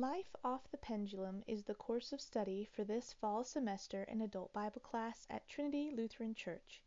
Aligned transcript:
Life 0.00 0.36
Off 0.44 0.70
the 0.70 0.76
Pendulum 0.76 1.42
is 1.48 1.64
the 1.64 1.74
course 1.74 2.12
of 2.12 2.20
study 2.20 2.68
for 2.72 2.84
this 2.84 3.14
fall 3.14 3.42
semester 3.42 4.04
in 4.04 4.20
adult 4.20 4.52
Bible 4.52 4.80
class 4.80 5.26
at 5.28 5.48
Trinity 5.48 5.90
Lutheran 5.92 6.36
Church. 6.36 6.80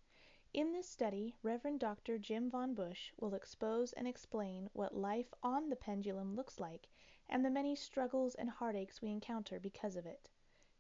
In 0.54 0.72
this 0.72 0.88
study, 0.88 1.36
Rev. 1.44 1.78
Dr. 1.78 2.18
Jim 2.18 2.50
Von 2.50 2.74
Bush 2.74 3.12
will 3.20 3.34
expose 3.34 3.92
and 3.92 4.08
explain 4.08 4.70
what 4.72 4.96
life 4.96 5.34
on 5.44 5.68
the 5.68 5.76
pendulum 5.76 6.38
looks 6.38 6.58
like 6.58 6.88
and 7.28 7.44
the 7.44 7.50
many 7.50 7.76
struggles 7.76 8.34
and 8.36 8.50
heartaches 8.50 9.02
we 9.02 9.10
encounter 9.10 9.60
because 9.60 9.98
of 9.98 10.06
it. 10.06 10.30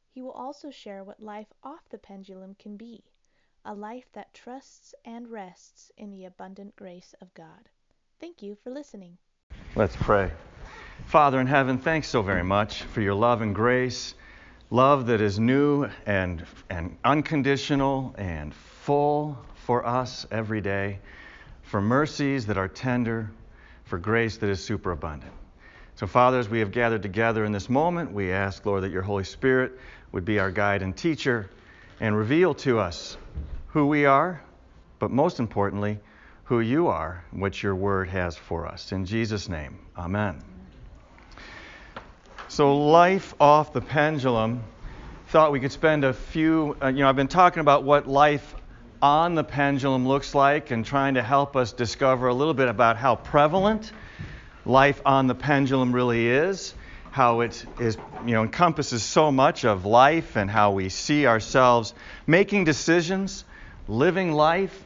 He 0.09 0.21
will 0.21 0.32
also 0.32 0.71
share 0.71 1.04
what 1.04 1.21
life 1.21 1.52
off 1.63 1.89
the 1.89 1.98
pendulum 1.98 2.55
can 2.55 2.77
be 2.77 3.04
a 3.66 3.73
life 3.73 4.09
that 4.13 4.34
trusts 4.34 4.95
and 5.04 5.27
rests 5.27 5.91
in 5.97 6.11
the 6.11 6.24
abundant 6.24 6.77
grace 6.77 7.13
of 7.19 7.33
God. 7.33 7.68
Thank 8.21 8.41
you 8.41 8.55
for 8.55 8.69
listening. 8.69 9.18
Let's 9.75 9.97
pray. 9.97 10.32
Father 11.05 11.39
in 11.41 11.47
heaven, 11.47 11.78
thanks 11.78 12.07
so 12.07 12.21
very 12.21 12.43
much 12.43 12.83
for 12.83 13.01
your 13.01 13.14
love 13.14 13.41
and 13.41 13.54
grace, 13.54 14.15
love 14.69 15.07
that 15.07 15.19
is 15.19 15.39
new 15.39 15.89
and, 16.05 16.46
and 16.69 16.97
unconditional 17.04 18.15
and 18.18 18.54
full 18.54 19.37
for 19.65 19.86
us 19.86 20.25
every 20.32 20.61
day, 20.61 21.00
for 21.64 21.82
mercies 21.82 22.46
that 22.46 22.57
are 22.57 22.68
tender, 22.68 23.29
for 23.83 23.97
grace 23.97 24.37
that 24.37 24.50
is 24.50 24.64
superabundant. 24.64 25.33
So, 25.96 26.07
Father, 26.07 26.39
as 26.39 26.50
we 26.50 26.60
have 26.60 26.71
gathered 26.71 27.04
together 27.04 27.46
in 27.46 27.52
this 27.52 27.69
moment, 27.69 28.11
we 28.11 28.32
ask, 28.32 28.65
Lord, 28.65 28.83
that 28.83 28.91
your 28.91 29.02
Holy 29.04 29.25
Spirit 29.25 29.74
would 30.13 30.25
be 30.25 30.39
our 30.39 30.49
guide 30.49 30.82
and 30.82 30.96
teacher 30.96 31.49
and 31.99 32.17
reveal 32.17 32.53
to 32.55 32.80
us 32.80 33.17
who 33.67 33.86
we 33.86 34.05
are, 34.05 34.41
but 34.97 35.11
most 35.11 35.39
importantly, 35.39 35.99
who 36.45 36.61
you 36.61 36.88
are, 36.88 37.23
what 37.31 37.61
your 37.61 37.75
word 37.75 38.09
has 38.09 38.35
for 38.35 38.66
us. 38.66 38.91
In 38.91 39.05
Jesus' 39.05 39.47
name, 39.47 39.79
amen. 39.97 40.50
So, 42.52 42.75
life 42.75 43.33
off 43.39 43.71
the 43.71 43.80
pendulum. 43.80 44.61
Thought 45.27 45.53
we 45.53 45.61
could 45.61 45.71
spend 45.71 46.03
a 46.03 46.11
few, 46.11 46.75
uh, 46.83 46.88
you 46.88 46.99
know, 46.99 47.07
I've 47.07 47.16
been 47.16 47.30
talking 47.30 47.61
about 47.61 47.85
what 47.85 48.09
life 48.09 48.55
on 49.02 49.35
the 49.35 49.44
pendulum 49.45 50.05
looks 50.05 50.35
like 50.35 50.69
and 50.69 50.85
trying 50.85 51.13
to 51.13 51.23
help 51.23 51.55
us 51.55 51.72
discover 51.72 52.27
a 52.27 52.33
little 52.33 52.53
bit 52.53 52.67
about 52.67 52.97
how 52.97 53.16
prevalent 53.16 53.94
life 54.66 55.02
on 55.05 55.27
the 55.27 55.33
pendulum 55.33 55.95
really 55.95 56.27
is, 56.27 56.73
how 57.11 57.39
it 57.39 57.66
is, 57.79 57.95
you 58.25 58.33
know, 58.33 58.44
encompasses 58.44 59.02
so 59.02 59.31
much 59.31 59.63
of 59.63 59.85
life 59.85 60.35
and 60.35 60.52
how 60.52 60.72
we 60.72 60.89
see 60.89 61.25
ourselves 61.25 61.94
making 62.27 62.66
decisions, 62.66 63.45
living 63.88 64.33
life, 64.33 64.77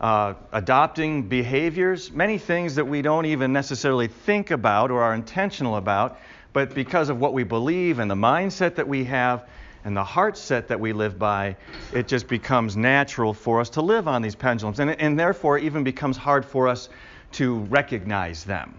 uh, 0.00 0.32
adopting 0.52 1.28
behaviors, 1.28 2.10
many 2.10 2.38
things 2.38 2.76
that 2.76 2.86
we 2.86 3.02
don't 3.02 3.26
even 3.26 3.52
necessarily 3.52 4.08
think 4.08 4.50
about 4.50 4.90
or 4.90 5.02
are 5.02 5.12
intentional 5.12 5.76
about, 5.76 6.18
but 6.52 6.74
because 6.74 7.08
of 7.08 7.20
what 7.20 7.32
we 7.32 7.44
believe 7.44 7.98
and 7.98 8.10
the 8.10 8.14
mindset 8.14 8.74
that 8.74 8.88
we 8.88 9.04
have 9.04 9.48
and 9.84 9.96
the 9.96 10.04
heart 10.04 10.36
set 10.36 10.68
that 10.68 10.78
we 10.78 10.92
live 10.92 11.18
by, 11.18 11.56
it 11.94 12.06
just 12.08 12.28
becomes 12.28 12.76
natural 12.76 13.32
for 13.32 13.60
us 13.60 13.70
to 13.70 13.80
live 13.80 14.08
on 14.08 14.20
these 14.20 14.34
pendulums. 14.34 14.80
And, 14.80 14.90
and 14.90 15.18
therefore, 15.18 15.58
it 15.58 15.64
even 15.64 15.84
becomes 15.84 16.16
hard 16.16 16.44
for 16.44 16.68
us 16.68 16.88
to 17.32 17.58
recognize 17.60 18.44
them. 18.44 18.74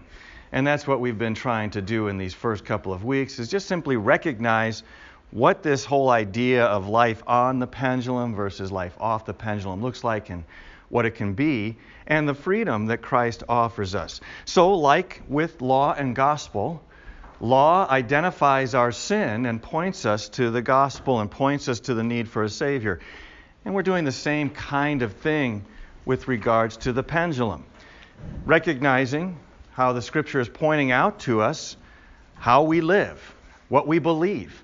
And 0.52 0.66
that's 0.66 0.86
what 0.86 1.00
we've 1.00 1.18
been 1.18 1.34
trying 1.34 1.70
to 1.70 1.80
do 1.80 2.08
in 2.08 2.18
these 2.18 2.34
first 2.34 2.64
couple 2.64 2.92
of 2.92 3.04
weeks 3.04 3.38
is 3.38 3.48
just 3.48 3.66
simply 3.66 3.96
recognize 3.96 4.82
what 5.30 5.62
this 5.62 5.84
whole 5.86 6.10
idea 6.10 6.66
of 6.66 6.88
life 6.88 7.22
on 7.26 7.58
the 7.58 7.66
pendulum 7.66 8.34
versus 8.34 8.70
life 8.70 8.94
off 9.00 9.24
the 9.24 9.32
pendulum 9.32 9.82
looks 9.82 10.04
like 10.04 10.28
and 10.28 10.44
what 10.90 11.06
it 11.06 11.12
can 11.12 11.32
be 11.32 11.74
and 12.06 12.28
the 12.28 12.34
freedom 12.34 12.84
that 12.86 13.00
Christ 13.00 13.42
offers 13.48 13.94
us. 13.94 14.20
So 14.44 14.74
like 14.74 15.22
with 15.26 15.62
law 15.62 15.94
and 15.94 16.14
gospel, 16.14 16.82
Law 17.42 17.88
identifies 17.90 18.72
our 18.76 18.92
sin 18.92 19.46
and 19.46 19.60
points 19.60 20.06
us 20.06 20.28
to 20.28 20.52
the 20.52 20.62
gospel 20.62 21.18
and 21.18 21.28
points 21.28 21.68
us 21.68 21.80
to 21.80 21.94
the 21.94 22.04
need 22.04 22.28
for 22.28 22.44
a 22.44 22.48
Savior. 22.48 23.00
And 23.64 23.74
we're 23.74 23.82
doing 23.82 24.04
the 24.04 24.12
same 24.12 24.48
kind 24.48 25.02
of 25.02 25.12
thing 25.14 25.64
with 26.04 26.28
regards 26.28 26.76
to 26.78 26.92
the 26.92 27.02
pendulum. 27.02 27.64
Recognizing 28.44 29.40
how 29.72 29.92
the 29.92 30.02
Scripture 30.02 30.38
is 30.38 30.48
pointing 30.48 30.92
out 30.92 31.18
to 31.20 31.40
us 31.40 31.76
how 32.36 32.62
we 32.62 32.80
live, 32.80 33.20
what 33.68 33.88
we 33.88 33.98
believe, 33.98 34.62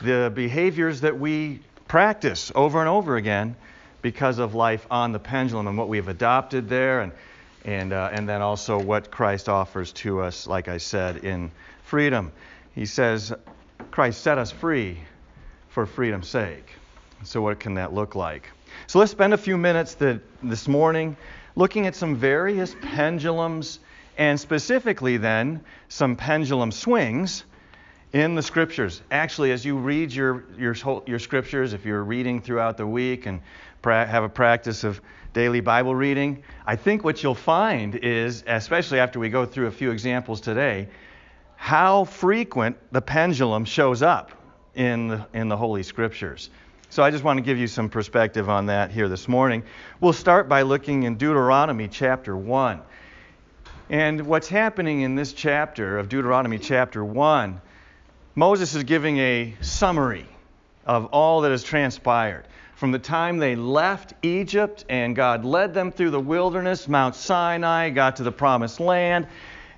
the 0.00 0.32
behaviors 0.34 1.02
that 1.02 1.16
we 1.16 1.60
practice 1.86 2.50
over 2.56 2.80
and 2.80 2.88
over 2.88 3.14
again 3.16 3.54
because 4.02 4.40
of 4.40 4.56
life 4.56 4.84
on 4.90 5.12
the 5.12 5.20
pendulum 5.20 5.68
and 5.68 5.78
what 5.78 5.88
we've 5.88 6.08
adopted 6.08 6.68
there, 6.68 7.02
and, 7.02 7.12
and, 7.64 7.92
uh, 7.92 8.10
and 8.12 8.28
then 8.28 8.42
also 8.42 8.80
what 8.80 9.12
Christ 9.12 9.48
offers 9.48 9.92
to 9.92 10.22
us, 10.22 10.48
like 10.48 10.66
I 10.66 10.78
said, 10.78 11.18
in 11.18 11.52
freedom. 11.86 12.32
He 12.74 12.84
says, 12.84 13.32
Christ 13.92 14.20
set 14.20 14.38
us 14.38 14.50
free 14.50 14.98
for 15.68 15.86
freedom's 15.86 16.28
sake. 16.28 16.68
So, 17.22 17.40
what 17.40 17.60
can 17.60 17.74
that 17.74 17.94
look 17.94 18.14
like? 18.14 18.50
So, 18.88 18.98
let's 18.98 19.12
spend 19.12 19.32
a 19.32 19.38
few 19.38 19.56
minutes 19.56 19.94
that, 19.94 20.20
this 20.42 20.68
morning 20.68 21.16
looking 21.54 21.86
at 21.86 21.94
some 21.94 22.16
various 22.16 22.74
pendulums 22.82 23.78
and 24.18 24.38
specifically 24.38 25.16
then 25.16 25.62
some 25.88 26.16
pendulum 26.16 26.72
swings 26.72 27.44
in 28.12 28.34
the 28.34 28.42
scriptures. 28.42 29.00
Actually, 29.10 29.52
as 29.52 29.64
you 29.64 29.76
read 29.76 30.12
your, 30.12 30.44
your, 30.58 30.74
your 31.06 31.18
scriptures, 31.18 31.72
if 31.72 31.84
you're 31.84 32.02
reading 32.02 32.42
throughout 32.42 32.76
the 32.76 32.86
week 32.86 33.26
and 33.26 33.40
pra- 33.80 34.06
have 34.06 34.24
a 34.24 34.28
practice 34.28 34.84
of 34.84 35.00
daily 35.32 35.60
Bible 35.60 35.94
reading, 35.94 36.42
I 36.66 36.76
think 36.76 37.04
what 37.04 37.22
you'll 37.22 37.34
find 37.34 37.94
is, 37.94 38.42
especially 38.46 38.98
after 38.98 39.18
we 39.18 39.28
go 39.28 39.46
through 39.46 39.66
a 39.66 39.70
few 39.70 39.90
examples 39.90 40.40
today, 40.40 40.88
how 41.56 42.04
frequent 42.04 42.76
the 42.92 43.00
pendulum 43.00 43.64
shows 43.64 44.02
up 44.02 44.30
in 44.74 45.08
the, 45.08 45.26
in 45.32 45.48
the 45.48 45.56
Holy 45.56 45.82
Scriptures. 45.82 46.50
So 46.90 47.02
I 47.02 47.10
just 47.10 47.24
want 47.24 47.38
to 47.38 47.42
give 47.42 47.58
you 47.58 47.66
some 47.66 47.88
perspective 47.88 48.48
on 48.48 48.66
that 48.66 48.90
here 48.90 49.08
this 49.08 49.26
morning. 49.26 49.64
We'll 50.00 50.12
start 50.12 50.48
by 50.48 50.62
looking 50.62 51.02
in 51.02 51.16
Deuteronomy 51.16 51.88
chapter 51.88 52.36
1. 52.36 52.80
And 53.90 54.26
what's 54.26 54.48
happening 54.48 55.00
in 55.00 55.14
this 55.14 55.32
chapter 55.32 55.98
of 55.98 56.08
Deuteronomy 56.08 56.58
chapter 56.58 57.04
1, 57.04 57.60
Moses 58.34 58.74
is 58.74 58.84
giving 58.84 59.18
a 59.18 59.54
summary 59.60 60.26
of 60.84 61.06
all 61.06 61.40
that 61.40 61.50
has 61.50 61.64
transpired. 61.64 62.46
From 62.76 62.92
the 62.92 62.98
time 62.98 63.38
they 63.38 63.56
left 63.56 64.12
Egypt 64.22 64.84
and 64.88 65.16
God 65.16 65.44
led 65.44 65.72
them 65.72 65.90
through 65.90 66.10
the 66.10 66.20
wilderness, 66.20 66.88
Mount 66.88 67.14
Sinai, 67.14 67.90
got 67.90 68.16
to 68.16 68.22
the 68.22 68.32
promised 68.32 68.80
land, 68.80 69.26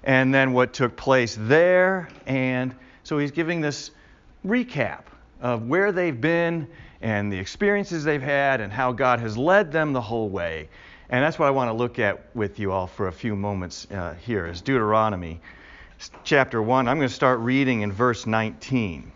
and 0.04 0.32
then 0.32 0.53
what 0.53 0.72
took 0.72 0.97
place 0.97 1.36
there. 1.38 2.09
And 2.26 2.75
so 3.03 3.19
he's 3.19 3.31
giving 3.31 3.60
this 3.60 3.91
recap 4.47 5.03
of 5.41 5.66
where 5.69 5.92
they've 5.92 6.20
been 6.20 6.69
and 7.00 7.32
the 7.32 7.38
experiences 7.38 8.04
they've 8.04 8.22
had 8.22 8.60
and 8.60 8.72
how 8.72 8.92
God 8.92 9.20
has 9.20 9.36
led 9.36 9.70
them 9.70 9.92
the 9.92 10.00
whole 10.00 10.28
way. 10.28 10.69
And 11.10 11.25
that's 11.25 11.38
what 11.38 11.47
I 11.47 11.50
want 11.50 11.69
to 11.69 11.75
look 11.75 11.98
at 11.98 12.34
with 12.34 12.59
you 12.59 12.72
all 12.72 12.86
for 12.86 13.09
a 13.09 13.12
few 13.12 13.34
moments 13.34 13.86
uh, 13.91 14.14
here 14.20 14.47
is 14.47 14.60
Deuteronomy 14.60 15.41
chapter 16.22 16.62
1. 16.62 16.86
I'm 16.86 16.98
going 16.98 17.09
to 17.09 17.15
start 17.15 17.41
reading 17.41 17.80
in 17.82 17.92
verse 17.92 18.26
19. 18.26 19.12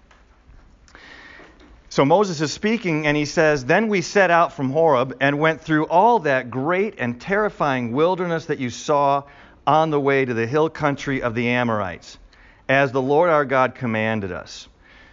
So 1.91 2.07
Moses 2.07 2.41
is 2.41 2.51
speaking, 2.51 3.07
and 3.07 3.15
he 3.15 3.27
says, 3.27 3.67
Then 3.67 3.89
we 3.89 4.01
set 4.01 4.31
out 4.31 4.55
from 4.55 4.71
Horeb 4.71 5.19
and 5.21 5.39
went 5.39 5.61
through 5.61 5.87
all 5.89 6.21
that 6.21 6.51
great 6.51 6.95
and 6.97 7.21
terrifying 7.21 7.93
wilderness 7.93 8.47
that 8.47 8.59
you 8.59 8.71
saw 8.71 9.25
on 9.67 9.91
the 9.91 10.01
way 10.01 10.25
to 10.25 10.35
the 10.35 10.47
hill 10.47 10.69
country 10.69 11.23
of 11.23 11.35
the 11.35 11.49
Amorites, 11.49 12.19
as 12.69 12.93
the 12.93 13.03
Lord 13.03 13.31
our 13.31 13.45
God 13.45 13.75
commanded 13.75 14.33
us. 14.33 14.69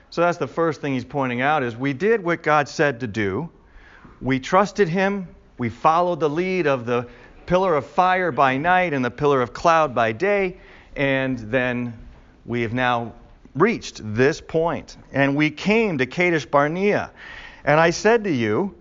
So 0.09 0.21
that's 0.21 0.37
the 0.37 0.47
first 0.47 0.81
thing 0.81 0.93
he's 0.93 1.05
pointing 1.05 1.41
out 1.41 1.61
is 1.61 1.75
we 1.75 1.93
did 1.93 2.23
what 2.23 2.41
God 2.41 2.67
said 2.67 3.01
to 3.01 3.07
do. 3.07 3.49
We 4.21 4.39
trusted 4.39 4.89
him. 4.89 5.27
We 5.57 5.69
followed 5.69 6.19
the 6.19 6.29
lead 6.29 6.65
of 6.65 6.85
the 6.85 7.07
pillar 7.45 7.75
of 7.75 7.85
fire 7.85 8.31
by 8.31 8.57
night 8.57 8.93
and 8.93 9.05
the 9.05 9.11
pillar 9.11 9.41
of 9.41 9.53
cloud 9.53 9.93
by 9.93 10.13
day, 10.13 10.57
and 10.95 11.37
then 11.37 11.93
we 12.45 12.61
have 12.63 12.73
now 12.73 13.13
reached 13.55 14.01
this 14.03 14.41
point. 14.41 14.97
And 15.11 15.35
we 15.35 15.51
came 15.51 15.99
to 15.99 16.05
Kadesh 16.05 16.45
Barnea. 16.45 17.11
And 17.63 17.79
I 17.79 17.91
said 17.91 18.23
to 18.23 18.31
you, 18.31 18.75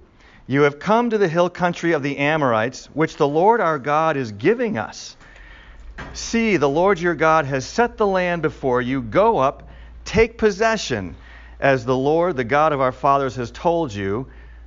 You 0.47 0.63
have 0.63 0.79
come 0.79 1.11
to 1.11 1.19
the 1.19 1.29
hill 1.29 1.51
country 1.51 1.93
of 1.93 2.03
the 2.03 2.17
Amorites, 2.19 2.87
which 2.95 3.17
the 3.17 3.29
Lord 3.29 3.61
our 3.61 3.79
God 3.79 4.17
is 4.17 4.33
giving 4.33 4.79
us. 4.79 5.17
See, 6.15 6.57
the 6.57 6.69
Lord 6.69 6.99
your 7.01 7.15
God 7.15 7.45
has 7.45 7.67
set 7.67 7.97
the 7.97 8.07
land 8.07 8.43
before 8.43 8.83
you. 8.83 9.03
Go 9.03 9.39
up, 9.39 9.69
take 10.05 10.39
possession, 10.39 11.17
as 11.61 11.85
the 11.85 11.97
Lord, 11.97 12.37
the 12.37 12.45
God 12.45 12.73
of 12.73 12.81
our 12.81 12.93
fathers, 12.93 13.37
has 13.37 13.51
told 13.51 13.93
you. 13.93 14.27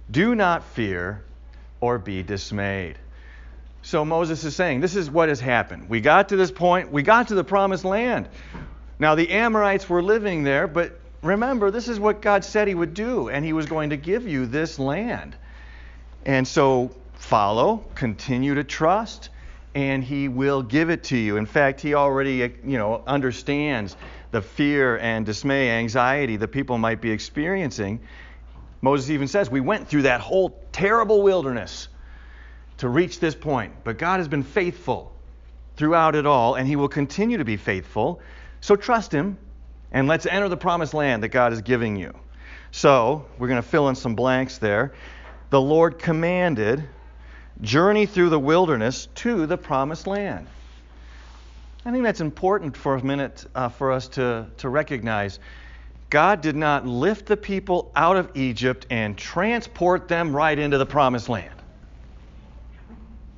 Do 0.09 0.35
not 0.35 0.63
fear 0.63 1.23
or 1.79 1.97
be 1.97 2.23
dismayed. 2.23 2.97
So 3.81 4.05
Moses 4.05 4.43
is 4.43 4.55
saying, 4.55 4.81
This 4.81 4.95
is 4.95 5.09
what 5.09 5.29
has 5.29 5.39
happened. 5.39 5.89
We 5.89 6.01
got 6.01 6.29
to 6.29 6.35
this 6.35 6.51
point, 6.51 6.91
we 6.91 7.01
got 7.01 7.29
to 7.29 7.35
the 7.35 7.43
promised 7.43 7.85
land. 7.85 8.29
Now, 8.99 9.15
the 9.15 9.31
Amorites 9.31 9.89
were 9.89 10.03
living 10.03 10.43
there, 10.43 10.67
but 10.67 10.99
remember, 11.23 11.71
this 11.71 11.87
is 11.87 11.99
what 11.99 12.21
God 12.21 12.43
said 12.45 12.67
He 12.67 12.75
would 12.75 12.93
do, 12.93 13.29
and 13.29 13.43
He 13.43 13.53
was 13.53 13.65
going 13.65 13.89
to 13.89 13.97
give 13.97 14.27
you 14.27 14.45
this 14.45 14.77
land. 14.77 15.35
And 16.25 16.47
so, 16.47 16.91
follow, 17.15 17.83
continue 17.95 18.55
to 18.55 18.63
trust, 18.63 19.29
and 19.73 20.03
he 20.03 20.27
will 20.27 20.61
give 20.61 20.89
it 20.89 21.03
to 21.05 21.17
you. 21.17 21.37
In 21.37 21.45
fact, 21.45 21.81
he 21.81 21.93
already, 21.93 22.53
you 22.65 22.77
know, 22.77 23.03
understands 23.07 23.95
the 24.31 24.41
fear 24.41 24.97
and 24.97 25.25
dismay, 25.25 25.69
anxiety 25.71 26.37
that 26.37 26.49
people 26.49 26.77
might 26.77 27.01
be 27.01 27.11
experiencing. 27.11 27.99
Moses 28.81 29.09
even 29.09 29.27
says, 29.27 29.49
We 29.49 29.61
went 29.61 29.87
through 29.87 30.03
that 30.03 30.21
whole 30.21 30.59
terrible 30.71 31.21
wilderness 31.21 31.87
to 32.77 32.89
reach 32.89 33.19
this 33.19 33.35
point, 33.35 33.73
but 33.83 33.97
God 33.97 34.19
has 34.19 34.27
been 34.27 34.43
faithful 34.43 35.13
throughout 35.75 36.15
it 36.15 36.25
all, 36.25 36.55
and 36.55 36.67
He 36.67 36.75
will 36.75 36.89
continue 36.89 37.37
to 37.37 37.45
be 37.45 37.57
faithful. 37.57 38.21
So 38.59 38.75
trust 38.75 39.11
Him, 39.11 39.37
and 39.91 40.07
let's 40.07 40.25
enter 40.25 40.49
the 40.49 40.57
promised 40.57 40.93
land 40.93 41.23
that 41.23 41.29
God 41.29 41.53
is 41.53 41.61
giving 41.61 41.95
you. 41.95 42.13
So, 42.71 43.25
we're 43.37 43.49
going 43.49 43.61
to 43.61 43.67
fill 43.67 43.89
in 43.89 43.95
some 43.95 44.15
blanks 44.15 44.57
there. 44.57 44.93
The 45.49 45.59
Lord 45.59 45.99
commanded, 45.99 46.87
journey 47.61 48.05
through 48.05 48.29
the 48.29 48.39
wilderness 48.39 49.07
to 49.15 49.45
the 49.45 49.57
promised 49.57 50.07
land. 50.07 50.47
I 51.85 51.91
think 51.91 52.03
that's 52.03 52.21
important 52.21 52.77
for 52.77 52.95
a 52.95 53.03
minute 53.03 53.45
uh, 53.55 53.69
for 53.69 53.91
us 53.91 54.07
to, 54.09 54.47
to 54.57 54.69
recognize. 54.69 55.39
God 56.11 56.41
did 56.41 56.55
not 56.55 56.85
lift 56.85 57.25
the 57.25 57.37
people 57.37 57.91
out 57.95 58.17
of 58.17 58.29
Egypt 58.35 58.85
and 58.89 59.17
transport 59.17 60.07
them 60.07 60.35
right 60.35 60.57
into 60.57 60.77
the 60.77 60.85
promised 60.85 61.29
land. 61.29 61.53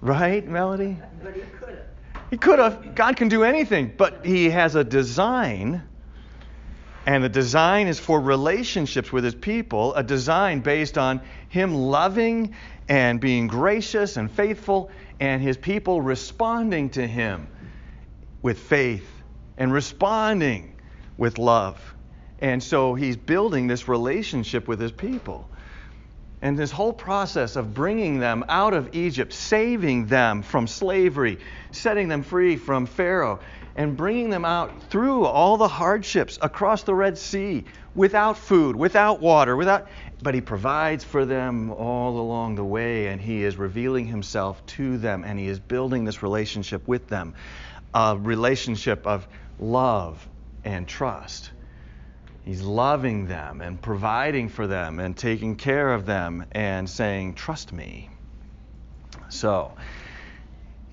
Right, 0.01 0.45
Melody? 0.45 0.97
But 1.21 1.35
he 1.35 1.41
could 1.41 1.69
have. 1.69 1.85
He 2.29 2.37
could 2.37 2.59
have. 2.59 2.95
God 2.95 3.15
can 3.15 3.29
do 3.29 3.43
anything, 3.43 3.93
but 3.95 4.25
He 4.25 4.49
has 4.49 4.75
a 4.75 4.83
design, 4.83 5.83
and 7.05 7.23
the 7.23 7.29
design 7.29 7.87
is 7.87 7.99
for 7.99 8.19
relationships 8.19 9.11
with 9.11 9.23
His 9.23 9.35
people, 9.35 9.93
a 9.95 10.03
design 10.03 10.61
based 10.61 10.97
on 10.97 11.21
Him 11.49 11.73
loving 11.73 12.55
and 12.87 13.19
being 13.19 13.47
gracious 13.47 14.17
and 14.17 14.31
faithful, 14.31 14.89
and 15.19 15.41
His 15.41 15.57
people 15.57 16.01
responding 16.01 16.89
to 16.91 17.05
Him 17.05 17.47
with 18.41 18.59
faith 18.59 19.07
and 19.57 19.73
responding 19.73 20.75
with 21.17 21.37
love. 21.37 21.79
And 22.39 22.63
so 22.63 22.93
He's 22.95 23.17
building 23.17 23.67
this 23.67 23.87
relationship 23.87 24.67
with 24.67 24.79
His 24.79 24.91
people. 24.91 25.49
And 26.41 26.59
this 26.59 26.71
whole 26.71 26.91
process 26.91 27.55
of 27.55 27.73
bringing 27.73 28.19
them 28.19 28.43
out 28.49 28.73
of 28.73 28.95
Egypt, 28.95 29.31
saving 29.31 30.07
them 30.07 30.41
from 30.41 30.67
slavery, 30.67 31.39
setting 31.71 32.09
them 32.09 32.21
free 32.21 32.57
from 32.57 32.85
Pharaoh, 32.85 33.39
and 33.75 33.97
bringing 33.97 34.29
them 34.29 34.45
out 34.45 34.71
through 34.89 35.25
all 35.25 35.57
the 35.57 35.67
hardships 35.67 36.37
across 36.41 36.83
the 36.83 36.93
Red 36.93 37.17
Sea 37.17 37.63
without 37.95 38.37
food, 38.37 38.75
without 38.75 39.19
water, 39.19 39.55
without 39.55 39.87
but 40.21 40.33
he 40.33 40.41
provides 40.41 41.03
for 41.03 41.25
them 41.25 41.71
all 41.71 42.17
along 42.19 42.55
the 42.55 42.63
way 42.63 43.07
and 43.07 43.19
he 43.19 43.43
is 43.43 43.57
revealing 43.57 44.05
himself 44.05 44.65
to 44.65 44.97
them 44.97 45.23
and 45.25 45.37
he 45.37 45.47
is 45.47 45.59
building 45.59 46.05
this 46.05 46.23
relationship 46.23 46.87
with 46.87 47.07
them, 47.07 47.33
a 47.93 48.17
relationship 48.17 49.05
of 49.05 49.27
love 49.59 50.27
and 50.63 50.87
trust. 50.87 51.51
He's 52.45 52.61
loving 52.61 53.27
them 53.27 53.61
and 53.61 53.81
providing 53.81 54.49
for 54.49 54.67
them 54.67 54.99
and 54.99 55.15
taking 55.15 55.55
care 55.55 55.93
of 55.93 56.05
them 56.05 56.45
and 56.51 56.89
saying, 56.89 57.35
Trust 57.35 57.71
me. 57.71 58.09
So, 59.29 59.73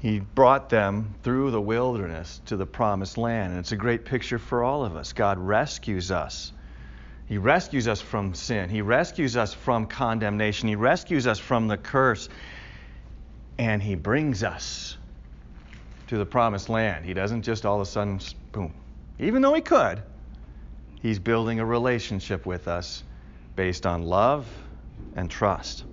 he 0.01 0.19
brought 0.19 0.71
them 0.71 1.15
through 1.23 1.51
the 1.51 1.61
wilderness 1.61 2.41
to 2.47 2.57
the 2.57 2.65
promised 2.65 3.19
land. 3.19 3.53
And 3.53 3.61
it's 3.61 3.73
a 3.73 3.77
great 3.77 4.07
picture 4.07 4.39
for 4.39 4.65
all 4.65 4.83
of 4.83 4.97
us. 4.97 5.13
God 5.13 5.39
rescues 5.39 6.11
us. 6.11 6.53
He 7.27 7.37
rescues 7.37 7.87
us 7.87 8.01
from 8.01 8.33
sin. 8.33 8.71
He 8.71 8.81
rescues 8.81 9.37
us 9.37 9.53
from 9.53 9.87
condemnation. 9.87 10.71
He 10.71 10.75
rescues 10.75 11.27
us 11.27 11.39
from 11.39 11.69
the 11.69 11.77
curse. 11.77 12.31
And 13.59 13.83
He 13.83 13.95
brings 13.95 14.43
us 14.43 14.97
to 16.07 16.17
the 16.17 16.27
promised 16.27 16.71
land. 16.71 17.05
He 17.05 17.13
doesn't 17.13 17.43
just 17.43 17.67
all 17.67 17.77
of 17.77 17.83
a 17.83 17.91
sudden, 17.91 18.21
boom. 18.53 18.73
Even 19.19 19.43
though 19.43 19.55
He 19.55 19.61
could, 19.61 20.03
He's 21.03 21.19
building 21.19 21.61
a 21.61 21.65
relationship 21.65 22.47
with 22.47 22.69
us 22.69 23.05
based 23.55 23.85
on 23.85 24.05
love 24.05 24.47
and 25.15 25.31
trust. 25.31 25.85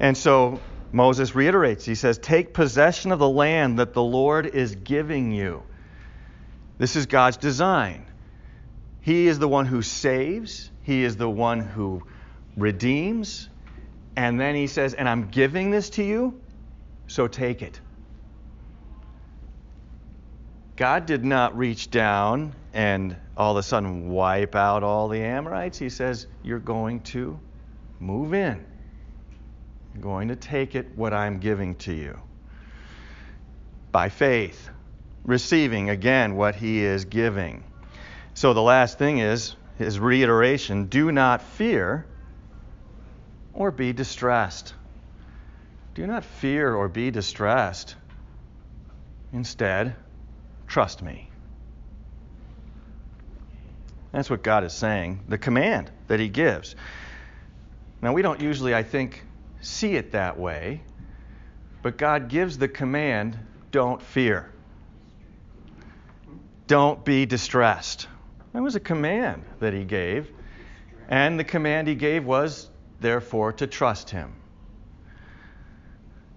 And 0.00 0.16
so 0.16 0.60
Moses 0.92 1.34
reiterates, 1.34 1.84
he 1.84 1.94
says, 1.94 2.18
Take 2.18 2.54
possession 2.54 3.12
of 3.12 3.18
the 3.18 3.28
land 3.28 3.78
that 3.78 3.92
the 3.92 4.02
Lord 4.02 4.46
is 4.46 4.74
giving 4.74 5.32
you. 5.32 5.62
This 6.78 6.96
is 6.96 7.06
God's 7.06 7.36
design. 7.36 8.06
He 9.00 9.26
is 9.26 9.38
the 9.38 9.48
one 9.48 9.66
who 9.66 9.82
saves, 9.82 10.70
He 10.82 11.04
is 11.04 11.16
the 11.16 11.28
one 11.28 11.60
who 11.60 12.02
redeems. 12.56 13.48
And 14.16 14.40
then 14.40 14.54
He 14.54 14.66
says, 14.66 14.94
And 14.94 15.08
I'm 15.08 15.28
giving 15.28 15.70
this 15.70 15.90
to 15.90 16.02
you, 16.02 16.40
so 17.06 17.26
take 17.26 17.62
it. 17.62 17.80
God 20.76 21.06
did 21.06 21.24
not 21.24 21.58
reach 21.58 21.90
down 21.90 22.54
and 22.72 23.16
all 23.36 23.52
of 23.52 23.56
a 23.56 23.62
sudden 23.62 24.08
wipe 24.10 24.54
out 24.54 24.84
all 24.84 25.08
the 25.08 25.20
Amorites. 25.20 25.78
He 25.78 25.88
says, 25.88 26.26
You're 26.42 26.60
going 26.60 27.00
to 27.00 27.40
move 27.98 28.32
in. 28.32 28.64
Going 30.00 30.28
to 30.28 30.36
take 30.36 30.74
it 30.74 30.96
what 30.96 31.12
I'm 31.12 31.38
giving 31.38 31.74
to 31.76 31.92
you. 31.92 32.18
By 33.92 34.08
faith, 34.08 34.70
receiving 35.24 35.90
again 35.90 36.36
what 36.36 36.54
he 36.54 36.84
is 36.84 37.04
giving. 37.04 37.64
So 38.34 38.54
the 38.54 38.62
last 38.62 38.98
thing 38.98 39.18
is 39.18 39.56
his 39.76 39.98
reiteration 39.98 40.86
do 40.86 41.12
not 41.12 41.42
fear 41.42 42.06
or 43.52 43.70
be 43.70 43.92
distressed. 43.92 44.74
Do 45.94 46.06
not 46.06 46.24
fear 46.24 46.74
or 46.74 46.88
be 46.88 47.10
distressed. 47.10 47.96
Instead, 49.32 49.96
trust 50.68 51.02
me. 51.02 51.28
That's 54.12 54.30
what 54.30 54.42
God 54.42 54.64
is 54.64 54.72
saying, 54.72 55.20
the 55.28 55.38
command 55.38 55.90
that 56.06 56.18
He 56.18 56.28
gives. 56.28 56.76
Now, 58.00 58.12
we 58.12 58.22
don't 58.22 58.40
usually, 58.40 58.74
I 58.74 58.82
think, 58.82 59.24
see 59.60 59.94
it 59.94 60.12
that 60.12 60.38
way, 60.38 60.82
but 61.82 61.96
God 61.96 62.28
gives 62.28 62.58
the 62.58 62.68
command 62.68 63.38
don't 63.70 64.00
fear. 64.00 64.50
Don't 66.66 67.04
be 67.04 67.26
distressed. 67.26 68.08
That 68.52 68.62
was 68.62 68.76
a 68.76 68.80
command 68.80 69.44
that 69.60 69.72
He 69.72 69.84
gave. 69.84 70.30
And 71.08 71.38
the 71.38 71.44
command 71.44 71.88
He 71.88 71.94
gave 71.94 72.24
was, 72.24 72.70
therefore, 73.00 73.52
to 73.54 73.66
trust 73.66 74.10
Him. 74.10 74.34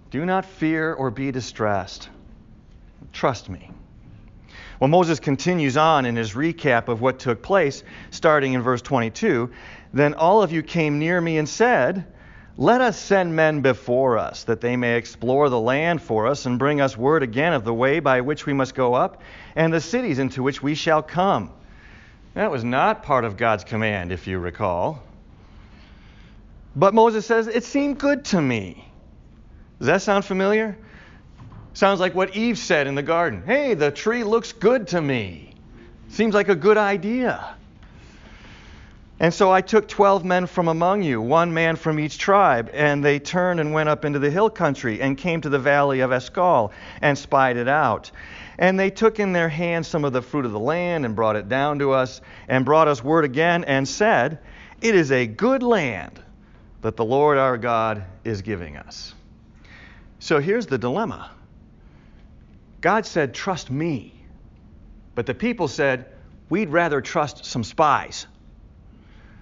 Do 0.10 0.26
not 0.26 0.46
fear 0.46 0.94
or 0.94 1.10
be 1.10 1.32
distressed. 1.32 2.10
Trust 3.14 3.50
me. 3.50 3.72
Well, 4.80 4.88
Moses 4.88 5.20
continues 5.20 5.78
on 5.78 6.06
in 6.06 6.16
his 6.16 6.34
recap 6.34 6.88
of 6.88 7.02
what 7.02 7.20
took 7.20 7.42
place, 7.42 7.84
starting 8.10 8.54
in 8.54 8.62
verse 8.62 8.82
22. 8.82 9.52
Then 9.94 10.16
all 10.16 10.42
of 10.42 10.52
you 10.52 10.64
came 10.64 10.98
near 10.98 11.22
me 11.22 11.38
and 11.38 11.48
said, 11.48 12.06
Let 12.58 12.82
us 12.82 13.00
send 13.00 13.36
men 13.36 13.62
before 13.62 14.18
us, 14.18 14.44
that 14.44 14.62
they 14.62 14.76
may 14.76 14.98
explore 14.98 15.50
the 15.50 15.60
land 15.60 16.02
for 16.02 16.28
us 16.28 16.46
and 16.46 16.60
bring 16.60 16.82
us 16.82 16.98
word 16.98 17.24
again 17.24 17.54
of 17.54 17.64
the 17.64 17.74
way 17.74 18.00
by 18.00 18.22
which 18.22 18.46
we 18.46 18.54
must 18.54 18.76
go 18.76 18.94
up 18.94 19.22
and 19.56 19.74
the 19.74 19.82
cities 19.82 20.20
into 20.20 20.44
which 20.44 20.62
we 20.62 20.76
shall 20.76 21.02
come. 21.02 21.52
That 22.34 22.52
was 22.52 22.64
not 22.64 23.04
part 23.04 23.26
of 23.26 23.38
God's 23.38 23.64
command, 23.64 24.12
if 24.12 24.28
you 24.28 24.40
recall. 24.40 25.02
But 26.76 26.94
Moses 26.94 27.26
says, 27.26 27.48
It 27.48 27.64
seemed 27.64 28.00
good 28.00 28.26
to 28.26 28.42
me. 28.42 28.88
Does 29.80 29.88
that 29.88 30.02
sound 30.02 30.26
familiar? 30.26 30.78
Sounds 31.74 32.00
like 32.00 32.14
what 32.14 32.36
Eve 32.36 32.58
said 32.58 32.88
in 32.88 32.96
the 32.96 33.04
garden. 33.04 33.44
Hey, 33.46 33.74
the 33.74 33.92
tree 33.92 34.24
looks 34.24 34.52
good 34.52 34.88
to 34.90 35.02
me. 35.02 35.56
Seems 36.10 36.34
like 36.34 36.50
a 36.50 36.56
good 36.56 36.78
idea. 36.78 37.56
And 39.22 39.32
so 39.32 39.52
I 39.52 39.62
took 39.62 39.88
12 39.88 40.26
men 40.26 40.48
from 40.48 40.68
among 40.68 41.04
you, 41.04 41.22
one 41.22 41.54
man 41.54 41.76
from 41.76 42.00
each 42.00 42.18
tribe, 42.18 42.72
and 42.74 43.06
they 43.06 43.20
turned 43.20 43.60
and 43.60 43.72
went 43.72 43.88
up 43.88 44.04
into 44.04 44.18
the 44.18 44.32
hill 44.32 44.50
country 44.50 45.00
and 45.00 45.16
came 45.16 45.42
to 45.42 45.50
the 45.50 45.60
valley 45.60 46.00
of 46.00 46.12
Eshcol 46.12 46.72
and 47.04 47.16
spied 47.16 47.56
it 47.56 47.68
out. 47.68 48.10
And 48.58 48.80
they 48.80 48.90
took 48.90 49.20
in 49.20 49.32
their 49.32 49.48
hands 49.48 49.88
some 49.88 50.06
of 50.06 50.12
the 50.12 50.24
fruit 50.24 50.46
of 50.46 50.52
the 50.52 50.60
land 50.60 51.06
and 51.06 51.16
brought 51.16 51.36
it 51.36 51.48
down 51.48 51.78
to 51.80 51.92
us 51.92 52.20
and 52.48 52.66
brought 52.66 52.88
us 52.88 53.04
word 53.04 53.24
again 53.24 53.64
and 53.64 53.88
said, 53.88 54.40
It 54.82 54.96
is 54.96 55.12
a 55.12 55.28
good 55.28 55.62
land 55.62 56.20
that 56.82 56.96
the 56.96 57.06
Lord 57.06 57.38
our 57.38 57.60
God 57.60 58.04
is 58.24 58.42
giving 58.42 58.76
us. 58.76 59.14
So 60.18 60.40
here's 60.40 60.66
the 60.66 60.80
dilemma 60.80 61.30
God 62.82 63.06
said, 63.06 63.36
Trust 63.36 63.70
me. 63.70 64.16
But 65.14 65.28
the 65.28 65.36
people 65.36 65.68
said, 65.68 66.08
We'd 66.50 66.70
rather 66.70 67.02
trust 67.02 67.46
some 67.46 67.64
spies. 67.64 68.26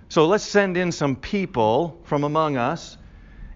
So 0.09 0.25
let's 0.25 0.43
send 0.43 0.75
in 0.75 0.91
some 0.91 1.15
people 1.15 1.99
from 2.03 2.23
among 2.23 2.57
us, 2.57 2.97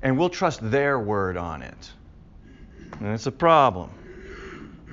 and 0.04 0.20
we'll 0.20 0.30
trust 0.30 0.60
their 0.70 1.00
word 1.00 1.36
on 1.36 1.64
it. 1.64 1.92
And 3.00 3.10
it's 3.10 3.26
a 3.26 3.32
problem. 3.32 3.90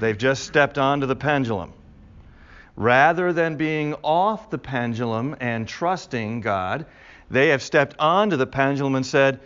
They've 0.00 0.17
just 0.17 0.45
stepped 0.45 0.79
onto 0.79 1.07
the 1.07 1.17
pendulum. 1.17 1.75
Rather 2.76 3.35
than 3.35 3.57
being 3.57 3.93
off 4.02 4.49
the 4.49 4.57
pendulum 4.57 5.37
and 5.38 5.69
trusting 5.69 6.40
God, 6.40 6.87
they 7.31 7.49
have 7.49 7.61
stepped 7.61 7.95
onto 7.99 8.37
the 8.37 8.47
pendulum 8.47 8.95
and 8.95 9.05
said, 9.05 9.40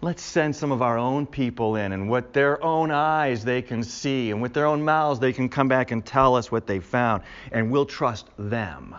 let's 0.00 0.22
send 0.22 0.54
some 0.54 0.70
of 0.70 0.82
our 0.82 0.98
own 0.98 1.26
people 1.26 1.74
in 1.74 1.90
and 1.90 2.08
with 2.08 2.32
their 2.32 2.62
own 2.62 2.92
eyes 2.92 3.44
they 3.44 3.62
can 3.62 3.82
see 3.82 4.30
and 4.30 4.40
with 4.40 4.52
their 4.52 4.66
own 4.66 4.84
mouths 4.84 5.18
they 5.18 5.32
can 5.32 5.48
come 5.48 5.66
back 5.68 5.90
and 5.90 6.04
tell 6.04 6.36
us 6.36 6.52
what 6.52 6.66
they 6.66 6.78
found 6.78 7.22
and 7.50 7.70
we'll 7.70 7.86
trust 7.86 8.26
them 8.38 8.94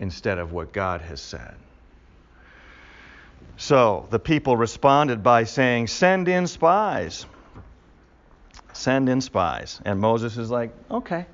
instead 0.00 0.38
of 0.38 0.52
what 0.52 0.72
God 0.72 1.00
has 1.02 1.20
said. 1.20 1.54
So 3.56 4.06
the 4.10 4.18
people 4.18 4.56
responded 4.56 5.22
by 5.22 5.44
saying, 5.44 5.86
Send 5.86 6.28
in 6.28 6.46
spies. 6.46 7.26
Send 8.72 9.08
in 9.08 9.20
spies. 9.20 9.80
And 9.84 10.00
Moses 10.00 10.36
is 10.36 10.50
like, 10.50 10.72
Okay, 10.90 11.26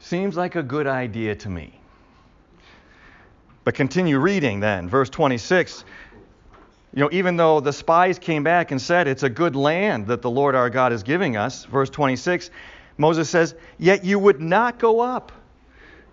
seems 0.00 0.36
like 0.36 0.56
a 0.56 0.62
good 0.62 0.86
idea 0.86 1.34
to 1.36 1.48
me. 1.48 1.80
But 3.64 3.74
continue 3.74 4.18
reading 4.18 4.60
then. 4.60 4.88
Verse 4.88 5.10
26 5.10 5.84
you 6.96 7.02
know, 7.02 7.10
even 7.12 7.36
though 7.36 7.60
the 7.60 7.74
spies 7.74 8.18
came 8.18 8.42
back 8.42 8.70
and 8.70 8.80
said 8.80 9.06
it's 9.06 9.22
a 9.22 9.28
good 9.28 9.54
land 9.54 10.06
that 10.06 10.22
the 10.22 10.30
Lord 10.30 10.54
our 10.54 10.70
God 10.70 10.94
is 10.94 11.02
giving 11.02 11.36
us, 11.36 11.66
verse 11.66 11.90
26, 11.90 12.50
Moses 12.96 13.28
says, 13.28 13.54
Yet 13.76 14.02
you 14.06 14.18
would 14.18 14.40
not 14.40 14.78
go 14.78 15.00
up. 15.00 15.30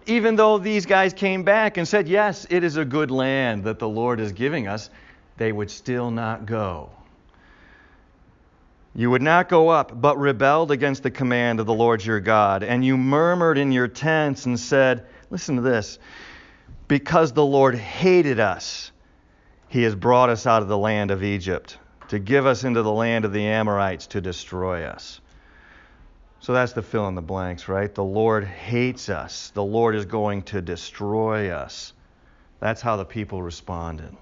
Even 0.06 0.36
though 0.36 0.58
these 0.58 0.86
guys 0.86 1.14
came 1.14 1.44
back 1.44 1.78
and 1.78 1.88
said, 1.88 2.08
Yes, 2.08 2.46
it 2.50 2.64
is 2.64 2.78
a 2.78 2.86
good 2.86 3.12
land 3.12 3.64
that 3.66 3.80
the 3.80 3.88
Lord 3.88 4.20
is 4.20 4.32
giving 4.32 4.68
us, 4.68 4.90
they 5.38 5.52
would 5.52 5.72
still 5.72 6.12
not 6.12 6.46
go. 6.46 6.90
You 8.96 9.10
would 9.10 9.22
not 9.22 9.50
go 9.50 9.70
up, 9.70 10.00
but 10.00 10.20
rebelled 10.20 10.72
against 10.72 11.04
the 11.04 11.12
command 11.12 11.60
of 11.60 11.66
the 11.66 11.74
Lord 11.74 12.06
your 12.06 12.20
God. 12.20 12.64
And 12.64 12.86
you 12.86 12.98
murmured 12.98 13.58
in 13.58 13.72
your 13.72 13.88
tents 13.88 14.46
and 14.46 14.60
said, 14.60 15.06
Listen 15.32 15.56
to 15.56 15.62
this, 15.62 15.98
because 16.88 17.34
the 17.34 17.46
Lord 17.46 17.76
hated 17.76 18.40
us 18.40 18.92
he 19.74 19.82
has 19.82 19.96
brought 19.96 20.30
us 20.30 20.46
out 20.46 20.62
of 20.62 20.68
the 20.68 20.78
land 20.78 21.10
of 21.10 21.24
Egypt 21.24 21.80
to 22.10 22.20
give 22.20 22.46
us 22.46 22.64
into 22.64 22.84
the 22.84 22.92
land 22.92 23.26
of 23.26 23.34
the 23.34 23.48
Amorites 23.48 24.06
to 24.06 24.22
destroy 24.22 24.84
us. 24.84 25.20
So 26.44 26.52
that's 26.52 26.74
the 26.74 26.82
fill 26.82 27.08
in 27.08 27.16
the 27.16 27.22
blanks, 27.22 27.70
right? 27.70 27.96
The 27.96 28.04
Lord 28.04 28.44
hates 28.44 29.08
us. 29.08 29.52
The 29.52 29.64
Lord 29.64 29.96
is 29.96 30.04
going 30.04 30.42
to 30.42 30.62
destroy 30.62 31.52
us. 31.52 31.94
That's 32.60 32.82
how 32.82 32.98
the 32.98 33.06
people 33.06 33.42
responded. 33.42 34.14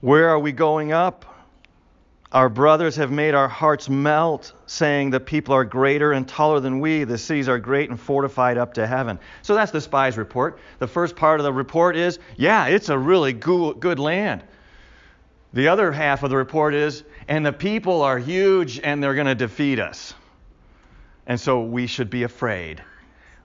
Where 0.00 0.28
are 0.28 0.38
we 0.38 0.52
going 0.52 0.92
up? 0.92 1.24
Our 2.30 2.48
brothers 2.48 2.94
have 2.94 3.10
made 3.10 3.34
our 3.34 3.48
hearts 3.48 3.88
melt, 3.88 4.52
saying 4.66 5.10
the 5.10 5.18
people 5.18 5.52
are 5.52 5.64
greater 5.64 6.12
and 6.12 6.28
taller 6.28 6.60
than 6.60 6.78
we. 6.78 7.02
The 7.02 7.18
cities 7.18 7.48
are 7.48 7.58
great 7.58 7.90
and 7.90 7.98
fortified 7.98 8.58
up 8.58 8.74
to 8.74 8.86
heaven. 8.86 9.18
So 9.42 9.56
that's 9.56 9.72
the 9.72 9.80
spies 9.80 10.16
report. 10.16 10.60
The 10.78 10.86
first 10.86 11.16
part 11.16 11.40
of 11.40 11.44
the 11.44 11.52
report 11.52 11.96
is, 11.96 12.20
yeah, 12.36 12.66
it's 12.66 12.88
a 12.88 12.96
really 12.96 13.32
good 13.32 13.98
land. 13.98 14.44
The 15.52 15.66
other 15.66 15.90
half 15.90 16.22
of 16.22 16.30
the 16.30 16.36
report 16.36 16.72
is, 16.72 17.02
and 17.28 17.44
the 17.44 17.52
people 17.52 18.02
are 18.02 18.18
huge 18.18 18.80
and 18.80 19.02
they're 19.02 19.14
going 19.14 19.26
to 19.26 19.34
defeat 19.34 19.78
us. 19.78 20.14
And 21.26 21.38
so 21.38 21.62
we 21.62 21.86
should 21.86 22.10
be 22.10 22.24
afraid. 22.24 22.82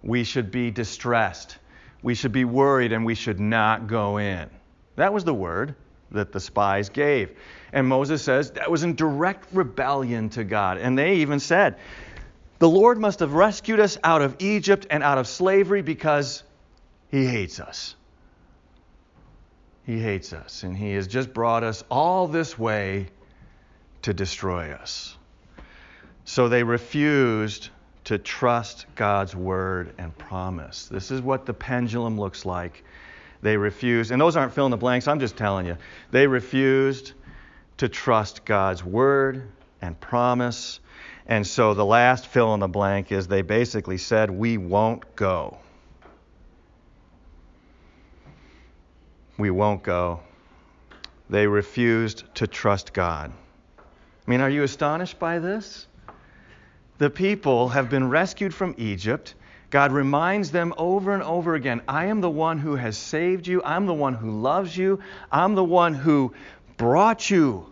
We 0.04 0.24
should 0.24 0.52
be 0.52 0.72
distressed. 0.72 1.58
We 2.02 2.16
should 2.16 2.32
be 2.32 2.46
worried 2.46 2.92
and 2.92 3.06
we 3.06 3.16
should 3.16 3.40
not 3.40 3.88
go 3.88 4.18
in. 4.18 4.50
That 4.96 5.14
was 5.14 5.24
the 5.24 5.34
word 5.34 5.76
that 6.12 6.32
the 6.32 6.40
spies 6.40 6.90
gave. 6.90 7.38
And 7.74 7.88
Moses 7.88 8.24
says 8.24 8.52
that 8.52 8.72
was 8.72 8.84
in 8.84 8.96
direct 8.96 9.48
rebellion 9.54 10.30
to 10.30 10.44
God. 10.44 10.78
And 10.78 10.98
they 10.98 11.16
even 11.18 11.40
said, 11.40 11.78
The 12.60 12.70
Lord 12.70 12.98
must 12.98 13.20
have 13.20 13.34
rescued 13.34 13.80
us 13.80 13.98
out 14.04 14.22
of 14.22 14.38
Egypt 14.40 14.88
and 14.90 15.04
out 15.04 15.18
of 15.18 15.28
slavery 15.28 15.82
because 15.82 16.44
he 17.10 17.26
hates 17.26 17.60
us. 17.60 17.96
He 19.86 20.00
hates 20.00 20.34
us. 20.34 20.64
And 20.64 20.76
he 20.76 20.94
has 20.94 21.08
just 21.08 21.34
brought 21.34 21.64
us 21.64 21.84
all 21.90 22.28
this 22.28 22.58
way 22.58 23.10
to 24.04 24.14
destroy 24.14 24.72
us. 24.72 25.18
So 26.26 26.50
they 26.50 26.64
refused 26.64 27.70
to 28.06 28.18
trust 28.18 28.86
God's 28.96 29.36
word 29.36 29.94
and 29.98 30.18
promise. 30.18 30.88
This 30.88 31.12
is 31.12 31.22
what 31.22 31.46
the 31.46 31.54
pendulum 31.54 32.20
looks 32.20 32.46
like. 32.46 32.84
They 33.42 33.58
refused, 33.58 34.12
and 34.12 34.22
those 34.22 34.36
aren't 34.36 34.54
fill 34.54 34.66
in 34.66 34.72
the 34.72 34.78
blanks, 34.78 35.08
I'm 35.08 35.20
just 35.20 35.38
telling 35.38 35.66
you. 35.66 35.78
They 36.12 36.26
refused 36.26 37.14
to 37.78 37.90
trust 37.90 38.46
God's 38.46 38.84
word 38.84 39.50
and 39.82 40.00
promise. 40.00 40.80
And 41.28 41.46
so 41.46 41.74
the 41.74 41.86
last 41.86 42.28
fill 42.28 42.54
in 42.54 42.60
the 42.60 42.68
blank 42.68 43.12
is 43.12 43.28
they 43.28 43.42
basically 43.42 43.98
said, 43.98 44.32
We 44.32 44.58
won't 44.58 45.16
go. 45.16 45.60
We 49.38 49.52
won't 49.52 49.84
go. 49.84 50.22
They 51.30 51.46
refused 51.46 52.24
to 52.36 52.48
trust 52.48 52.94
God. 52.94 53.32
I 54.28 54.32
mean, 54.32 54.42
are 54.42 54.50
you 54.50 54.64
astonished 54.64 55.20
by 55.20 55.40
this? 55.40 55.88
The 56.98 57.10
people 57.10 57.70
have 57.70 57.90
been 57.90 58.10
rescued 58.10 58.54
from 58.54 58.76
Egypt. 58.78 59.36
God 59.70 59.94
reminds 59.94 60.52
them 60.52 60.74
over 60.78 61.14
and 61.14 61.24
over 61.24 61.56
again 61.56 61.82
I 61.88 62.06
am 62.06 62.20
the 62.20 62.30
one 62.30 62.58
who 62.58 62.76
has 62.76 62.98
saved 62.98 63.48
you. 63.48 63.62
I'm 63.64 63.86
the 63.86 63.94
one 63.94 64.16
who 64.16 64.42
loves 64.42 64.76
you. 64.76 65.00
I'm 65.32 65.56
the 65.56 65.64
one 65.64 65.94
who 65.94 66.34
brought 66.76 67.30
you 67.30 67.68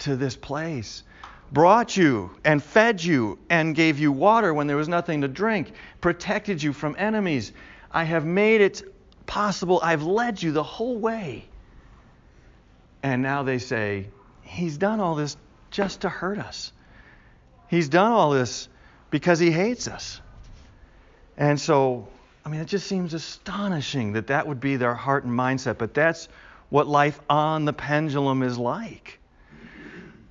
to 0.00 0.14
this 0.14 0.36
place, 0.36 1.02
brought 1.50 1.96
you 1.96 2.30
and 2.44 2.62
fed 2.62 3.02
you 3.02 3.38
and 3.50 3.74
gave 3.74 3.98
you 3.98 4.12
water 4.12 4.54
when 4.54 4.68
there 4.68 4.76
was 4.76 4.88
nothing 4.88 5.22
to 5.22 5.28
drink, 5.28 5.72
protected 6.00 6.62
you 6.62 6.72
from 6.72 6.94
enemies. 6.98 7.52
I 7.90 8.04
have 8.04 8.24
made 8.24 8.60
it 8.60 8.82
possible. 9.26 9.80
I've 9.82 10.04
led 10.04 10.40
you 10.40 10.52
the 10.52 10.62
whole 10.62 10.98
way. 10.98 11.44
And 13.02 13.22
now 13.22 13.42
they 13.42 13.58
say, 13.58 14.08
He's 14.42 14.78
done 14.78 15.00
all 15.00 15.16
this 15.16 15.36
just 15.76 16.00
to 16.00 16.08
hurt 16.08 16.38
us. 16.38 16.72
He's 17.68 17.90
done 17.90 18.10
all 18.10 18.30
this 18.30 18.70
because 19.10 19.38
He 19.38 19.50
hates 19.50 19.88
us. 19.88 20.22
And 21.36 21.60
so, 21.60 22.08
I 22.46 22.48
mean, 22.48 22.62
it 22.62 22.66
just 22.66 22.86
seems 22.86 23.12
astonishing 23.12 24.14
that 24.14 24.28
that 24.28 24.48
would 24.48 24.58
be 24.58 24.76
their 24.76 24.94
heart 24.94 25.24
and 25.24 25.38
mindset, 25.38 25.76
but 25.76 25.92
that's 25.92 26.28
what 26.70 26.86
life 26.86 27.20
on 27.28 27.66
the 27.66 27.74
pendulum 27.74 28.42
is 28.42 28.56
like. 28.56 29.18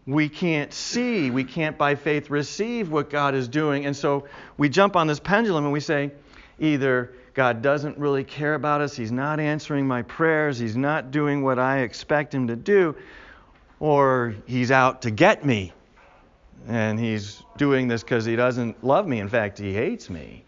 We 0.08 0.30
can't 0.30 0.74
see, 0.74 1.30
we 1.30 1.44
can't 1.44 1.78
by 1.78 1.94
faith 1.94 2.32
receive 2.32 2.92
what 2.92 3.12
God 3.12 3.36
is 3.36 3.48
doing. 3.48 3.86
And 3.86 3.96
so 3.96 4.28
we 4.58 4.68
jump 4.68 4.96
on 4.96 5.06
this 5.06 5.20
pendulum 5.20 5.66
and 5.66 5.74
we 5.74 5.80
say, 5.80 6.12
either 6.58 7.14
God 7.36 7.62
doesn't 7.62 8.00
really 8.00 8.24
care 8.24 8.56
about 8.56 8.82
us, 8.82 8.96
He's 8.96 9.12
not 9.12 9.40
answering 9.40 9.88
my 9.88 10.02
prayers, 10.02 10.58
He's 10.58 10.76
not 10.76 11.12
doing 11.12 11.44
what 11.44 11.60
I 11.60 11.82
expect 11.82 12.34
Him 12.34 12.48
to 12.48 12.56
do, 12.56 12.96
or 13.86 14.34
He's 14.48 14.72
out 14.72 15.04
to 15.04 15.12
get 15.12 15.46
me. 15.46 15.72
And 16.68 17.00
He's 17.00 17.44
doing 17.56 17.88
this 17.88 18.02
because 18.02 18.26
He 18.26 18.36
doesn't 18.36 18.84
love 18.84 19.08
me. 19.08 19.20
In 19.20 19.30
fact, 19.30 19.60
He 19.60 19.74
hates 19.74 20.10
me. 20.10 20.44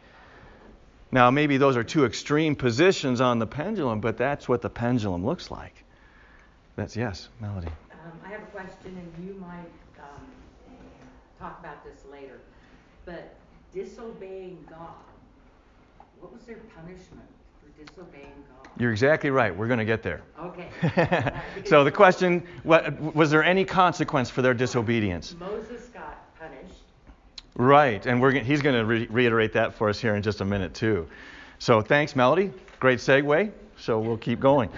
Now, 1.12 1.30
maybe 1.30 1.58
those 1.58 1.78
are 1.78 1.84
two 1.84 2.06
extreme 2.06 2.56
positions 2.56 3.22
on 3.22 3.38
the 3.38 3.46
pendulum, 3.46 4.02
but 4.02 4.18
that's 4.18 4.50
what 4.50 4.64
the 4.64 4.70
pendulum 4.70 5.24
looks 5.24 5.52
like. 5.52 5.84
That's 6.76 6.98
yes, 6.98 7.30
Melody. 7.40 7.68
Um, 7.92 8.12
I 8.26 8.30
have 8.30 8.42
a 8.42 8.46
question, 8.48 8.98
and 8.98 9.26
you 9.26 9.36
might 9.36 9.72
um, 10.00 10.26
talk 11.40 11.60
about 11.60 11.86
this 11.86 12.06
later. 12.12 12.40
But 13.06 13.36
disobeying 13.72 14.66
God, 14.68 14.96
what 16.20 16.34
was 16.34 16.42
their 16.42 16.60
punishment 16.76 17.30
disobeying 17.86 18.34
God? 18.50 18.70
You're 18.80 18.92
exactly 18.92 19.30
right. 19.30 19.56
We're 19.56 19.68
going 19.68 19.80
to 19.80 19.86
get 19.86 20.04
there. 20.04 20.22
Okay. 20.40 20.70
so 21.66 21.84
the 21.84 21.92
question: 21.92 22.46
what, 22.64 23.16
Was 23.16 23.32
there 23.32 23.44
any 23.44 23.66
consequence 23.66 24.30
for 24.30 24.42
their 24.42 24.54
disobedience? 24.54 25.36
Moses 25.40 25.88
got 25.88 26.38
punished. 26.40 26.74
Right, 27.56 28.06
and 28.06 28.22
we're, 28.22 28.32
he's 28.32 28.62
going 28.62 28.76
to 28.76 28.86
re- 28.86 29.08
reiterate 29.10 29.54
that 29.54 29.76
for 29.76 29.90
us 29.90 30.00
here 30.00 30.16
in 30.16 30.22
just 30.22 30.42
a 30.42 30.46
minute, 30.46 30.74
too. 30.74 31.08
So 31.60 31.82
thanks, 31.82 32.16
Melody. 32.16 32.52
Great 32.80 33.00
segue. 33.00 33.52
So 33.78 34.00
we'll 34.00 34.18
keep 34.18 34.40
going. 34.40 34.70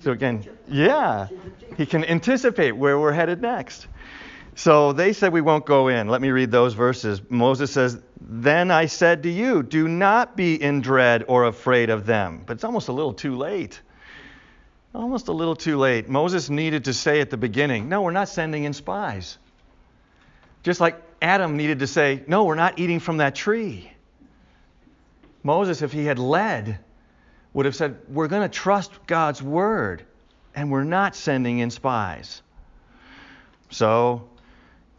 So 0.00 0.12
again, 0.12 0.44
yeah, 0.68 1.28
he 1.76 1.86
can 1.86 2.04
anticipate 2.04 2.72
where 2.72 2.98
we're 2.98 3.12
headed 3.12 3.40
next. 3.40 3.86
So 4.54 4.92
they 4.92 5.12
said 5.12 5.32
we 5.32 5.42
won't 5.42 5.66
go 5.66 5.88
in. 5.88 6.08
Let 6.08 6.22
me 6.22 6.30
read 6.30 6.50
those 6.50 6.74
verses. 6.74 7.20
Moses 7.28 7.70
says, 7.70 8.00
Then 8.20 8.70
I 8.70 8.86
said 8.86 9.22
to 9.24 9.30
you, 9.30 9.62
do 9.62 9.88
not 9.88 10.36
be 10.36 10.60
in 10.60 10.80
dread 10.80 11.24
or 11.28 11.44
afraid 11.44 11.90
of 11.90 12.06
them. 12.06 12.42
But 12.46 12.54
it's 12.54 12.64
almost 12.64 12.88
a 12.88 12.92
little 12.92 13.12
too 13.12 13.36
late. 13.36 13.80
Almost 14.94 15.28
a 15.28 15.32
little 15.32 15.56
too 15.56 15.76
late. 15.76 16.08
Moses 16.08 16.48
needed 16.48 16.84
to 16.84 16.94
say 16.94 17.20
at 17.20 17.28
the 17.28 17.36
beginning, 17.36 17.88
No, 17.88 18.02
we're 18.02 18.12
not 18.12 18.28
sending 18.28 18.64
in 18.64 18.72
spies. 18.72 19.36
Just 20.62 20.80
like 20.80 21.00
Adam 21.20 21.56
needed 21.56 21.80
to 21.80 21.86
say, 21.86 22.24
No, 22.26 22.44
we're 22.44 22.54
not 22.54 22.78
eating 22.78 23.00
from 23.00 23.18
that 23.18 23.34
tree. 23.34 23.92
Moses, 25.42 25.82
if 25.82 25.92
he 25.92 26.04
had 26.06 26.18
led, 26.18 26.78
would 27.52 27.66
have 27.66 27.76
said, 27.76 27.98
We're 28.08 28.28
going 28.28 28.42
to 28.42 28.48
trust 28.48 28.90
God's 29.06 29.42
word, 29.42 30.04
and 30.54 30.70
we're 30.70 30.84
not 30.84 31.14
sending 31.14 31.58
in 31.58 31.70
spies. 31.70 32.40
So 33.70 34.28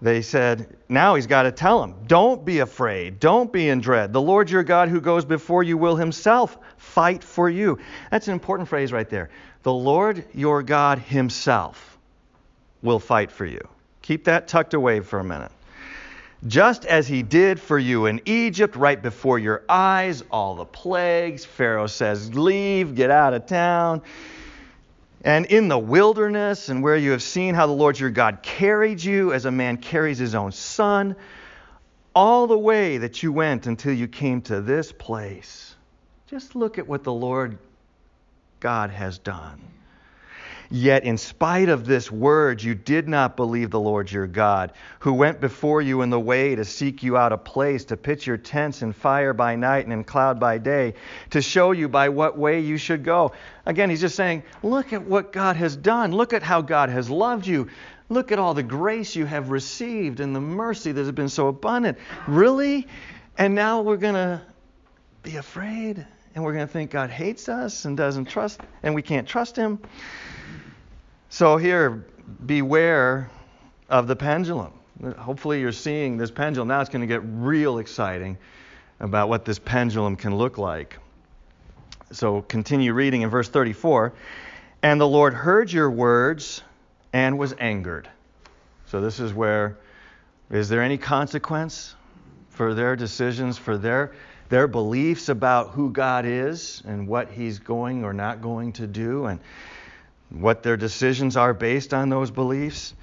they 0.02 0.22
said, 0.22 0.78
now 0.90 1.16
he's 1.16 1.26
got 1.26 1.44
to 1.44 1.52
tell 1.52 1.82
them, 1.82 1.96
don't 2.06 2.46
be 2.46 2.60
afraid, 2.60 3.20
don't 3.20 3.52
be 3.52 3.70
in 3.70 3.82
dread. 3.82 4.14
The 4.14 4.22
Lord 4.22 4.50
your 4.50 4.64
God 4.64 4.90
who 4.90 5.02
goes 5.02 5.26
before 5.26 5.64
you 5.64 5.78
will 5.78 5.96
himself 5.96 6.58
fight 6.78 7.24
for 7.24 7.50
you. 7.50 7.80
That's 8.12 8.28
an 8.28 8.34
important 8.34 8.70
phrase 8.70 8.92
right 8.92 9.10
there. 9.10 9.30
The 9.64 9.74
Lord 9.74 10.24
your 10.34 10.62
God 10.62 11.00
himself 11.00 11.98
will 12.84 13.00
fight 13.00 13.32
for 13.32 13.46
you. 13.46 13.68
Keep 14.04 14.26
that 14.26 14.48
tucked 14.48 14.76
away 14.76 15.00
for 15.00 15.20
a 15.20 15.24
minute. 15.24 15.52
Just 16.46 16.86
as 16.86 17.08
he 17.08 17.24
did 17.24 17.60
for 17.60 17.80
you 17.80 18.06
in 18.06 18.22
Egypt, 18.26 18.76
right 18.76 19.02
before 19.02 19.40
your 19.40 19.64
eyes, 19.68 20.24
all 20.30 20.54
the 20.54 20.66
plagues. 20.66 21.44
Pharaoh 21.44 21.88
says, 21.88 22.36
Leave, 22.36 22.94
get 22.94 23.10
out 23.10 23.34
of 23.34 23.48
town 23.48 24.04
and 25.28 25.46
in 25.48 25.68
the 25.68 25.78
wilderness, 25.78 26.70
and 26.70 26.82
where 26.82 26.96
you 26.96 27.12
have 27.12 27.22
seen 27.22 27.54
how 27.54 27.68
the 27.68 27.74
Lord 27.74 28.00
your 28.00 28.10
God 28.10 28.42
carried 28.42 29.04
you 29.04 29.34
as 29.34 29.44
a 29.44 29.52
man 29.52 29.76
carries 29.76 30.18
his 30.18 30.34
own 30.34 30.54
son, 30.54 31.18
all 32.16 32.48
the 32.48 32.58
way 32.58 33.00
that 33.00 33.22
you 33.22 33.34
went 33.34 33.68
until 33.68 33.92
you 33.92 34.08
came 34.08 34.42
to 34.44 34.62
this 34.62 34.94
place. 34.94 35.76
Just 36.28 36.56
look 36.56 36.78
at 36.78 36.88
what 36.88 37.04
the 37.04 37.12
Lord 37.12 37.58
God 38.62 38.90
has 38.90 39.20
done. 39.20 39.60
Yet, 40.70 41.04
in 41.04 41.18
spite 41.18 41.70
of 41.70 41.86
this 41.86 42.12
word, 42.12 42.62
you 42.62 42.76
did 42.76 43.08
not 43.08 43.38
believe 43.38 43.72
the 43.72 43.80
Lord 43.80 44.12
your 44.12 44.28
God, 44.28 44.74
who 45.00 45.14
went 45.14 45.40
before 45.40 45.82
you 45.82 46.02
in 46.02 46.10
the 46.10 46.20
way 46.20 46.56
to 46.56 46.66
seek 46.66 47.04
you 47.04 47.16
out 47.16 47.32
a 47.32 47.38
place, 47.38 47.86
to 47.86 47.98
pitch 47.98 48.28
your 48.28 48.38
tents 48.38 48.82
in 48.82 48.92
fire 48.92 49.34
by 49.34 49.56
night 49.56 49.86
and 49.86 49.94
in 49.94 50.04
cloud 50.04 50.40
by 50.40 50.58
day, 50.58 50.96
to 51.30 51.42
show 51.42 51.72
you 51.72 51.88
by 51.88 52.10
what 52.10 52.38
way 52.38 52.60
you 52.60 52.78
should 52.78 53.04
go. 53.04 53.32
Again, 53.66 53.90
he's 53.90 54.02
just 54.02 54.16
saying, 54.16 54.44
Look 54.62 54.92
at 54.92 55.04
what 55.04 55.32
God 55.32 55.56
has 55.56 55.76
done. 55.76 56.12
Look 56.12 56.34
at 56.34 56.44
how 56.44 56.62
God 56.62 56.90
has 56.90 57.10
loved 57.10 57.48
you. 57.48 57.70
Look 58.10 58.32
at 58.32 58.40
all 58.40 58.54
the 58.54 58.64
grace 58.64 59.16
you 59.16 59.26
have 59.26 59.50
received 59.50 60.20
and 60.20 60.36
the 60.36 60.42
mercy 60.42 60.92
that 60.92 61.00
has 61.00 61.12
been 61.12 61.30
so 61.30 61.48
abundant. 61.48 61.98
Really? 62.28 62.88
And 63.38 63.56
now 63.56 63.82
we're 63.82 63.98
going 63.98 64.16
to 64.16 64.42
be 65.24 65.36
afraid 65.36 66.06
and 66.38 66.46
we're 66.46 66.54
going 66.54 66.68
to 66.68 66.72
think 66.72 66.92
God 66.92 67.10
hates 67.10 67.50
us 67.50 67.86
and 67.86 67.98
doesn't 67.98 68.26
trust, 68.26 68.62
and 68.84 68.94
we 68.94 69.02
can't 69.02 69.28
trust 69.28 69.56
Him. 69.56 69.80
So 71.30 71.58
here, 71.58 72.06
beware 72.46 73.32
of 73.90 74.06
the 74.08 74.16
pendulum. 74.16 74.72
Hopefully, 75.18 75.60
you're 75.62 75.72
seeing 75.72 76.16
this 76.16 76.30
pendulum. 76.30 76.68
Now 76.68 76.80
it's 76.80 76.92
going 76.92 77.02
to 77.02 77.08
get 77.08 77.22
real 77.24 77.80
exciting 77.80 78.38
about 79.00 79.30
what 79.30 79.46
this 79.46 79.58
pendulum 79.58 80.16
can 80.16 80.36
look 80.36 80.60
like. 80.60 81.00
So 82.12 82.44
continue 82.44 82.94
reading 82.94 83.24
in 83.24 83.32
verse 83.32 83.50
34. 83.50 84.14
And 84.84 85.02
the 85.02 85.08
Lord 85.08 85.34
heard 85.34 85.72
your 85.72 85.90
words 85.90 86.62
and 87.14 87.40
was 87.40 87.56
angered. 87.58 88.08
So 88.86 89.02
this 89.02 89.20
is 89.20 89.34
where 89.34 89.80
is 90.52 90.70
there 90.70 90.84
any 90.84 91.00
consequence 91.00 91.96
for 92.50 92.76
their 92.76 92.96
decisions, 92.96 93.58
for 93.58 93.76
their 93.80 94.14
their 94.50 94.68
beliefs 94.68 95.30
about 95.30 95.72
who 95.72 95.92
God 95.92 96.26
is 96.26 96.82
and 96.86 97.08
what 97.08 97.30
he's 97.30 97.60
going 97.60 98.04
or 98.04 98.14
not 98.14 98.42
going 98.42 98.74
to 98.74 98.88
do 98.88 99.26
and 99.26 99.40
what 100.30 100.64
their 100.64 100.78
decisions 100.78 101.38
are 101.38 101.54
based 101.54 101.94
on 101.94 102.10
those 102.10 102.32
beliefs. 102.32 102.94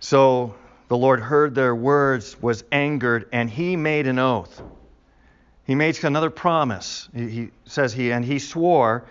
So 0.00 0.54
the 0.88 0.96
Lord 0.96 1.20
heard 1.20 1.54
their 1.54 1.74
words, 1.74 2.40
was 2.40 2.64
angered, 2.70 3.28
and 3.32 3.48
he 3.48 3.76
made 3.76 4.06
an 4.06 4.18
oath. 4.18 4.62
He 5.66 5.74
makes 5.74 6.04
another 6.04 6.30
promise. 6.30 7.08
He, 7.14 7.28
he 7.28 7.50
says 7.64 7.92
he, 7.92 8.12
and 8.12 8.24
he 8.24 8.38
swore, 8.38 9.04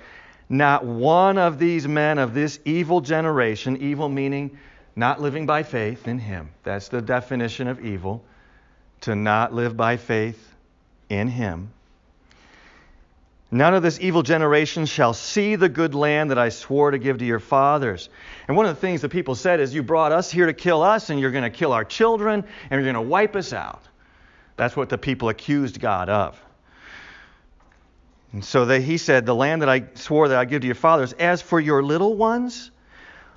not 0.49 0.85
one 0.85 1.37
of 1.37 1.57
these 1.57 1.87
men 1.87 2.19
of 2.19 2.33
this 2.33 2.59
evil 2.65 3.01
generation, 3.01 3.77
evil 3.77 4.09
meaning 4.09 4.57
not 4.95 5.19
living 5.19 5.47
by 5.47 5.63
faith 5.63 6.07
in 6.07 6.19
him. 6.19 6.51
That's 6.63 6.89
the 6.89 7.01
definition 7.01 7.67
of 7.67 7.83
evil, 7.83 8.23
to 9.01 9.15
not 9.15 9.53
live 9.53 9.75
by 9.75 9.97
faith 9.97 10.52
in 11.09 11.27
him 11.27 11.71
None 13.53 13.75
of 13.75 13.83
this 13.83 13.99
evil 13.99 14.23
generation 14.23 14.87
shall 14.87 15.13
see 15.13 15.55
the 15.55 15.69
good 15.69 15.93
land 15.93 16.31
that 16.31 16.39
I 16.39 16.49
swore 16.49 16.89
to 16.89 16.97
give 16.97 17.19
to 17.19 17.25
your 17.25 17.39
fathers. 17.39 18.09
And 18.47 18.57
one 18.57 18.65
of 18.65 18.73
the 18.73 18.81
things 18.81 19.01
that 19.01 19.09
people 19.09 19.35
said 19.35 19.59
is, 19.59 19.75
You 19.75 19.83
brought 19.83 20.11
us 20.11 20.31
here 20.31 20.47
to 20.47 20.53
kill 20.53 20.81
us, 20.81 21.11
and 21.11 21.19
you're 21.19 21.29
going 21.29 21.43
to 21.43 21.51
kill 21.51 21.71
our 21.71 21.85
children, 21.85 22.43
and 22.43 22.71
you're 22.71 22.91
going 22.91 22.95
to 23.05 23.07
wipe 23.07 23.35
us 23.35 23.53
out. 23.53 23.83
That's 24.57 24.75
what 24.75 24.89
the 24.89 24.97
people 24.97 25.29
accused 25.29 25.79
God 25.79 26.09
of. 26.09 26.43
And 28.31 28.43
so 28.43 28.65
they, 28.65 28.81
he 28.81 28.97
said, 28.97 29.27
The 29.27 29.35
land 29.35 29.61
that 29.61 29.69
I 29.69 29.83
swore 29.93 30.29
that 30.29 30.37
I 30.39 30.45
give 30.45 30.61
to 30.61 30.67
your 30.67 30.73
fathers, 30.73 31.13
as 31.13 31.39
for 31.39 31.59
your 31.59 31.83
little 31.83 32.15
ones, 32.15 32.71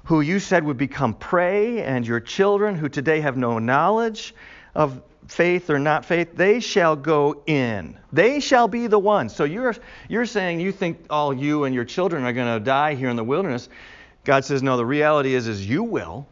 who 0.04 0.22
you 0.22 0.38
said 0.38 0.64
would 0.64 0.78
become 0.78 1.12
prey, 1.12 1.82
and 1.82 2.06
your 2.06 2.20
children 2.20 2.74
who 2.74 2.88
today 2.88 3.20
have 3.20 3.36
no 3.36 3.58
knowledge 3.58 4.34
of 4.74 5.02
faith 5.28 5.70
or 5.70 5.78
not 5.78 6.04
faith, 6.04 6.36
they 6.36 6.60
shall 6.60 6.96
go 6.96 7.42
in. 7.46 7.98
They 8.12 8.40
shall 8.40 8.68
be 8.68 8.86
the 8.86 8.98
ones. 8.98 9.34
So 9.34 9.44
you're 9.44 9.74
you're 10.08 10.26
saying 10.26 10.60
you 10.60 10.72
think 10.72 11.06
all 11.10 11.34
you 11.34 11.64
and 11.64 11.74
your 11.74 11.84
children 11.84 12.24
are 12.24 12.32
going 12.32 12.58
to 12.58 12.64
die 12.64 12.94
here 12.94 13.08
in 13.08 13.16
the 13.16 13.24
wilderness. 13.24 13.68
God 14.24 14.44
says 14.44 14.62
no, 14.62 14.76
the 14.76 14.86
reality 14.86 15.34
is 15.34 15.48
is 15.48 15.66
you 15.68 15.82
will. 15.82 16.26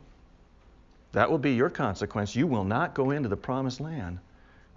That 1.13 1.31
will 1.31 1.39
be 1.39 1.55
your 1.55 1.71
consequence. 1.71 2.35
You 2.35 2.47
will 2.47 2.65
not 2.65 2.95
go 2.95 3.11
into 3.11 3.29
the 3.29 3.37
promised 3.37 3.81
land, 3.81 4.19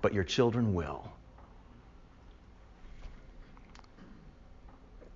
but 0.01 0.13
your 0.13 0.23
children 0.23 0.73
will. 0.73 1.11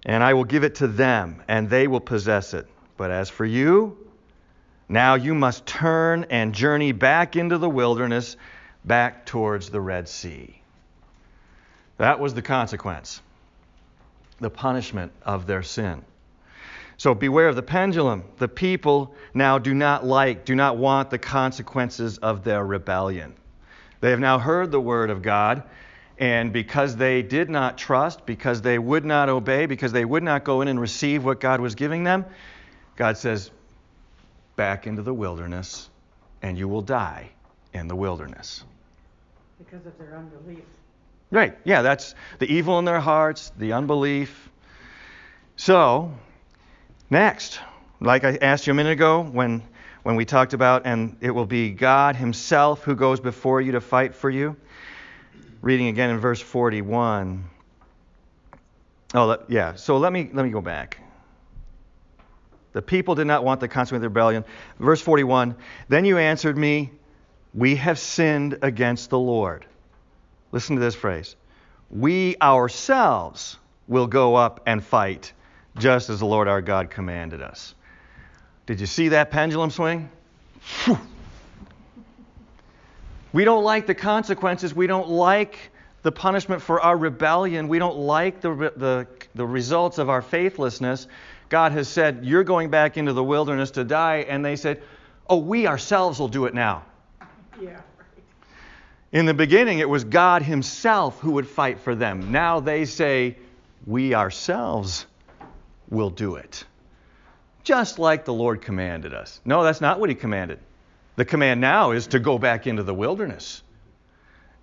And 0.03 0.23
I 0.23 0.33
will 0.33 0.45
give 0.45 0.63
it 0.63 0.75
to 0.75 0.87
them, 0.87 1.43
and 1.47 1.69
they 1.69 1.87
will 1.87 1.99
possess 1.99 2.55
it. 2.55 2.65
But 2.97 3.11
as 3.11 3.29
for 3.29 3.45
you, 3.45 3.97
now 4.89 5.13
you 5.13 5.35
must 5.35 5.65
turn 5.67 6.25
and 6.31 6.55
journey 6.55 6.91
back 6.91 7.35
into 7.35 7.59
the 7.59 7.69
wilderness 7.69 8.35
back 8.85 9.25
towards 9.25 9.69
the 9.69 9.81
Red 9.81 10.07
Sea. 10.07 10.61
That 11.97 12.19
was 12.19 12.33
the 12.33 12.41
consequence, 12.41 13.21
the 14.39 14.49
punishment 14.49 15.11
of 15.23 15.45
their 15.45 15.63
sin. 15.63 16.03
So 16.97 17.13
beware 17.13 17.47
of 17.47 17.55
the 17.55 17.63
pendulum. 17.63 18.23
The 18.37 18.47
people 18.47 19.15
now 19.33 19.59
do 19.59 19.73
not 19.73 20.05
like, 20.05 20.45
do 20.45 20.55
not 20.55 20.77
want 20.77 21.09
the 21.09 21.17
consequences 21.17 22.17
of 22.19 22.43
their 22.43 22.65
rebellion. 22.65 23.35
They 24.01 24.11
have 24.11 24.19
now 24.19 24.39
heard 24.39 24.71
the 24.71 24.81
word 24.81 25.09
of 25.09 25.21
God, 25.21 25.63
and 26.17 26.51
because 26.51 26.95
they 26.95 27.21
did 27.21 27.49
not 27.49 27.77
trust, 27.77 28.25
because 28.25 28.61
they 28.61 28.79
would 28.79 29.05
not 29.05 29.29
obey, 29.29 29.67
because 29.67 29.91
they 29.91 30.05
would 30.05 30.23
not 30.23 30.43
go 30.43 30.61
in 30.61 30.67
and 30.67 30.79
receive 30.79 31.23
what 31.23 31.39
God 31.39 31.59
was 31.59 31.75
giving 31.75 32.03
them, 32.03 32.25
God 32.95 33.17
says, 33.17 33.51
back 34.55 34.85
into 34.85 35.01
the 35.01 35.13
wilderness, 35.13 35.89
and 36.41 36.57
you 36.57 36.67
will 36.67 36.81
die 36.81 37.29
in 37.73 37.87
the 37.87 37.95
wilderness 37.95 38.63
because 39.65 39.85
of 39.85 39.97
their 39.97 40.17
unbelief. 40.17 40.63
Right. 41.29 41.57
Yeah, 41.63 41.81
that's 41.81 42.15
the 42.39 42.51
evil 42.51 42.79
in 42.79 42.85
their 42.85 42.99
hearts, 42.99 43.51
the 43.57 43.73
unbelief. 43.73 44.49
So, 45.55 46.13
next, 47.09 47.59
like 47.99 48.23
I 48.23 48.37
asked 48.41 48.67
you 48.67 48.71
a 48.71 48.73
minute 48.73 48.93
ago 48.93 49.21
when 49.21 49.63
when 50.03 50.15
we 50.15 50.25
talked 50.25 50.53
about 50.53 50.85
and 50.85 51.15
it 51.21 51.31
will 51.31 51.45
be 51.45 51.69
God 51.71 52.15
himself 52.15 52.83
who 52.83 52.95
goes 52.95 53.19
before 53.19 53.61
you 53.61 53.73
to 53.73 53.81
fight 53.81 54.15
for 54.15 54.29
you. 54.29 54.55
Reading 55.61 55.87
again 55.87 56.09
in 56.09 56.19
verse 56.19 56.41
41. 56.41 57.43
Oh, 59.13 59.37
yeah. 59.47 59.75
So 59.75 59.97
let 59.97 60.11
me 60.11 60.29
let 60.33 60.43
me 60.43 60.51
go 60.51 60.61
back. 60.61 60.97
The 62.73 62.81
people 62.81 63.15
did 63.15 63.27
not 63.27 63.43
want 63.43 63.59
the 63.59 63.67
consequence 63.67 64.03
of 64.03 64.11
rebellion. 64.11 64.45
Verse 64.79 65.01
41. 65.01 65.55
Then 65.89 66.05
you 66.05 66.17
answered 66.17 66.57
me, 66.57 66.91
we 67.53 67.75
have 67.75 67.99
sinned 67.99 68.59
against 68.61 69.09
the 69.09 69.19
Lord. 69.19 69.65
Listen 70.51 70.75
to 70.75 70.81
this 70.81 70.95
phrase. 70.95 71.35
We 71.89 72.35
ourselves 72.41 73.57
will 73.87 74.07
go 74.07 74.35
up 74.35 74.61
and 74.65 74.83
fight, 74.83 75.33
just 75.77 76.09
as 76.09 76.19
the 76.19 76.25
Lord 76.25 76.47
our 76.47 76.61
God 76.61 76.89
commanded 76.89 77.41
us. 77.41 77.75
Did 78.65 78.79
you 78.79 78.85
see 78.85 79.09
that 79.09 79.31
pendulum 79.31 79.69
swing? 79.69 80.09
Whew. 80.85 80.97
We 83.33 83.45
don't 83.45 83.63
like 83.63 83.87
the 83.87 83.95
consequences. 83.95 84.73
We 84.73 84.87
don't 84.87 85.09
like 85.09 85.57
the 86.03 86.11
punishment 86.11 86.61
for 86.61 86.81
our 86.81 86.97
rebellion. 86.97 87.67
We 87.67 87.79
don't 87.79 87.97
like 87.97 88.41
the, 88.41 88.73
the, 88.75 89.07
the 89.35 89.45
results 89.45 89.97
of 89.97 90.09
our 90.09 90.21
faithlessness. 90.21 91.07
God 91.49 91.71
has 91.73 91.87
said, 91.87 92.21
You're 92.23 92.43
going 92.43 92.69
back 92.69 92.97
into 92.97 93.13
the 93.13 93.23
wilderness 93.23 93.71
to 93.71 93.83
die. 93.83 94.25
And 94.27 94.43
they 94.43 94.55
said, 94.55 94.81
Oh, 95.29 95.37
we 95.37 95.67
ourselves 95.67 96.19
will 96.19 96.27
do 96.27 96.45
it 96.45 96.53
now. 96.53 96.83
Yeah. 97.61 97.81
In 99.11 99.25
the 99.25 99.33
beginning, 99.33 99.79
it 99.79 99.89
was 99.89 100.03
God 100.03 100.41
Himself 100.41 101.19
who 101.19 101.31
would 101.31 101.47
fight 101.47 101.79
for 101.79 101.95
them. 101.95 102.31
Now 102.31 102.59
they 102.59 102.85
say, 102.85 103.37
We 103.85 104.13
ourselves 104.13 105.05
will 105.89 106.09
do 106.09 106.35
it. 106.35 106.63
Just 107.63 107.99
like 107.99 108.25
the 108.25 108.33
Lord 108.33 108.61
commanded 108.61 109.13
us. 109.13 109.41
No, 109.45 109.63
that's 109.63 109.81
not 109.81 109.99
what 109.99 110.09
He 110.09 110.15
commanded. 110.15 110.59
The 111.17 111.25
command 111.25 111.59
now 111.59 111.91
is 111.91 112.07
to 112.07 112.19
go 112.19 112.37
back 112.37 112.67
into 112.67 112.83
the 112.83 112.93
wilderness. 112.93 113.61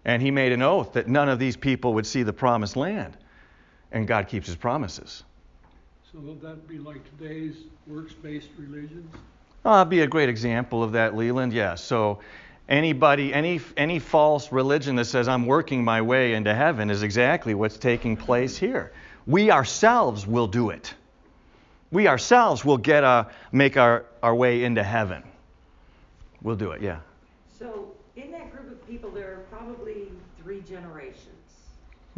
And 0.05 0.23
He 0.23 0.31
made 0.31 0.53
an 0.53 0.63
oath 0.63 0.95
that 0.95 1.09
none 1.09 1.29
of 1.29 1.39
these 1.39 1.57
people 1.57 1.95
would 1.95 2.07
see 2.07 2.23
the 2.23 2.33
promised 2.33 2.77
land. 2.77 3.17
And 3.93 4.09
God 4.09 4.29
keeps 4.29 4.47
His 4.47 4.57
promises. 4.57 5.23
So 6.11 6.19
will 6.21 6.37
that 6.37 6.67
be 6.67 6.79
like 6.79 7.03
today's 7.19 7.57
works 7.87 8.15
based 8.15 8.49
religions? 8.57 9.15
Oh, 9.65 9.75
that'd 9.75 9.91
be 9.91 10.01
a 10.01 10.07
great 10.07 10.31
example 10.31 10.83
of 10.83 10.93
that, 10.93 11.15
Leland. 11.15 11.53
Yeah. 11.53 11.75
So 11.75 12.21
Anybody, 12.69 13.33
any, 13.33 13.61
any 13.77 13.99
false 13.99 14.53
religion 14.53 14.97
that 14.97 15.07
says 15.07 15.27
I'm 15.27 15.47
working 15.47 15.83
my 15.83 16.03
way 16.03 16.35
into 16.35 16.55
heaven 16.55 16.91
is 16.91 17.03
exactly 17.03 17.55
what's 17.55 17.79
taking 17.79 18.17
place 18.17 18.59
here. 18.59 18.93
We 19.27 19.51
ourselves 19.51 20.27
will 20.27 20.47
do 20.47 20.71
it. 20.71 20.93
We 21.91 22.09
ourselves 22.09 22.65
will 22.65 22.77
get 22.77 23.05
a, 23.05 23.29
make 23.53 23.79
our, 23.79 24.05
our 24.23 24.35
way 24.35 24.65
into 24.65 24.83
heaven. 24.83 25.23
We'll 26.43 26.57
do 26.57 26.73
it, 26.73 26.83
yeah. 26.83 27.01
So 27.59 27.93
in 28.17 28.31
that 28.33 28.53
group 28.53 28.71
of 28.71 28.87
people, 28.87 29.11
there 29.11 29.33
are 29.33 29.39
probably 29.51 30.09
three 30.43 30.61
generations. 30.61 31.25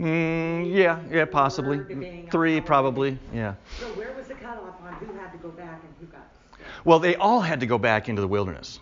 Mm, 0.01 0.75
yeah, 0.75 0.99
yeah, 1.11 1.27
possibly. 1.27 1.79
On 1.79 2.29
Three, 2.31 2.61
probably, 2.61 3.19
yeah. 3.33 3.55
So 3.79 3.87
where 3.89 4.13
was 4.15 4.29
the 4.29 4.35
cutoff 4.35 4.81
on 4.83 4.95
who 4.95 5.13
had 5.15 5.31
to 5.31 5.39
go 5.39 5.51
back 5.51 5.81
and 5.85 5.95
who 6.01 6.07
got? 6.07 6.27
Well, 6.85 6.99
they 6.99 7.17
all 7.17 7.41
had 7.41 7.61
to 7.61 7.67
go 7.67 7.79
back 7.79 8.09
into 8.09 8.21
the 8.21 8.29
wilderness 8.29 8.81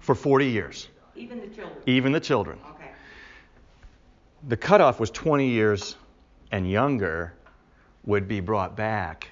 for 0.00 0.14
40 0.14 0.46
years, 0.46 0.88
Even 1.16 1.40
the 1.40 1.46
children? 1.48 1.78
even 1.86 2.12
the 2.12 2.20
children. 2.20 2.58
Okay. 2.74 2.90
The 4.48 4.56
cutoff 4.56 5.00
was 5.00 5.10
20 5.10 5.48
years 5.48 5.96
and 6.52 6.70
younger 6.70 7.34
would 8.04 8.28
be 8.28 8.40
brought 8.40 8.76
back 8.76 9.28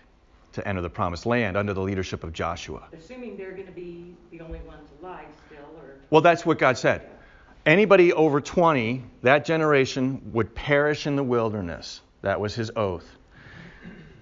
to 0.52 0.66
enter 0.66 0.82
the 0.82 0.90
promised 0.90 1.26
land 1.26 1.56
under 1.56 1.72
the 1.72 1.80
leadership 1.80 2.24
of 2.24 2.32
Joshua. 2.32 2.82
Assuming 2.92 3.36
they're 3.36 3.52
going 3.52 3.66
to 3.66 3.72
be 3.72 4.14
the 4.30 4.40
only 4.40 4.60
ones 4.60 4.88
alive 5.00 5.26
still, 5.46 5.64
or? 5.78 5.96
Well, 6.10 6.20
that's 6.20 6.44
what 6.44 6.58
God 6.58 6.76
said. 6.76 7.08
Anybody 7.64 8.12
over 8.12 8.40
20, 8.40 9.04
that 9.22 9.44
generation 9.44 10.20
would 10.32 10.54
perish 10.54 11.06
in 11.06 11.16
the 11.16 11.22
wilderness. 11.22 12.00
That 12.22 12.40
was 12.40 12.54
his 12.54 12.70
oath. 12.76 13.08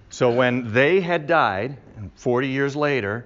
So 0.09 0.29
when 0.29 0.73
they 0.73 1.01
had 1.01 1.25
died, 1.25 1.77
and 1.97 2.11
40 2.15 2.49
years 2.49 2.75
later, 2.75 3.25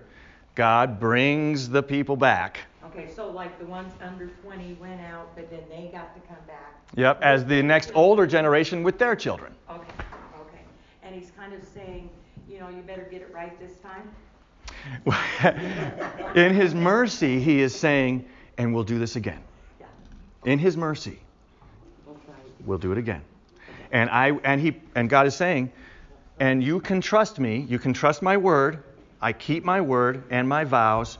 God 0.53 0.99
brings 0.99 1.67
the 1.67 1.83
people 1.83 2.15
back. 2.15 2.59
Okay, 2.97 3.11
so 3.13 3.29
like 3.29 3.59
the 3.59 3.65
ones 3.65 3.91
under 4.01 4.27
20 4.27 4.77
went 4.79 5.01
out, 5.01 5.35
but 5.35 5.49
then 5.49 5.59
they 5.69 5.89
got 5.91 6.15
to 6.15 6.21
come 6.29 6.37
back. 6.47 6.79
Yep, 6.95 7.21
as 7.21 7.43
the 7.43 7.61
next 7.61 7.91
older 7.93 8.25
generation 8.25 8.83
with 8.83 8.97
their 8.97 9.17
children. 9.17 9.53
Okay, 9.69 9.81
okay. 10.39 10.61
And 11.03 11.13
he's 11.13 11.29
kind 11.31 11.53
of 11.53 11.61
saying, 11.61 12.09
you 12.47 12.57
know, 12.57 12.69
you 12.69 12.81
better 12.83 13.05
get 13.11 13.21
it 13.21 13.33
right 13.33 13.59
this 13.59 13.73
time? 13.79 14.09
In 16.35 16.53
his 16.53 16.73
mercy, 16.73 17.41
he 17.41 17.59
is 17.59 17.75
saying, 17.75 18.25
and 18.57 18.73
we'll 18.73 18.85
do 18.85 18.97
this 18.97 19.17
again. 19.17 19.43
Yeah. 19.81 19.87
In 20.45 20.57
his 20.57 20.77
mercy, 20.77 21.19
we'll 22.65 22.77
do 22.77 22.93
it 22.93 22.97
again. 22.97 23.23
And 23.91 24.09
I 24.09 24.39
and 24.45 24.61
he 24.61 24.79
and 24.95 25.09
God 25.09 25.27
is 25.27 25.35
saying, 25.35 25.69
and 26.39 26.63
you 26.63 26.79
can 26.79 27.01
trust 27.01 27.39
me, 27.39 27.65
you 27.67 27.77
can 27.77 27.91
trust 27.91 28.21
my 28.21 28.37
word. 28.37 28.83
I 29.21 29.33
keep 29.33 29.65
my 29.65 29.81
word 29.81 30.23
and 30.29 30.47
my 30.47 30.63
vows, 30.63 31.17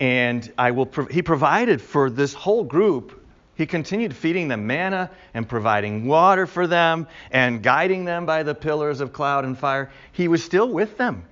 and 0.00 0.52
I 0.56 0.70
will. 0.70 0.88
He 1.10 1.22
provided 1.22 1.80
for 1.80 2.10
this 2.10 2.34
whole 2.34 2.64
group. 2.64 3.24
He 3.56 3.66
continued 3.66 4.14
feeding 4.14 4.46
them 4.46 4.68
manna 4.68 5.10
and 5.34 5.48
providing 5.48 6.06
water 6.06 6.46
for 6.46 6.68
them 6.68 7.08
and 7.32 7.60
guiding 7.60 8.04
them 8.04 8.24
by 8.24 8.44
the 8.44 8.54
pillars 8.54 9.00
of 9.00 9.12
cloud 9.12 9.44
and 9.44 9.58
fire. 9.58 9.90
He 10.12 10.28
was 10.28 10.44
still 10.44 10.68
with 10.68 10.96
them 10.96 11.24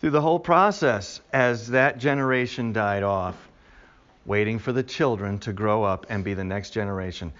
through 0.00 0.10
the 0.10 0.20
whole 0.20 0.38
process 0.38 1.22
as 1.32 1.68
that 1.68 1.96
generation 1.96 2.74
died 2.74 3.02
off, 3.02 3.36
waiting 4.26 4.58
for 4.58 4.70
the 4.70 4.82
children 4.82 5.38
to 5.38 5.52
grow 5.54 5.82
up 5.82 6.04
and 6.10 6.22
be 6.22 6.34
the 6.34 6.44
next 6.44 6.70
generation. 6.70 7.32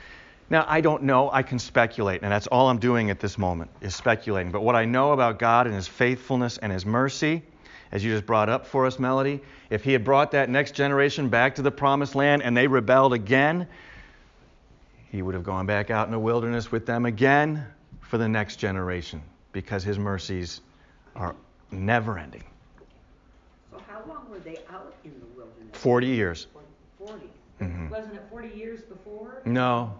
Now, 0.48 0.64
I 0.66 0.80
don't 0.80 1.02
know. 1.02 1.30
I 1.30 1.42
can 1.42 1.58
speculate, 1.58 2.22
and 2.22 2.32
that's 2.32 2.46
all 2.46 2.68
I'm 2.68 2.78
doing 2.78 3.10
at 3.10 3.20
this 3.20 3.36
moment 3.36 3.70
is 3.82 3.94
speculating. 3.94 4.50
But 4.50 4.62
what 4.62 4.76
I 4.76 4.86
know 4.86 5.12
about 5.12 5.38
God 5.38 5.66
and 5.66 5.74
His 5.74 5.88
faithfulness 5.88 6.56
and 6.56 6.72
His 6.72 6.86
mercy, 6.86 7.42
as 7.94 8.04
you 8.04 8.12
just 8.12 8.26
brought 8.26 8.48
up 8.48 8.66
for 8.66 8.84
us, 8.86 8.98
Melody, 8.98 9.40
if 9.70 9.84
He 9.84 9.92
had 9.92 10.04
brought 10.04 10.32
that 10.32 10.50
next 10.50 10.72
generation 10.72 11.28
back 11.28 11.54
to 11.54 11.62
the 11.62 11.70
promised 11.70 12.16
land 12.16 12.42
and 12.42 12.54
they 12.54 12.66
rebelled 12.66 13.14
again, 13.14 13.68
He 15.10 15.22
would 15.22 15.34
have 15.34 15.44
gone 15.44 15.64
back 15.64 15.90
out 15.90 16.06
in 16.06 16.12
the 16.12 16.18
wilderness 16.18 16.72
with 16.72 16.86
them 16.86 17.06
again 17.06 17.64
for 18.00 18.18
the 18.18 18.28
next 18.28 18.56
generation 18.56 19.22
because 19.52 19.84
His 19.84 19.96
mercies 19.96 20.60
are 21.14 21.36
never 21.70 22.18
ending. 22.18 22.42
So 23.70 23.80
how 23.88 24.02
long 24.08 24.28
were 24.28 24.40
they 24.40 24.58
out 24.72 24.92
in 25.04 25.12
the 25.20 25.26
wilderness? 25.36 25.70
40 25.72 26.06
years. 26.08 26.46
Forty. 26.98 27.30
Mhm. 27.60 27.90
Wasn't 27.90 28.14
it 28.14 28.22
40 28.28 28.48
years 28.48 28.82
before? 28.82 29.40
No, 29.44 29.94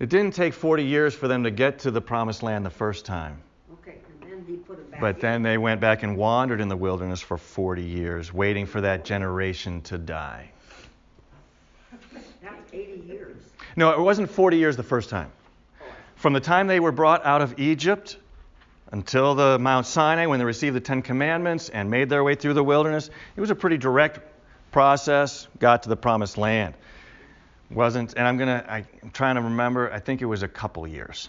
it 0.00 0.08
didn't 0.08 0.32
take 0.32 0.54
40 0.54 0.82
years 0.84 1.14
for 1.14 1.28
them 1.28 1.44
to 1.44 1.50
get 1.50 1.80
to 1.80 1.90
the 1.90 2.00
promised 2.00 2.42
land 2.42 2.64
the 2.64 2.70
first 2.70 3.04
time. 3.04 3.42
Okay, 3.82 3.98
and 4.22 4.30
then 4.30 4.44
he 4.46 4.56
put 4.56 4.78
them 4.78 4.83
back 4.83 4.83
But 5.00 5.20
then 5.20 5.42
they 5.42 5.58
went 5.58 5.80
back 5.80 6.02
and 6.02 6.16
wandered 6.16 6.60
in 6.60 6.68
the 6.68 6.76
wilderness 6.76 7.20
for 7.20 7.36
40 7.36 7.82
years, 7.82 8.32
waiting 8.32 8.66
for 8.66 8.80
that 8.80 9.04
generation 9.04 9.80
to 9.82 9.98
die. 9.98 10.50
That's 12.42 12.72
eighty 12.72 13.02
years. 13.06 13.36
No, 13.76 13.90
it 13.90 14.00
wasn't 14.00 14.30
40 14.30 14.56
years 14.56 14.76
the 14.76 14.82
first 14.82 15.10
time. 15.10 15.30
From 16.16 16.32
the 16.32 16.40
time 16.40 16.66
they 16.66 16.80
were 16.80 16.92
brought 16.92 17.24
out 17.26 17.42
of 17.42 17.58
Egypt 17.58 18.18
until 18.92 19.34
the 19.34 19.58
Mount 19.58 19.86
Sinai, 19.86 20.26
when 20.26 20.38
they 20.38 20.44
received 20.44 20.76
the 20.76 20.80
Ten 20.80 21.02
Commandments 21.02 21.68
and 21.68 21.90
made 21.90 22.08
their 22.08 22.22
way 22.22 22.34
through 22.34 22.54
the 22.54 22.64
wilderness, 22.64 23.10
it 23.36 23.40
was 23.40 23.50
a 23.50 23.54
pretty 23.54 23.78
direct 23.78 24.20
process. 24.70 25.48
Got 25.58 25.82
to 25.84 25.88
the 25.88 25.96
promised 25.96 26.38
land. 26.38 26.74
Wasn't, 27.70 28.14
and 28.16 28.26
I'm 28.26 28.36
gonna, 28.36 28.64
I, 28.68 28.84
I'm 29.02 29.10
trying 29.10 29.34
to 29.34 29.42
remember. 29.42 29.90
I 29.92 29.98
think 29.98 30.22
it 30.22 30.26
was 30.26 30.42
a 30.42 30.48
couple 30.48 30.86
years. 30.86 31.28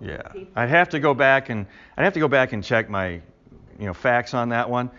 Yeah, 0.00 0.32
I'd 0.54 0.68
have 0.68 0.90
to 0.90 1.00
go 1.00 1.14
back 1.14 1.48
and 1.48 1.66
I'd 1.96 2.04
have 2.04 2.14
to 2.14 2.20
go 2.20 2.28
back 2.28 2.52
and 2.52 2.62
check 2.62 2.90
my, 2.90 3.08
you 3.78 3.86
know, 3.86 3.94
facts 3.94 4.34
on 4.34 4.50
that 4.50 4.68
one. 4.68 4.90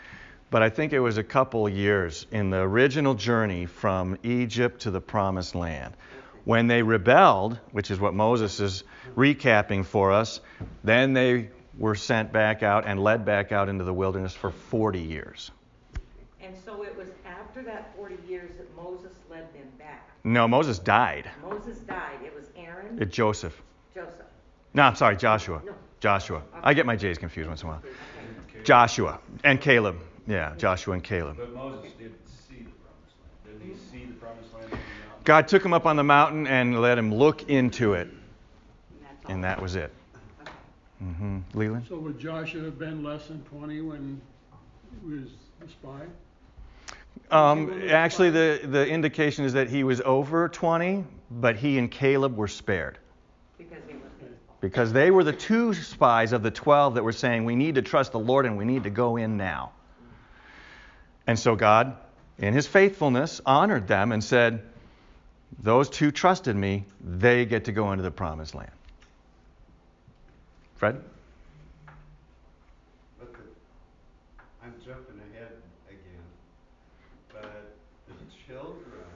But 0.50 0.64
I 0.64 0.70
think 0.70 0.94
it 0.94 1.00
was 1.00 1.18
a 1.18 1.24
couple 1.24 1.68
years 1.68 2.26
in 2.32 2.50
the 2.50 2.60
original 2.60 3.14
journey 3.14 3.66
from 3.66 4.18
Egypt 4.24 4.82
to 4.82 4.92
the 4.92 5.02
Promised 5.02 5.56
Land. 5.56 5.94
When 6.46 6.68
they 6.68 6.82
rebelled, 6.82 7.60
which 7.72 7.92
is 7.92 8.00
what 8.00 8.14
Moses 8.14 8.62
is 8.62 8.84
recapping 9.16 9.86
for 9.86 10.14
us, 10.14 10.40
then 10.86 11.12
they 11.12 11.50
were 11.78 11.96
sent 11.96 12.32
back 12.32 12.64
out 12.64 12.88
and 12.88 13.04
led 13.04 13.26
back 13.26 13.52
out 13.52 13.68
into 13.68 13.84
the 13.84 13.94
wilderness 13.94 14.34
for 14.34 14.52
40 14.52 15.00
years. 15.02 15.52
And 16.42 16.56
so 16.58 16.84
it 16.84 16.96
was 16.96 17.10
after 17.26 17.62
that 17.64 17.94
40 17.98 18.16
years 18.28 18.52
that 18.58 18.74
Moses 18.76 19.12
led 19.30 19.54
them 19.54 19.68
back. 19.78 20.10
No, 20.24 20.48
Moses 20.48 20.80
died. 20.80 21.30
Moses 21.42 21.80
died. 21.80 22.20
It 22.24 22.34
was 22.34 22.46
Aaron, 22.56 23.02
It 23.02 23.12
Joseph. 23.12 23.62
Joseph. 24.78 24.84
No, 24.84 24.84
I'm 24.84 24.96
sorry, 24.96 25.18
Joshua. 25.18 25.62
No. 25.66 25.74
Joshua. 26.00 26.44
I 26.64 26.74
get 26.74 26.86
my 26.86 26.96
J's 26.96 27.18
confused 27.18 27.48
once 27.50 27.62
in 27.64 27.68
a 27.68 27.72
while. 27.72 27.82
Okay. 28.50 28.64
Joshua 28.64 29.20
and 29.44 29.60
Caleb. 29.60 29.98
Yeah, 30.28 30.54
Joshua 30.58 30.94
and 30.94 31.04
Caleb. 31.04 31.38
But 31.38 31.54
Moses 31.54 31.92
did 31.98 32.14
see 32.50 32.64
the 32.64 32.70
promised 32.70 33.16
land. 33.46 33.60
Didn't 33.60 33.74
he 33.74 33.78
see 33.92 34.06
the 34.06 34.14
promised 34.14 34.54
land 34.54 34.72
the? 34.72 34.78
God 35.24 35.48
took 35.48 35.64
him 35.66 35.74
up 35.74 35.86
on 35.86 35.96
the 35.96 36.04
mountain 36.04 36.48
and 36.48 36.80
let 36.82 36.98
him 36.98 37.14
look 37.14 37.50
into 37.50 37.94
it, 37.94 38.10
And 38.10 39.34
and 39.36 39.44
that 39.44 39.62
was 39.62 39.76
it. 39.76 39.92
Mm-hmm. 41.04 41.40
Leland? 41.54 41.86
So 41.88 41.98
would 42.00 42.20
Joshua 42.20 42.64
have 42.64 42.80
been 42.80 43.04
less 43.04 43.28
than 43.28 43.42
twenty 43.44 43.82
when 43.82 44.22
he 45.04 45.10
was 45.10 45.30
the 45.60 45.68
spy? 45.68 46.06
Um, 47.30 47.84
actually, 47.90 48.30
the, 48.30 48.62
the 48.64 48.88
indication 48.88 49.44
is 49.46 49.54
that 49.54 49.70
he 49.70 49.84
was 49.84 50.02
over 50.02 50.48
20, 50.48 51.04
but 51.30 51.56
he 51.58 51.78
and 51.78 51.92
Caleb 51.92 52.38
were 52.38 52.48
spared 52.48 53.00
Because 53.58 53.80
he 53.88 53.96
was 53.96 53.97
faithful. 53.97 53.97
Because 54.60 54.92
they 54.92 55.12
were 55.12 55.24
the 55.24 55.34
two 55.34 55.74
spies 55.74 56.34
of 56.34 56.44
the 56.44 56.52
12 56.52 56.96
that 56.96 57.04
were 57.04 57.12
saying, 57.12 57.46
We 57.46 57.56
need 57.56 57.76
to 57.76 57.82
trust 57.82 58.12
the 58.12 58.20
Lord 58.20 58.46
and 58.46 58.58
we 58.58 58.66
need 58.66 58.84
to 58.84 58.90
go 58.90 59.18
in 59.18 59.38
now. 59.38 59.72
And 61.28 61.38
so 61.38 61.56
God, 61.56 61.96
in 62.38 62.54
his 62.54 62.66
faithfulness, 62.66 63.42
honored 63.46 63.88
them 63.88 64.12
and 64.12 64.24
said, 64.24 64.64
Those 65.62 65.90
two 65.90 66.12
trusted 66.12 66.56
me, 66.56 66.86
they 67.04 67.46
get 67.46 67.66
to 67.66 67.72
go 67.72 67.92
into 67.92 68.04
the 68.04 68.12
promised 68.12 68.56
land. 68.56 68.72
Fred? 70.78 71.02
But 73.20 73.34
the, 73.34 73.40
I'm 74.64 74.74
jumping 74.86 75.20
ahead 75.34 75.54
again, 75.90 76.28
but 77.34 77.76
the 78.08 78.14
children 78.46 79.10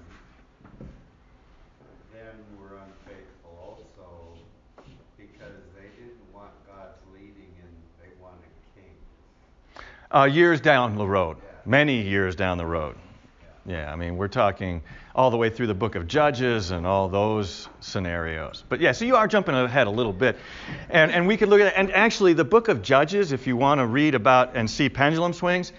then 2.12 2.34
were 2.60 2.78
unfaithful 2.78 3.54
also 3.62 4.34
because 5.18 5.62
they 5.76 5.88
didn't 6.02 6.34
want 6.34 6.50
God's 6.66 6.98
leading 7.14 7.54
and 7.62 7.74
they 8.02 8.10
wanted 8.20 8.50
kings. 8.74 9.86
Uh, 10.14 10.26
years 10.26 10.60
down 10.60 10.98
the 10.98 11.08
road, 11.08 11.38
many 11.66 12.02
years 12.02 12.36
down 12.36 12.58
the 12.58 12.66
road. 12.66 12.98
Yeah, 13.66 13.94
I 13.94 13.96
mean, 13.96 14.18
we're 14.18 14.28
talking 14.28 14.82
all 15.16 15.32
the 15.32 15.38
way 15.38 15.50
through 15.50 15.68
the 15.68 15.74
book 15.74 15.96
of 15.96 16.08
Judges 16.08 16.72
and 16.72 16.86
all 16.86 17.08
those 17.08 17.70
scenarios. 17.80 18.64
But 18.68 18.82
yeah, 18.82 18.92
so 18.92 19.06
you 19.06 19.16
are 19.16 19.28
jumping 19.28 19.56
ahead 19.56 19.88
a 19.88 19.90
little 19.90 20.12
bit. 20.12 20.38
And, 20.90 21.12
and 21.12 21.28
we 21.28 21.38
could 21.38 21.48
look 21.48 21.62
at 21.62 21.68
it. 21.68 21.74
And 21.78 21.92
actually, 21.92 22.34
the 22.34 22.44
book 22.44 22.68
of 22.68 22.82
Judges, 22.82 23.32
if 23.32 23.48
you 23.48 23.56
want 23.56 23.80
to 23.80 23.86
read 23.86 24.16
about 24.16 24.56
and 24.56 24.70
see 24.70 24.90
pendulum 24.90 25.32
swings, 25.32 25.72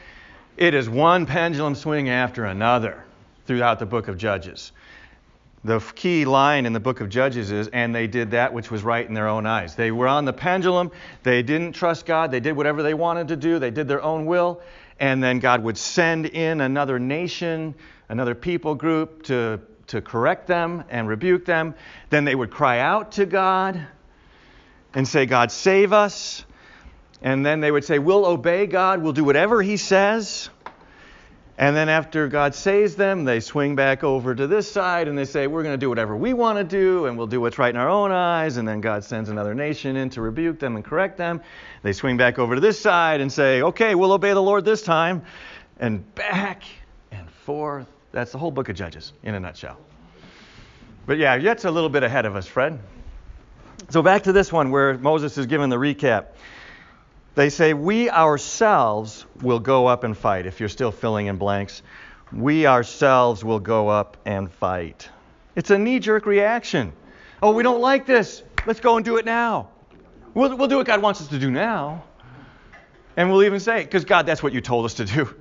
it 0.57 0.73
is 0.73 0.89
one 0.89 1.27
pendulum 1.27 1.75
swing 1.75 2.09
after 2.09 2.47
another 2.47 3.05
throughout 3.47 3.79
the 3.81 3.87
book 3.87 4.09
of 4.09 4.17
Judges. 4.17 4.73
The 5.65 5.79
key 5.95 6.25
line 6.25 6.67
in 6.67 6.73
the 6.73 6.81
book 6.81 7.01
of 7.01 7.09
Judges 7.09 7.53
is, 7.53 7.69
and 7.69 7.95
they 7.95 8.09
did 8.09 8.33
that 8.33 8.53
which 8.53 8.69
was 8.71 8.83
right 8.83 9.07
in 9.07 9.15
their 9.15 9.29
own 9.29 9.47
eyes. 9.47 9.77
They 9.77 9.93
were 9.93 10.09
on 10.09 10.25
the 10.25 10.33
pendulum. 10.33 10.91
They 11.23 11.45
didn't 11.45 11.73
trust 11.75 12.05
God. 12.05 12.33
They 12.33 12.41
did 12.41 12.57
whatever 12.57 12.83
they 12.83 12.95
wanted 12.95 13.29
to 13.29 13.37
do. 13.37 13.61
They 13.61 13.71
did 13.71 13.87
their 13.87 14.03
own 14.03 14.27
will. 14.27 14.61
and 14.99 15.23
then 15.23 15.39
God 15.39 15.63
would 15.65 15.79
send 15.79 16.27
in 16.27 16.61
another 16.61 16.99
nation, 16.99 17.75
another 18.09 18.35
people 18.35 18.75
group 18.75 19.23
to, 19.25 19.61
to 19.89 20.01
correct 20.01 20.47
them 20.47 20.85
and 20.91 21.09
rebuke 21.09 21.45
them. 21.45 21.75
Then 22.11 22.25
they 22.25 22.35
would 22.35 22.51
cry 22.51 22.79
out 22.81 23.13
to 23.13 23.27
God 23.27 23.85
and 24.95 25.07
say, 25.07 25.27
God, 25.27 25.51
save 25.51 25.93
us. 25.93 26.45
And 27.23 27.47
then 27.47 27.61
they 27.61 27.71
would 27.71 27.85
say, 27.85 27.99
We'll 27.99 28.27
obey 28.27 28.67
God, 28.67 29.03
we'll 29.03 29.13
do 29.13 29.25
whatever 29.25 29.63
He 29.63 29.77
says. 29.77 30.51
And 31.63 31.77
then 31.77 31.89
after 31.89 32.27
God 32.27 32.57
saves 32.57 32.97
them, 32.97 33.23
they 33.23 33.39
swing 33.39 33.77
back 33.77 34.03
over 34.03 34.35
to 34.35 34.49
this 34.49 34.69
side 34.69 35.07
and 35.07 35.17
they 35.17 35.25
say, 35.25 35.47
We're 35.47 35.63
going 35.63 35.75
to 35.75 35.79
do 35.79 35.89
whatever 35.89 36.17
we 36.17 36.33
want 36.33 36.59
to 36.59 36.65
do 36.65 37.07
and 37.07 37.17
we'll 37.17 37.29
do 37.29 37.41
what's 37.41 37.57
right 37.57 37.73
in 37.73 37.81
our 37.81 37.89
own 37.89 38.11
eyes. 38.11 38.57
And 38.57 38.67
then 38.67 38.81
God 38.81 39.05
sends 39.05 39.29
another 39.29 39.55
nation 39.55 39.95
in 39.95 40.11
to 40.11 40.23
rebuke 40.23 40.59
them 40.59 40.75
and 40.75 40.85
correct 40.85 41.19
them. 41.19 41.41
They 41.85 41.93
swing 41.93 42.17
back 42.17 42.41
over 42.41 42.57
to 42.57 42.61
this 42.61 42.81
side 42.81 43.21
and 43.21 43.31
say, 43.31 43.63
Okay, 43.63 43.95
we'll 43.95 44.11
obey 44.11 44.33
the 44.33 44.43
Lord 44.43 44.65
this 44.65 44.83
time. 44.83 45.23
And 45.79 46.13
back 46.17 46.65
and 47.13 47.31
forth. 47.31 47.87
That's 48.11 48.33
the 48.33 48.39
whole 48.39 48.51
book 48.51 48.69
of 48.69 48.75
Judges 48.75 49.13
in 49.23 49.37
a 49.37 49.39
nutshell. 49.39 49.79
But 51.07 51.19
yeah, 51.19 51.37
yet's 51.37 51.65
a 51.65 51.71
little 51.71 51.91
bit 51.91 52.03
ahead 52.03 52.27
of 52.27 52.35
us, 52.35 52.49
Fred. 52.49 52.81
So 53.89 54.03
back 54.03 54.25
to 54.25 54.33
this 54.33 54.53
one 54.53 54.73
where 54.73 54.99
Moses 54.99 55.39
is 55.39 55.47
given 55.47 55.71
the 55.71 55.77
recap. 55.77 56.27
They 57.35 57.49
say, 57.49 57.75
We 57.75 58.11
ourselves 58.11 59.25
will 59.41 59.61
go 59.61 59.87
up 59.87 60.05
and 60.05 60.17
fight. 60.17 60.47
If 60.47 60.61
you're 60.61 60.69
still 60.69 60.93
filling 60.93 61.27
in 61.27 61.37
blanks, 61.37 61.83
we 62.33 62.67
ourselves 62.67 63.45
will 63.45 63.61
go 63.61 63.89
up 63.89 64.17
and 64.25 64.51
fight. 64.51 65.09
It's 65.55 65.71
a 65.71 65.79
knee 65.79 65.99
jerk 65.99 66.27
reaction. 66.27 66.93
Oh, 67.43 67.53
we 67.53 67.63
don't 67.63 67.81
like 67.81 68.07
this. 68.07 68.43
Let's 68.67 68.81
go 68.81 68.97
and 68.97 69.05
do 69.05 69.17
it 69.17 69.25
now. 69.25 69.69
We'll, 70.35 70.57
we'll 70.57 70.69
do 70.69 70.77
what 70.77 70.87
God 70.87 71.03
wants 71.03 71.21
us 71.21 71.29
to 71.29 71.39
do 71.39 71.51
now. 71.51 72.05
And 73.17 73.31
we'll 73.31 73.43
even 73.43 73.61
say, 73.61 73.83
because 73.83 74.05
God, 74.05 74.25
that's 74.25 74.43
what 74.43 74.53
you 74.53 74.61
told 74.61 74.87
us 74.87 74.95
to 74.95 75.05
do. 75.05 75.35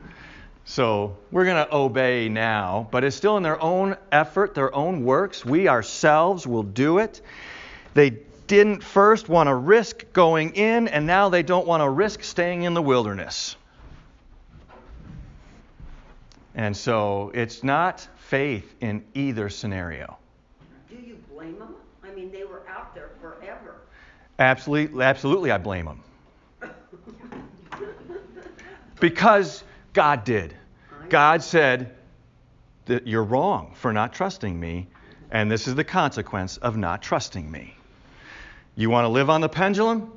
So 0.66 1.18
we're 1.32 1.46
going 1.46 1.66
to 1.66 1.74
obey 1.74 2.30
now. 2.30 2.88
But 2.92 3.04
it's 3.04 3.16
still 3.16 3.38
in 3.38 3.44
their 3.44 3.62
own 3.62 3.98
effort, 4.12 4.54
their 4.54 4.74
own 4.74 5.04
works. 5.04 5.46
We 5.46 5.68
ourselves 5.68 6.46
will 6.46 6.64
do 6.64 6.98
it. 7.00 7.22
They 7.94 8.10
didn't 8.52 8.84
first 8.84 9.30
want 9.30 9.48
to 9.48 9.56
risk 9.56 10.12
going 10.12 10.54
in, 10.56 10.90
and 10.90 11.08
now 11.08 11.30
they 11.30 11.42
don't 11.42 11.66
want 11.66 11.80
to 11.80 11.88
risk 11.88 12.22
staying 12.22 12.64
in 12.64 12.74
the 12.74 12.82
wilderness. 12.82 13.56
And 16.54 16.76
so 16.76 17.32
it's 17.34 17.64
not 17.64 18.06
faith 18.18 18.76
in 18.82 19.06
either 19.14 19.48
scenario. 19.48 20.18
Do 20.90 20.98
you 20.98 21.18
blame 21.34 21.60
them? 21.60 21.76
I 22.04 22.12
mean, 22.12 22.30
they 22.30 22.44
were 22.44 22.64
out 22.68 22.94
there 22.94 23.12
forever. 23.22 23.76
Absolutely, 24.38 25.02
absolutely, 25.02 25.50
I 25.52 25.58
blame 25.58 25.86
them. 25.86 26.04
Because 29.00 29.64
God 29.94 30.26
did. 30.26 30.54
God 31.08 31.42
said 31.42 31.96
that 32.84 33.08
you're 33.08 33.24
wrong 33.24 33.76
for 33.76 33.94
not 33.94 34.12
trusting 34.12 34.60
me, 34.60 34.88
and 35.32 35.50
this 35.50 35.70
is 35.70 35.76
the 35.76 35.86
consequence 35.86 36.58
of 36.58 36.76
not 36.76 37.02
trusting 37.02 37.50
me. 37.50 37.78
You 38.76 38.90
want 38.90 39.06
to 39.06 39.10
live 39.10 39.30
on 39.30 39.42
the 39.42 39.50
pendulum? 39.50 40.12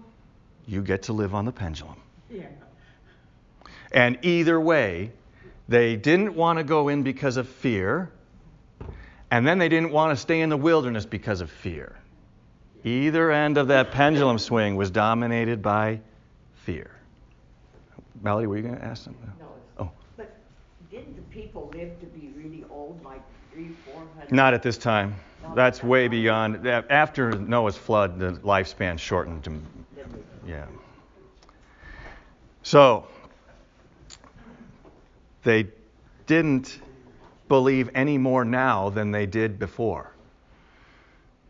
You 0.67 0.83
get 0.83 1.05
to 1.05 1.12
live 1.12 1.35
on 1.35 1.45
the 1.45 1.53
pendulum. 1.53 1.97
Yeah. 2.31 2.47
And 3.93 4.19
either 4.23 4.61
way, 4.61 5.12
they 5.69 5.97
didn't 5.97 6.35
want 6.35 6.59
to 6.59 6.64
go 6.64 6.88
in 6.88 7.03
because 7.03 7.37
of 7.37 7.49
fear, 7.49 8.11
and 9.31 9.47
then 9.47 9.59
they 9.59 9.69
didn't 9.69 9.93
want 9.93 10.12
to 10.12 10.17
stay 10.17 10.40
in 10.40 10.49
the 10.49 10.57
wilderness 10.57 11.07
because 11.07 11.40
of 11.40 11.51
fear. 11.51 11.97
Either 12.85 13.31
end 13.31 13.57
of 13.57 13.69
that 13.69 13.90
pendulum 13.93 14.38
swing 14.38 14.77
was 14.77 14.90
dominated 14.90 15.62
by 15.62 16.01
fear. 16.64 16.90
Melody, 18.23 18.47
were 18.47 18.57
you 18.57 18.62
going 18.62 18.77
to 18.77 18.85
ask 18.85 19.05
something? 19.05 19.33
No, 19.40 19.47
Oh, 19.79 19.90
But 20.17 20.37
didn't 20.90 21.17
the 21.17 21.23
people 21.35 21.71
live 21.75 21.99
to 22.01 22.07
be 22.07 22.31
really 22.37 22.64
old, 22.71 23.03
like 23.05 23.23
three, 23.53 23.71
four 23.87 24.03
hundred? 24.19 24.33
not 24.33 24.55
at 24.55 24.62
this 24.62 24.77
time. 24.79 25.14
That's 25.54 25.83
way 25.83 26.09
beyond. 26.09 26.66
After 26.66 27.33
Noah's 27.33 27.76
flood, 27.76 28.18
the 28.18 28.33
lifespan 28.33 28.98
shortened. 28.98 29.44
to- 29.44 29.61
Yeah. 30.46 30.66
So, 32.62 33.07
they 35.42 35.68
didn't 36.26 36.78
believe 37.48 37.90
any 37.94 38.18
more 38.18 38.44
now 38.44 38.88
than 38.88 39.11
they 39.11 39.26
did 39.26 39.59
before. 39.59 40.11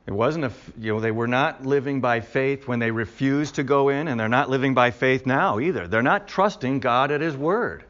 It 0.07 0.13
wasn't 0.13 0.45
a, 0.45 0.53
you 0.79 0.93
know, 0.93 1.01
they 1.01 1.13
were 1.13 1.29
not 1.29 1.65
living 1.65 2.01
by 2.01 2.21
faith 2.21 2.69
when 2.69 2.79
they 2.79 2.91
refused 2.91 3.55
to 3.55 3.63
go 3.63 3.89
in, 3.89 4.09
and 4.09 4.21
they're 4.21 4.29
not 4.29 4.51
living 4.51 4.75
by 4.75 4.91
faith 4.91 5.25
now 5.25 5.61
either. 5.61 5.89
They're 5.89 6.03
not 6.03 6.29
trusting 6.29 6.81
God 6.81 7.11
at 7.11 7.23
His 7.23 7.37
word. 7.37 7.85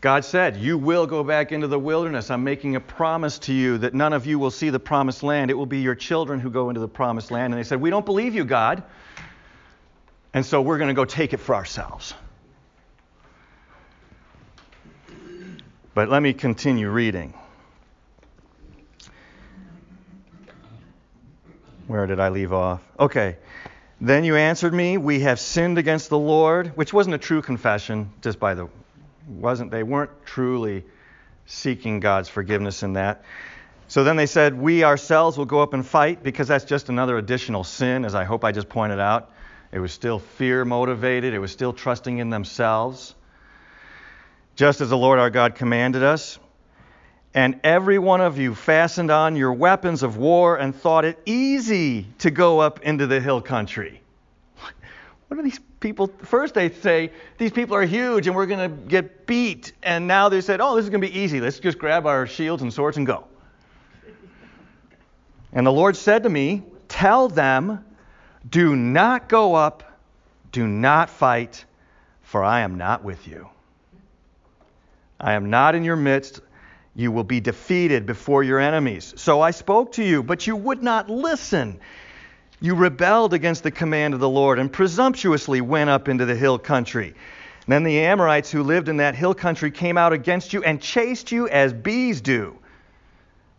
God 0.00 0.24
said, 0.24 0.56
You 0.56 0.78
will 0.78 1.06
go 1.06 1.24
back 1.24 1.50
into 1.50 1.66
the 1.66 1.78
wilderness. 1.78 2.30
I'm 2.30 2.44
making 2.44 2.76
a 2.76 2.80
promise 2.80 3.38
to 3.40 3.52
you 3.52 3.78
that 3.78 3.94
none 3.94 4.12
of 4.12 4.26
you 4.26 4.38
will 4.38 4.52
see 4.52 4.70
the 4.70 4.78
promised 4.78 5.22
land. 5.22 5.50
It 5.50 5.54
will 5.54 5.66
be 5.66 5.80
your 5.80 5.96
children 5.96 6.38
who 6.38 6.50
go 6.50 6.70
into 6.70 6.80
the 6.80 6.88
promised 6.88 7.30
land. 7.30 7.52
And 7.52 7.60
they 7.60 7.66
said, 7.66 7.80
We 7.80 7.90
don't 7.90 8.06
believe 8.06 8.34
you, 8.34 8.44
God. 8.44 8.84
And 10.32 10.46
so 10.46 10.62
we're 10.62 10.78
going 10.78 10.88
to 10.88 10.94
go 10.94 11.04
take 11.04 11.32
it 11.32 11.38
for 11.38 11.54
ourselves. 11.54 12.14
But 15.94 16.08
let 16.08 16.22
me 16.22 16.32
continue 16.32 16.90
reading. 16.90 17.34
Where 21.88 22.06
did 22.06 22.20
I 22.20 22.28
leave 22.28 22.52
off? 22.52 22.86
Okay. 23.00 23.36
Then 24.00 24.22
you 24.22 24.36
answered 24.36 24.72
me, 24.72 24.96
We 24.96 25.20
have 25.20 25.40
sinned 25.40 25.76
against 25.76 26.08
the 26.08 26.18
Lord, 26.18 26.76
which 26.76 26.92
wasn't 26.92 27.16
a 27.16 27.18
true 27.18 27.42
confession, 27.42 28.12
just 28.20 28.38
by 28.38 28.54
the 28.54 28.68
wasn't 29.28 29.70
they 29.70 29.82
weren't 29.82 30.10
truly 30.24 30.84
seeking 31.46 32.00
God's 32.00 32.28
forgiveness 32.28 32.82
in 32.82 32.94
that. 32.94 33.24
So 33.88 34.04
then 34.04 34.16
they 34.16 34.26
said, 34.26 34.54
We 34.54 34.84
ourselves 34.84 35.38
will 35.38 35.46
go 35.46 35.60
up 35.60 35.72
and 35.72 35.84
fight 35.84 36.22
because 36.22 36.48
that's 36.48 36.64
just 36.64 36.88
another 36.88 37.16
additional 37.16 37.64
sin, 37.64 38.04
as 38.04 38.14
I 38.14 38.24
hope 38.24 38.44
I 38.44 38.52
just 38.52 38.68
pointed 38.68 39.00
out. 39.00 39.32
It 39.72 39.80
was 39.80 39.92
still 39.92 40.18
fear 40.18 40.64
motivated, 40.64 41.34
it 41.34 41.38
was 41.38 41.52
still 41.52 41.72
trusting 41.72 42.18
in 42.18 42.30
themselves, 42.30 43.14
just 44.56 44.80
as 44.80 44.90
the 44.90 44.96
Lord 44.96 45.18
our 45.18 45.30
God 45.30 45.54
commanded 45.54 46.02
us. 46.02 46.38
And 47.34 47.60
every 47.62 47.98
one 47.98 48.20
of 48.20 48.38
you 48.38 48.54
fastened 48.54 49.10
on 49.10 49.36
your 49.36 49.52
weapons 49.52 50.02
of 50.02 50.16
war 50.16 50.56
and 50.56 50.74
thought 50.74 51.04
it 51.04 51.18
easy 51.26 52.06
to 52.18 52.30
go 52.30 52.58
up 52.58 52.80
into 52.80 53.06
the 53.06 53.20
hill 53.20 53.40
country. 53.40 54.00
What 55.28 55.38
are 55.38 55.42
these 55.42 55.60
people? 55.80 56.08
First, 56.22 56.54
they 56.54 56.70
say 56.70 57.12
these 57.38 57.52
people 57.52 57.76
are 57.76 57.84
huge 57.84 58.26
and 58.26 58.36
we're 58.36 58.46
going 58.46 58.70
to 58.70 58.76
get 58.88 59.26
beat. 59.26 59.72
And 59.82 60.06
now 60.06 60.28
they 60.28 60.40
said, 60.40 60.60
oh, 60.60 60.76
this 60.76 60.84
is 60.84 60.90
going 60.90 61.00
to 61.00 61.08
be 61.08 61.18
easy. 61.18 61.40
Let's 61.40 61.58
just 61.58 61.78
grab 61.78 62.06
our 62.06 62.26
shields 62.26 62.62
and 62.62 62.72
swords 62.72 62.96
and 62.96 63.06
go. 63.06 63.24
And 65.52 65.66
the 65.66 65.72
Lord 65.72 65.96
said 65.96 66.24
to 66.24 66.28
me, 66.28 66.62
Tell 66.88 67.28
them, 67.28 67.84
do 68.48 68.74
not 68.74 69.28
go 69.28 69.54
up, 69.54 70.00
do 70.52 70.66
not 70.66 71.10
fight, 71.10 71.64
for 72.22 72.42
I 72.42 72.60
am 72.60 72.78
not 72.78 73.04
with 73.04 73.28
you. 73.28 73.48
I 75.20 75.34
am 75.34 75.50
not 75.50 75.74
in 75.74 75.84
your 75.84 75.96
midst. 75.96 76.40
You 76.94 77.12
will 77.12 77.24
be 77.24 77.40
defeated 77.40 78.06
before 78.06 78.42
your 78.42 78.58
enemies. 78.58 79.14
So 79.16 79.40
I 79.40 79.50
spoke 79.50 79.92
to 79.92 80.04
you, 80.04 80.22
but 80.22 80.46
you 80.46 80.56
would 80.56 80.82
not 80.82 81.10
listen. 81.10 81.80
You 82.60 82.74
rebelled 82.74 83.34
against 83.34 83.62
the 83.62 83.70
command 83.70 84.14
of 84.14 84.20
the 84.20 84.28
Lord 84.28 84.58
and 84.58 84.72
presumptuously 84.72 85.60
went 85.60 85.90
up 85.90 86.08
into 86.08 86.24
the 86.24 86.34
hill 86.34 86.58
country. 86.58 87.14
Then 87.68 87.84
the 87.84 88.00
Amorites 88.00 88.50
who 88.50 88.62
lived 88.62 88.88
in 88.88 88.96
that 88.96 89.14
hill 89.14 89.34
country 89.34 89.70
came 89.70 89.98
out 89.98 90.12
against 90.12 90.52
you 90.52 90.64
and 90.64 90.80
chased 90.80 91.30
you 91.30 91.48
as 91.48 91.72
bees 91.72 92.20
do 92.20 92.58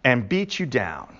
and 0.03 0.27
beat 0.27 0.59
you 0.59 0.65
down. 0.65 1.15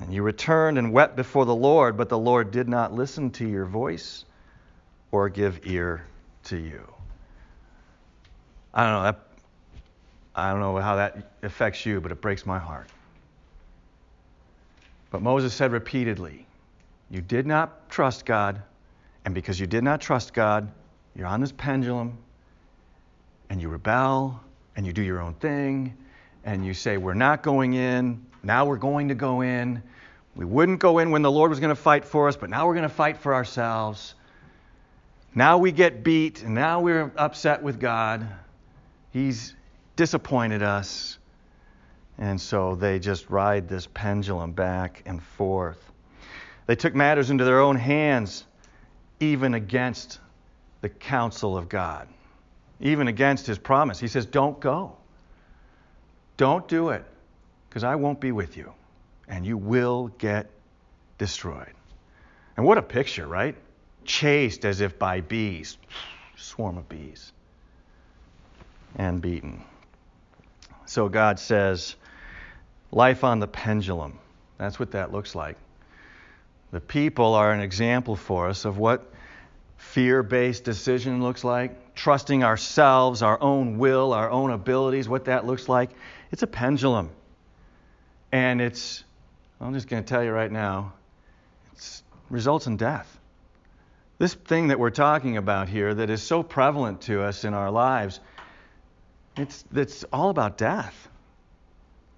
And 0.00 0.12
you 0.12 0.22
returned 0.22 0.78
and 0.78 0.92
wept 0.92 1.16
before 1.16 1.44
the 1.44 1.54
Lord, 1.54 1.96
but 1.96 2.08
the 2.08 2.18
Lord 2.18 2.50
did 2.50 2.68
not 2.68 2.92
listen 2.92 3.30
to 3.32 3.48
your 3.48 3.66
voice 3.66 4.24
or 5.10 5.28
give 5.28 5.60
ear 5.64 6.04
to 6.44 6.56
you. 6.56 6.82
I 8.72 8.84
don't 8.84 8.92
know 8.92 9.02
that 9.02 9.20
I 10.36 10.50
don't 10.50 10.60
know 10.60 10.76
how 10.78 10.96
that 10.96 11.32
affects 11.42 11.86
you, 11.86 12.00
but 12.00 12.10
it 12.10 12.20
breaks 12.20 12.44
my 12.44 12.58
heart. 12.58 12.88
But 15.10 15.22
Moses 15.22 15.54
said 15.54 15.70
repeatedly, 15.70 16.44
You 17.10 17.20
did 17.20 17.46
not 17.46 17.88
trust 17.90 18.24
God, 18.24 18.62
and 19.24 19.34
because 19.34 19.58
you 19.60 19.66
did 19.66 19.84
not 19.84 20.00
trust 20.00 20.32
God, 20.32 20.70
you're 21.14 21.26
on 21.26 21.40
this 21.40 21.52
pendulum, 21.52 22.18
and 23.50 23.60
you 23.60 23.68
rebel, 23.68 24.40
and 24.76 24.86
you 24.86 24.92
do 24.92 25.02
your 25.02 25.20
own 25.20 25.34
thing, 25.34 25.96
and 26.44 26.64
you 26.64 26.74
say, 26.74 26.96
We're 26.96 27.14
not 27.14 27.42
going 27.42 27.74
in, 27.74 28.24
now 28.42 28.66
we're 28.66 28.76
going 28.76 29.08
to 29.08 29.14
go 29.14 29.40
in. 29.40 29.82
We 30.36 30.44
wouldn't 30.44 30.80
go 30.80 30.98
in 30.98 31.10
when 31.10 31.22
the 31.22 31.30
Lord 31.30 31.50
was 31.50 31.60
going 31.60 31.74
to 31.74 31.80
fight 31.80 32.04
for 32.04 32.28
us, 32.28 32.36
but 32.36 32.50
now 32.50 32.66
we're 32.66 32.74
going 32.74 32.88
to 32.88 32.94
fight 32.94 33.18
for 33.18 33.34
ourselves. 33.34 34.14
Now 35.34 35.58
we 35.58 35.72
get 35.72 36.04
beat, 36.04 36.42
and 36.42 36.54
now 36.54 36.80
we're 36.80 37.12
upset 37.16 37.62
with 37.62 37.80
God. 37.80 38.26
He's 39.12 39.54
disappointed 39.96 40.62
us. 40.62 41.18
And 42.18 42.40
so 42.40 42.74
they 42.74 42.98
just 42.98 43.30
ride 43.30 43.68
this 43.68 43.88
pendulum 43.92 44.52
back 44.52 45.02
and 45.06 45.22
forth. 45.22 45.78
They 46.66 46.76
took 46.76 46.94
matters 46.94 47.30
into 47.30 47.44
their 47.44 47.60
own 47.60 47.76
hands, 47.76 48.44
even 49.20 49.54
against 49.54 50.18
the 50.80 50.88
counsel 50.88 51.56
of 51.56 51.68
God. 51.68 52.08
even 52.80 53.08
against 53.08 53.46
his 53.46 53.58
promise. 53.58 53.98
He 54.00 54.08
says, 54.08 54.26
Don't 54.26 54.60
go. 54.60 54.96
Don't 56.36 56.66
do 56.68 56.90
it, 56.90 57.04
because 57.68 57.84
I 57.84 57.94
won't 57.94 58.20
be 58.20 58.32
with 58.32 58.56
you, 58.56 58.72
and 59.28 59.46
you 59.46 59.56
will 59.56 60.08
get 60.18 60.50
destroyed. 61.18 61.72
And 62.56 62.66
what 62.66 62.78
a 62.78 62.82
picture, 62.82 63.26
right? 63.26 63.54
Chased 64.04 64.64
as 64.64 64.80
if 64.80 64.98
by 64.98 65.20
bees, 65.20 65.78
swarm 66.36 66.76
of 66.76 66.88
bees, 66.88 67.32
and 68.96 69.22
beaten. 69.22 69.64
So 70.86 71.08
God 71.08 71.38
says, 71.38 71.94
life 72.90 73.24
on 73.24 73.38
the 73.38 73.48
pendulum. 73.48 74.18
That's 74.58 74.78
what 74.78 74.90
that 74.92 75.12
looks 75.12 75.34
like. 75.34 75.56
The 76.74 76.80
people 76.80 77.34
are 77.34 77.52
an 77.52 77.60
example 77.60 78.16
for 78.16 78.48
us 78.48 78.64
of 78.64 78.78
what 78.78 79.08
fear 79.76 80.24
based 80.24 80.64
decision 80.64 81.22
looks 81.22 81.44
like, 81.44 81.94
trusting 81.94 82.42
ourselves, 82.42 83.22
our 83.22 83.40
own 83.40 83.78
will, 83.78 84.12
our 84.12 84.28
own 84.28 84.50
abilities, 84.50 85.08
what 85.08 85.26
that 85.26 85.46
looks 85.46 85.68
like. 85.68 85.90
It's 86.32 86.42
a 86.42 86.48
pendulum. 86.48 87.10
And 88.32 88.60
it's, 88.60 89.04
I'm 89.60 89.72
just 89.72 89.86
going 89.86 90.02
to 90.02 90.08
tell 90.08 90.24
you 90.24 90.32
right 90.32 90.50
now, 90.50 90.94
it 91.74 92.02
results 92.28 92.66
in 92.66 92.76
death. 92.76 93.20
This 94.18 94.34
thing 94.34 94.66
that 94.66 94.80
we're 94.80 94.90
talking 94.90 95.36
about 95.36 95.68
here 95.68 95.94
that 95.94 96.10
is 96.10 96.24
so 96.24 96.42
prevalent 96.42 97.02
to 97.02 97.22
us 97.22 97.44
in 97.44 97.54
our 97.54 97.70
lives, 97.70 98.18
it's, 99.36 99.64
it's 99.72 100.02
all 100.12 100.30
about 100.30 100.58
death. 100.58 101.08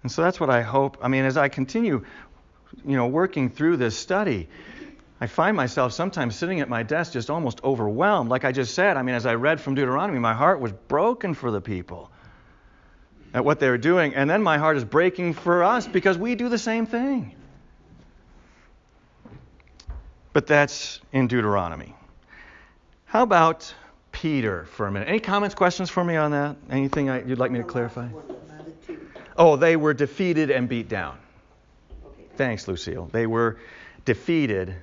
And 0.03 0.11
so 0.11 0.23
that's 0.23 0.41
what 0.41 0.49
I 0.49 0.63
hope. 0.63 0.97
I 1.03 1.09
mean, 1.09 1.27
as 1.27 1.37
I 1.37 1.49
continue, 1.51 2.07
you 2.85 2.97
know, 2.97 3.07
working 3.07 3.51
through 3.51 3.77
this 3.77 3.97
study, 3.97 4.49
I 5.21 5.27
find 5.27 5.57
myself 5.57 5.93
sometimes 5.93 6.37
sitting 6.37 6.61
at 6.61 6.69
my 6.69 6.83
desk 6.83 7.13
just 7.13 7.31
almost 7.31 7.63
overwhelmed. 7.65 8.29
Like 8.29 8.45
I 8.45 8.53
just 8.53 8.75
said, 8.75 8.97
I 8.97 9.03
mean, 9.03 9.15
as 9.15 9.25
I 9.25 9.35
read 9.35 9.61
from 9.61 9.75
Deuteronomy, 9.75 10.19
my 10.19 10.35
heart 10.35 10.61
was 10.61 10.73
broken 10.73 11.33
for 11.35 11.51
the 11.51 11.61
people 11.61 12.11
at 13.33 13.45
what 13.45 13.59
they 13.59 13.71
were 13.71 13.79
doing. 13.79 14.15
And 14.15 14.29
then 14.29 14.43
my 14.43 14.59
heart 14.59 14.77
is 14.77 14.85
breaking 14.85 15.35
for 15.35 15.65
us 15.65 15.87
because 15.87 16.19
we 16.19 16.35
do 16.35 16.49
the 16.49 16.59
same 16.59 16.87
thing. 16.87 17.35
But 20.33 20.47
that's 20.47 21.01
in 21.13 21.29
Deuteronomy. 21.29 21.95
How 23.07 23.23
about 23.23 23.73
Peter 24.13 24.67
for 24.67 24.87
a 24.87 24.93
minute? 24.93 25.09
Any 25.09 25.21
comments, 25.21 25.55
questions 25.55 25.89
for 25.89 26.05
me 26.05 26.17
on 26.17 26.33
that? 26.33 26.57
Anything 26.71 27.09
I, 27.09 27.25
you'd 27.25 27.39
like 27.39 27.51
me 27.51 27.59
to 27.59 27.65
clarify? 27.65 28.09
Oh, 29.39 29.57
they 29.57 29.77
were 29.77 29.95
defeated 29.95 30.51
and 30.51 30.69
beat 30.69 30.89
down. 30.89 31.19
Thanks, 32.37 32.69
Lucille. 32.69 33.09
They 33.13 33.27
were 33.27 33.59
defeated 34.05 34.75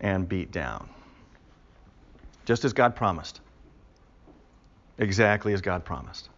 and 0.00 0.28
beat 0.28 0.50
down. 0.50 0.88
Just 2.44 2.64
as 2.64 2.72
God 2.72 2.94
promised. 2.96 3.40
Exactly 4.98 5.52
as 5.52 5.60
God 5.60 5.84
promised. 5.84 6.28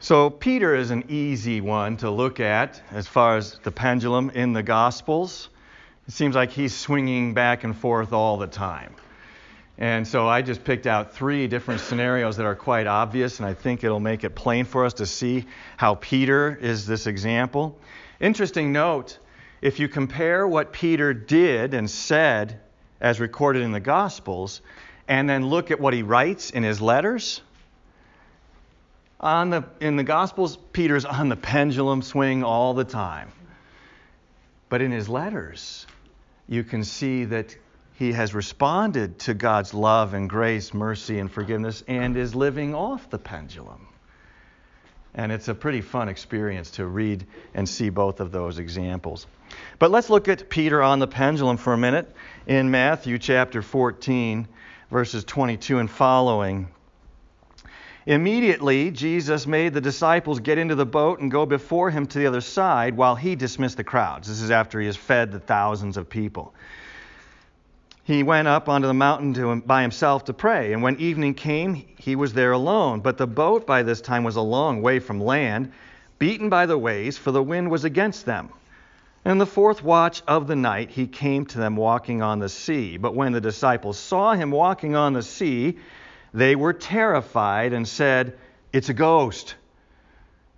So, 0.00 0.30
Peter 0.30 0.76
is 0.76 0.92
an 0.92 1.04
easy 1.08 1.60
one 1.60 1.96
to 1.98 2.10
look 2.10 2.38
at 2.38 2.80
as 2.92 3.08
far 3.08 3.36
as 3.36 3.58
the 3.64 3.72
pendulum 3.72 4.30
in 4.30 4.52
the 4.52 4.62
Gospels. 4.62 5.48
It 6.06 6.14
seems 6.14 6.36
like 6.36 6.50
he's 6.50 6.74
swinging 6.74 7.34
back 7.34 7.64
and 7.64 7.76
forth 7.76 8.12
all 8.12 8.38
the 8.38 8.46
time. 8.46 8.94
And 9.78 10.06
so 10.06 10.26
I 10.26 10.42
just 10.42 10.64
picked 10.64 10.88
out 10.88 11.14
three 11.14 11.46
different 11.46 11.80
scenarios 11.80 12.36
that 12.38 12.46
are 12.46 12.56
quite 12.56 12.88
obvious, 12.88 13.38
and 13.38 13.46
I 13.46 13.54
think 13.54 13.84
it'll 13.84 14.00
make 14.00 14.24
it 14.24 14.34
plain 14.34 14.64
for 14.64 14.84
us 14.84 14.94
to 14.94 15.06
see 15.06 15.46
how 15.76 15.94
Peter 15.94 16.58
is 16.60 16.84
this 16.84 17.06
example. 17.06 17.78
Interesting 18.18 18.72
note 18.72 19.18
if 19.62 19.78
you 19.78 19.88
compare 19.88 20.46
what 20.48 20.72
Peter 20.72 21.14
did 21.14 21.74
and 21.74 21.88
said 21.88 22.60
as 23.00 23.20
recorded 23.20 23.62
in 23.62 23.70
the 23.70 23.80
Gospels, 23.80 24.60
and 25.06 25.30
then 25.30 25.46
look 25.46 25.70
at 25.70 25.78
what 25.78 25.94
he 25.94 26.02
writes 26.02 26.50
in 26.50 26.64
his 26.64 26.80
letters, 26.80 27.40
the, 29.20 29.64
in 29.80 29.96
the 29.96 30.04
Gospels, 30.04 30.56
Peter's 30.72 31.04
on 31.04 31.28
the 31.28 31.36
pendulum 31.36 32.02
swing 32.02 32.42
all 32.42 32.74
the 32.74 32.84
time. 32.84 33.30
But 34.68 34.82
in 34.82 34.90
his 34.90 35.08
letters, 35.08 35.86
you 36.48 36.64
can 36.64 36.84
see 36.84 37.24
that 37.26 37.56
he 37.98 38.12
has 38.12 38.32
responded 38.32 39.18
to 39.18 39.34
God's 39.34 39.74
love 39.74 40.14
and 40.14 40.30
grace, 40.30 40.72
mercy 40.72 41.18
and 41.18 41.28
forgiveness, 41.28 41.82
and 41.88 42.16
is 42.16 42.32
living 42.32 42.72
off 42.72 43.10
the 43.10 43.18
pendulum. 43.18 43.88
And 45.14 45.32
it's 45.32 45.48
a 45.48 45.54
pretty 45.54 45.80
fun 45.80 46.08
experience 46.08 46.70
to 46.72 46.86
read 46.86 47.26
and 47.54 47.68
see 47.68 47.88
both 47.88 48.20
of 48.20 48.30
those 48.30 48.60
examples. 48.60 49.26
But 49.80 49.90
let's 49.90 50.10
look 50.10 50.28
at 50.28 50.48
Peter 50.48 50.80
on 50.80 51.00
the 51.00 51.08
pendulum 51.08 51.56
for 51.56 51.72
a 51.72 51.76
minute 51.76 52.14
in 52.46 52.70
Matthew 52.70 53.18
chapter 53.18 53.62
14, 53.62 54.46
verses 54.92 55.24
22 55.24 55.80
and 55.80 55.90
following. 55.90 56.68
Immediately, 58.06 58.92
Jesus 58.92 59.44
made 59.44 59.74
the 59.74 59.80
disciples 59.80 60.38
get 60.38 60.56
into 60.56 60.76
the 60.76 60.86
boat 60.86 61.18
and 61.18 61.32
go 61.32 61.46
before 61.46 61.90
him 61.90 62.06
to 62.06 62.20
the 62.20 62.28
other 62.28 62.42
side 62.42 62.96
while 62.96 63.16
he 63.16 63.34
dismissed 63.34 63.76
the 63.76 63.82
crowds. 63.82 64.28
This 64.28 64.40
is 64.40 64.52
after 64.52 64.78
he 64.78 64.86
has 64.86 64.96
fed 64.96 65.32
the 65.32 65.40
thousands 65.40 65.96
of 65.96 66.08
people 66.08 66.54
he 68.08 68.22
went 68.22 68.48
up 68.48 68.70
onto 68.70 68.86
the 68.86 68.94
mountain 68.94 69.34
to, 69.34 69.56
by 69.56 69.82
himself 69.82 70.24
to 70.24 70.32
pray. 70.32 70.72
And 70.72 70.82
when 70.82 70.98
evening 70.98 71.34
came, 71.34 71.74
he 71.74 72.16
was 72.16 72.32
there 72.32 72.52
alone. 72.52 73.00
But 73.00 73.18
the 73.18 73.26
boat 73.26 73.66
by 73.66 73.82
this 73.82 74.00
time 74.00 74.24
was 74.24 74.36
a 74.36 74.40
long 74.40 74.80
way 74.80 74.98
from 74.98 75.20
land, 75.20 75.72
beaten 76.18 76.48
by 76.48 76.64
the 76.64 76.78
waves, 76.78 77.18
for 77.18 77.32
the 77.32 77.42
wind 77.42 77.70
was 77.70 77.84
against 77.84 78.24
them. 78.24 78.48
And 79.26 79.32
in 79.32 79.38
the 79.38 79.44
fourth 79.44 79.84
watch 79.84 80.22
of 80.26 80.46
the 80.46 80.56
night, 80.56 80.88
he 80.88 81.06
came 81.06 81.44
to 81.46 81.58
them 81.58 81.76
walking 81.76 82.22
on 82.22 82.38
the 82.38 82.48
sea. 82.48 82.96
But 82.96 83.14
when 83.14 83.32
the 83.32 83.42
disciples 83.42 83.98
saw 83.98 84.32
him 84.32 84.52
walking 84.52 84.96
on 84.96 85.12
the 85.12 85.22
sea, 85.22 85.76
they 86.32 86.56
were 86.56 86.72
terrified 86.72 87.74
and 87.74 87.86
said, 87.86 88.38
It's 88.72 88.88
a 88.88 88.94
ghost. 88.94 89.54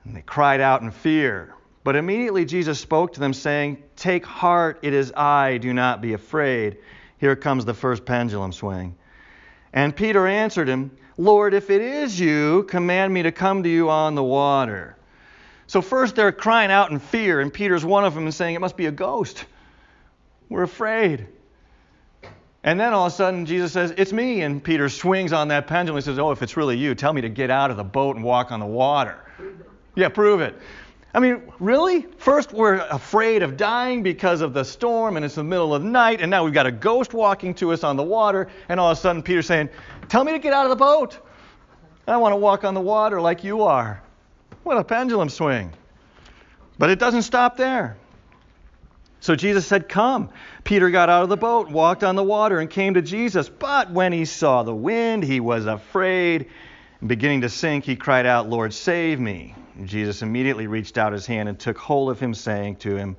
And 0.04 0.14
they 0.14 0.22
cried 0.22 0.60
out 0.60 0.82
in 0.82 0.92
fear. 0.92 1.52
But 1.82 1.96
immediately 1.96 2.44
Jesus 2.44 2.78
spoke 2.78 3.14
to 3.14 3.20
them, 3.20 3.34
saying, 3.34 3.82
Take 3.96 4.24
heart, 4.24 4.78
it 4.82 4.94
is 4.94 5.12
I, 5.14 5.58
do 5.58 5.74
not 5.74 6.00
be 6.00 6.12
afraid. 6.12 6.76
Here 7.20 7.37
comes 7.37 7.66
the 7.66 7.74
first 7.74 8.06
pendulum 8.06 8.52
swing. 8.52 8.96
And 9.74 9.94
Peter 9.94 10.26
answered 10.26 10.68
him, 10.68 10.90
Lord, 11.18 11.52
if 11.52 11.68
it 11.68 11.83
is 11.83 12.18
you, 12.18 12.64
command 12.64 13.12
me 13.12 13.22
to 13.24 13.30
come 13.30 13.62
to 13.62 13.68
you 13.68 13.90
on 13.90 14.14
the 14.14 14.24
water. 14.24 14.96
So 15.66 15.83
first 15.83 16.16
they're 16.16 16.33
crying 16.33 16.70
out 16.70 16.90
in 16.90 16.98
fear, 16.98 17.40
and 17.40 17.52
Peter's 17.52 17.85
one 17.85 18.04
of 18.04 18.14
them 18.14 18.24
and 18.24 18.35
saying, 18.35 18.54
It 18.54 18.61
must 18.61 18.76
be 18.76 18.87
a 18.87 18.90
ghost. 18.90 19.44
We're 20.48 20.62
afraid. 20.62 21.28
And 22.64 22.80
then 22.80 22.92
all 22.92 23.06
of 23.06 23.12
a 23.12 23.16
sudden 23.16 23.44
Jesus 23.44 23.72
says, 23.72 23.92
It's 23.96 24.12
me. 24.12 24.40
And 24.40 24.64
Peter 24.64 24.88
swings 24.88 25.35
on 25.35 25.48
that 25.48 25.66
pendulum 25.66 25.96
and 25.98 26.04
says, 26.04 26.18
Oh, 26.18 26.30
if 26.30 26.42
it's 26.42 26.56
really 26.56 26.78
you, 26.78 26.94
tell 26.94 27.12
me 27.12 27.20
to 27.20 27.28
get 27.28 27.50
out 27.50 27.70
of 27.70 27.76
the 27.76 27.85
boat 27.85 28.16
and 28.16 28.24
walk 28.24 28.50
on 28.50 28.61
the 28.61 28.66
water. 28.66 29.18
Yeah, 29.94 30.09
prove 30.09 30.40
it. 30.40 30.56
I 31.12 31.18
mean, 31.18 31.42
really? 31.59 32.03
First, 32.18 32.53
we're 32.53 32.77
afraid 32.77 33.42
of 33.42 33.57
dying 33.57 34.03
because 34.03 34.42
of 34.42 34.55
the 34.55 34.64
storm, 34.64 35.16
and 35.16 35.25
it's 35.25 35.35
the 35.35 35.44
middle 35.44 35.75
of 35.75 35.83
the 35.83 35.88
night, 35.88 36.20
and 36.20 36.31
now 36.31 36.44
we've 36.44 36.55
got 36.55 36.66
a 36.66 36.73
ghost 36.73 37.12
walking 37.12 37.53
to 37.55 37.73
us 37.73 37.83
on 37.83 37.96
the 37.96 38.03
water, 38.03 38.49
and 38.68 38.79
all 38.79 38.92
of 38.92 38.99
a 38.99 39.01
sudden, 39.01 39.23
Peter's 39.23 39.46
saying, 39.46 39.70
Tell 40.09 40.23
me 40.23 40.33
to 40.33 40.38
get 40.38 40.53
out 40.53 40.66
of 40.66 40.70
the 40.70 40.77
boat. 40.77 41.18
I 42.07 42.16
want 42.16 42.33
to 42.33 42.37
walk 42.37 42.64
on 42.64 42.75
the 42.75 42.81
water 42.81 43.20
like 43.20 43.44
you 43.44 43.62
are. 43.62 44.03
What 44.62 44.77
a 44.77 44.85
pendulum 44.85 45.29
swing. 45.29 45.73
But 46.79 46.90
it 46.90 46.99
doesn't 46.99 47.23
stop 47.23 47.57
there. 47.57 47.96
So 49.20 49.37
Jesus 49.37 49.66
said, 49.66 49.88
Come. 49.88 50.31
Peter 50.64 50.90
got 50.90 51.09
out 51.09 51.23
of 51.23 51.29
the 51.29 51.37
boat, 51.37 51.70
walked 51.70 52.05
on 52.05 52.16
the 52.16 52.23
water, 52.23 52.59
and 52.59 52.70
came 52.70 52.94
to 52.94 53.03
Jesus. 53.03 53.49
But 53.49 53.90
when 53.90 54.12
he 54.12 54.25
saw 54.25 54.62
the 54.62 54.75
wind, 54.75 55.25
he 55.25 55.40
was 55.40 55.66
afraid. 55.66 56.46
And 57.01 57.09
beginning 57.09 57.42
to 57.42 57.49
sink, 57.49 57.85
he 57.85 57.96
cried 57.96 58.27
out, 58.27 58.49
Lord, 58.49 58.73
save 58.73 59.20
me. 59.20 59.55
Jesus 59.88 60.22
immediately 60.22 60.66
reached 60.66 60.98
out 60.98 61.12
his 61.12 61.26
hand 61.26 61.48
and 61.48 61.58
took 61.58 61.78
hold 61.78 62.10
of 62.10 62.20
him, 62.20 62.34
saying 62.34 62.76
to 62.76 62.96
him, 62.96 63.16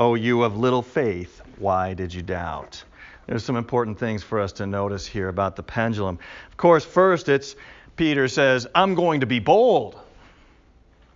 O 0.00 0.14
you 0.14 0.42
of 0.42 0.56
little 0.56 0.82
faith, 0.82 1.40
why 1.58 1.94
did 1.94 2.12
you 2.12 2.22
doubt? 2.22 2.82
There's 3.26 3.44
some 3.44 3.56
important 3.56 3.98
things 3.98 4.22
for 4.22 4.40
us 4.40 4.52
to 4.54 4.66
notice 4.66 5.06
here 5.06 5.28
about 5.28 5.56
the 5.56 5.62
pendulum. 5.62 6.18
Of 6.50 6.56
course, 6.56 6.84
first 6.84 7.28
it's 7.28 7.54
Peter 7.96 8.26
says, 8.28 8.66
I'm 8.74 8.94
going 8.94 9.20
to 9.20 9.26
be 9.26 9.38
bold. 9.38 9.98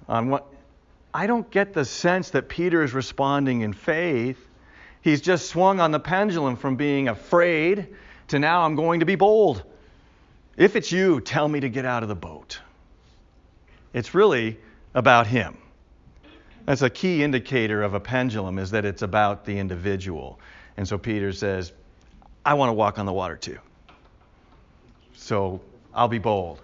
On 0.09 0.29
what 0.29 0.47
I 1.13 1.27
don't 1.27 1.51
get 1.51 1.73
the 1.73 1.85
sense 1.85 2.31
that 2.31 2.49
Peter 2.49 2.83
is 2.83 2.93
responding 2.93 3.63
in 3.63 3.73
faith. 3.73 4.39
He's 5.01 5.21
just 5.21 5.49
swung 5.49 5.81
on 5.81 5.91
the 5.91 5.99
pendulum 6.01 6.57
from 6.57 6.77
being 6.77 7.09
afraid 7.09 7.89
to 8.29 8.39
now 8.39 8.63
I'm 8.63 8.75
going 8.75 9.01
to 9.01 9.07
be 9.07 9.15
bold. 9.15 9.63
If 10.57 10.77
it's 10.77 10.93
you, 10.93 11.21
tell 11.21 11.49
me 11.49 11.61
to 11.61 11.69
get 11.69 11.85
out 11.85 12.03
of 12.03 12.09
the 12.09 12.15
boat. 12.15 12.61
It's 13.93 14.15
really 14.15 14.59
about 14.97 15.27
him. 15.29 15.57
That's 16.65 16.83
a 16.83 16.91
key 16.91 17.23
indicator 17.23 17.83
of 17.83 17.95
a 17.95 18.01
pendulum 18.01 18.59
is 18.59 18.73
that 18.73 18.85
it's 18.85 19.03
about 19.03 19.45
the 19.45 19.59
individual. 19.59 20.41
And 20.77 20.89
so 20.89 20.99
Peter 20.99 21.33
says, 21.33 21.73
I 22.45 22.55
want 22.55 22.71
to 22.71 22.73
walk 22.73 22.99
on 22.99 23.07
the 23.07 23.13
water 23.13 23.37
too. 23.37 23.59
So 25.15 25.61
I'll 25.95 26.09
be 26.09 26.19
bold. 26.19 26.61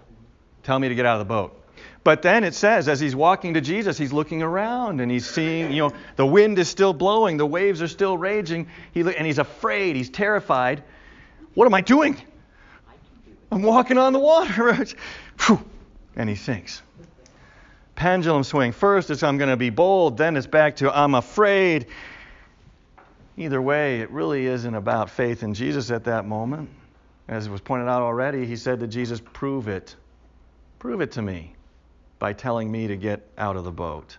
Tell 0.63 0.77
me 0.77 0.89
to 0.89 0.95
get 0.95 1.05
out 1.05 1.13
of 1.13 1.19
the 1.19 1.31
boat. 1.31 1.59
But 2.03 2.21
then 2.21 2.43
it 2.43 2.53
says, 2.53 2.89
as 2.89 2.99
he's 2.99 3.15
walking 3.15 3.53
to 3.53 3.61
Jesus, 3.61 3.97
he's 3.97 4.11
looking 4.11 4.41
around 4.41 4.99
and 4.99 5.09
he's 5.09 5.29
seeing, 5.29 5.71
you 5.71 5.83
know, 5.83 5.93
the 6.15 6.25
wind 6.25 6.59
is 6.59 6.67
still 6.67 6.93
blowing, 6.93 7.37
the 7.37 7.45
waves 7.45 7.81
are 7.81 7.87
still 7.87 8.17
raging, 8.17 8.67
he, 8.93 9.01
and 9.01 9.25
he's 9.25 9.39
afraid, 9.39 9.95
he's 9.95 10.09
terrified. 10.09 10.83
What 11.53 11.65
am 11.65 11.73
I 11.73 11.81
doing? 11.81 12.19
I'm 13.51 13.61
walking 13.61 13.97
on 13.97 14.11
the 14.11 14.19
water. 14.19 14.85
And 16.15 16.29
he 16.29 16.35
sinks. 16.35 16.83
Pendulum 17.95 18.43
swing. 18.43 18.71
First 18.71 19.09
it's 19.09 19.23
I'm 19.23 19.37
going 19.37 19.49
to 19.49 19.57
be 19.57 19.69
bold, 19.69 20.17
then 20.17 20.35
it's 20.35 20.47
back 20.47 20.77
to 20.77 20.95
I'm 20.95 21.15
afraid. 21.15 21.87
Either 23.37 23.61
way, 23.61 24.01
it 24.01 24.11
really 24.11 24.45
isn't 24.45 24.75
about 24.75 25.09
faith 25.09 25.43
in 25.43 25.53
Jesus 25.53 25.89
at 25.91 26.03
that 26.05 26.25
moment. 26.25 26.69
As 27.27 27.47
it 27.47 27.51
was 27.51 27.61
pointed 27.61 27.87
out 27.87 28.01
already, 28.01 28.45
he 28.45 28.55
said 28.55 28.79
to 28.81 28.87
Jesus, 28.87 29.21
Prove 29.33 29.67
it. 29.67 29.95
Prove 30.79 31.01
it 31.01 31.13
to 31.13 31.21
me 31.21 31.55
by 32.19 32.33
telling 32.33 32.71
me 32.71 32.87
to 32.87 32.95
get 32.95 33.27
out 33.37 33.55
of 33.55 33.63
the 33.63 33.71
boat. 33.71 34.17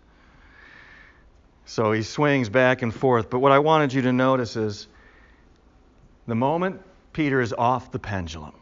So 1.66 1.92
he 1.92 2.02
swings 2.02 2.48
back 2.48 2.82
and 2.82 2.94
forth. 2.94 3.30
But 3.30 3.38
what 3.38 3.52
I 3.52 3.58
wanted 3.58 3.92
you 3.92 4.02
to 4.02 4.12
notice 4.12 4.56
is 4.56 4.88
the 6.26 6.34
moment 6.34 6.82
Peter 7.12 7.40
is 7.40 7.52
off 7.52 7.90
the 7.90 7.98
pendulum 7.98 8.54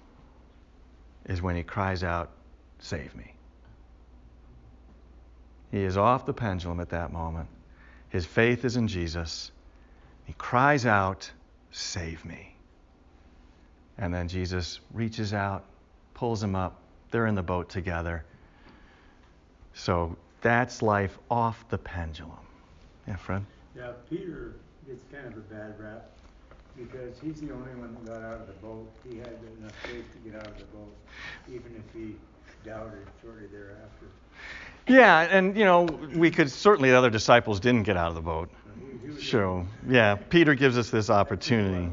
is 1.27 1.41
when 1.41 1.57
he 1.57 1.63
cries 1.63 2.05
out, 2.05 2.31
Save 2.79 3.15
me. 3.15 3.32
He 5.73 5.83
is 5.83 5.97
off 5.97 6.27
the 6.27 6.35
pendulum 6.35 6.79
at 6.81 6.91
that 6.91 7.13
moment. 7.13 7.49
His 8.11 8.27
faith 8.27 8.65
is 8.65 8.77
in 8.77 8.87
Jesus. 8.87 9.51
He 10.27 10.35
cries 10.35 10.87
out, 10.87 11.29
Save 11.71 12.25
me. 12.27 12.55
And 13.97 14.13
then 14.13 14.29
Jesus 14.29 14.81
reaches 14.93 15.33
out, 15.33 15.65
pulls 16.13 16.43
him 16.43 16.55
up. 16.55 16.83
They're 17.11 17.27
in 17.27 17.35
the 17.35 17.43
boat 17.43 17.71
together. 17.71 18.25
So 19.73 20.17
that's 20.43 20.83
life 20.83 21.19
off 21.31 21.67
the 21.71 21.79
pendulum. 21.79 22.37
Yeah, 23.09 23.17
Fred? 23.17 23.45
Yeah, 23.75 23.93
Peter 24.11 24.57
gets 24.87 25.03
kind 25.11 25.27
of 25.27 25.39
a 25.39 25.41
bad 25.41 25.81
rap 25.81 26.11
because 26.77 27.19
he's 27.23 27.41
the 27.41 27.53
only 27.53 27.75
one 27.75 27.95
that 27.95 28.05
got 28.05 28.23
out 28.23 28.41
of 28.41 28.47
the 28.47 28.53
boat. 28.55 28.91
He 29.09 29.19
had 29.19 29.39
enough 29.59 29.75
faith 29.85 30.05
to 30.13 30.31
get 30.31 30.39
out 30.39 30.49
of 30.49 30.59
the 30.59 30.65
boat, 30.65 30.95
even 31.49 31.75
if 31.77 31.95
he 31.95 32.15
doubted 32.65 33.07
shortly 33.23 33.47
thereafter. 33.47 34.07
Yeah, 34.89 35.21
and 35.21 35.57
you 35.57 35.65
know, 35.65 35.85
we 35.85 36.31
could 36.31 36.51
certainly 36.51 36.91
the 36.91 36.99
other 36.99 37.11
disciples 37.11 37.61
didn't 37.61 37.85
get 37.85 37.97
out 37.97 38.09
of 38.09 38.15
the 38.15 38.21
boat. 38.21 38.51
So, 39.21 39.67
yeah, 39.89 40.17
Peter 40.17 40.55
gives 40.55 40.77
us 40.77 40.91
this 40.91 41.09
opportunity. 41.09 41.91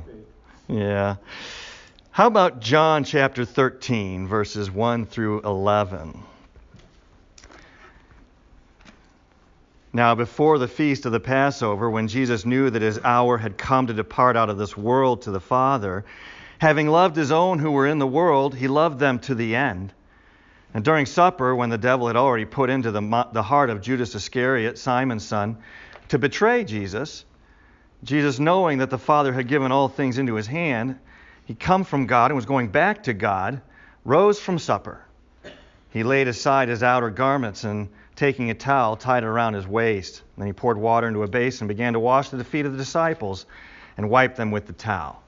Yeah. 0.67 1.17
How 2.11 2.27
about 2.27 2.59
John 2.59 3.03
chapter 3.03 3.45
13, 3.45 4.27
verses 4.27 4.71
1 4.71 5.05
through 5.05 5.41
11? 5.41 6.19
Now, 9.93 10.15
before 10.15 10.59
the 10.59 10.67
feast 10.67 11.05
of 11.05 11.11
the 11.11 11.19
Passover, 11.19 11.89
when 11.89 12.07
Jesus 12.07 12.45
knew 12.45 12.69
that 12.69 12.81
his 12.81 12.99
hour 12.99 13.37
had 13.37 13.57
come 13.57 13.87
to 13.87 13.93
depart 13.93 14.35
out 14.35 14.49
of 14.49 14.57
this 14.57 14.77
world 14.77 15.23
to 15.23 15.31
the 15.31 15.39
Father, 15.39 16.05
having 16.59 16.87
loved 16.87 17.15
his 17.15 17.31
own 17.31 17.57
who 17.57 17.71
were 17.71 17.87
in 17.87 17.99
the 17.99 18.07
world, 18.07 18.55
he 18.55 18.67
loved 18.67 18.99
them 18.99 19.19
to 19.19 19.33
the 19.33 19.55
end. 19.55 19.93
And 20.73 20.85
during 20.85 21.05
supper, 21.05 21.55
when 21.55 21.69
the 21.69 21.77
devil 21.77 22.07
had 22.07 22.15
already 22.15 22.45
put 22.45 22.69
into 22.69 22.91
the, 22.91 23.27
the 23.33 23.43
heart 23.43 23.69
of 23.69 23.81
Judas 23.81 24.13
Iscariot, 24.13 24.77
Simon's 24.77 25.25
son, 25.25 25.57
to 26.09 26.19
betray 26.19 26.63
Jesus, 26.63 27.25
Jesus, 28.03 28.39
knowing 28.39 28.77
that 28.77 28.89
the 28.89 28.97
Father 28.97 29.33
had 29.33 29.47
given 29.47 29.71
all 29.71 29.89
things 29.89 30.17
into 30.17 30.35
his 30.35 30.47
hand, 30.47 30.99
he 31.45 31.55
come 31.55 31.83
from 31.83 32.05
God 32.05 32.31
and 32.31 32.35
was 32.35 32.45
going 32.45 32.69
back 32.69 33.03
to 33.03 33.13
God, 33.13 33.61
rose 34.05 34.39
from 34.39 34.59
supper. 34.59 35.03
He 35.89 36.03
laid 36.03 36.27
aside 36.27 36.69
his 36.69 36.83
outer 36.83 37.09
garments 37.09 37.63
and 37.63 37.89
taking 38.15 38.51
a 38.51 38.53
towel, 38.53 38.95
tied 38.95 39.23
it 39.23 39.27
around 39.27 39.55
his 39.55 39.65
waist. 39.65 40.21
Then 40.37 40.45
he 40.45 40.53
poured 40.53 40.77
water 40.77 41.07
into 41.07 41.23
a 41.23 41.27
basin 41.27 41.65
and 41.65 41.67
began 41.69 41.93
to 41.93 41.99
wash 41.99 42.29
the 42.29 42.43
feet 42.43 42.65
of 42.65 42.73
the 42.73 42.77
disciples 42.77 43.47
and 43.97 44.09
wipe 44.09 44.35
them 44.35 44.51
with 44.51 44.67
the 44.67 44.73
towel. 44.73 45.23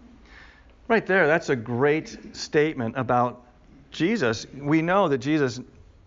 Right 0.87 1.05
there, 1.05 1.25
that's 1.25 1.49
a 1.49 1.55
great 1.55 2.35
statement 2.35 2.95
about 2.97 3.43
Jesus. 3.91 4.45
We 4.53 4.81
know 4.81 5.09
that 5.09 5.19
Jesus 5.19 5.59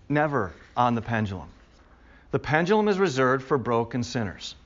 never 0.09 0.53
on 0.77 0.95
the 0.95 1.03
pendulum. 1.03 1.49
The 2.31 2.39
pendulum 2.39 2.89
is 2.89 2.99
reserved 2.99 3.45
for 3.45 3.59
broken 3.59 4.03
sinners. 4.03 4.57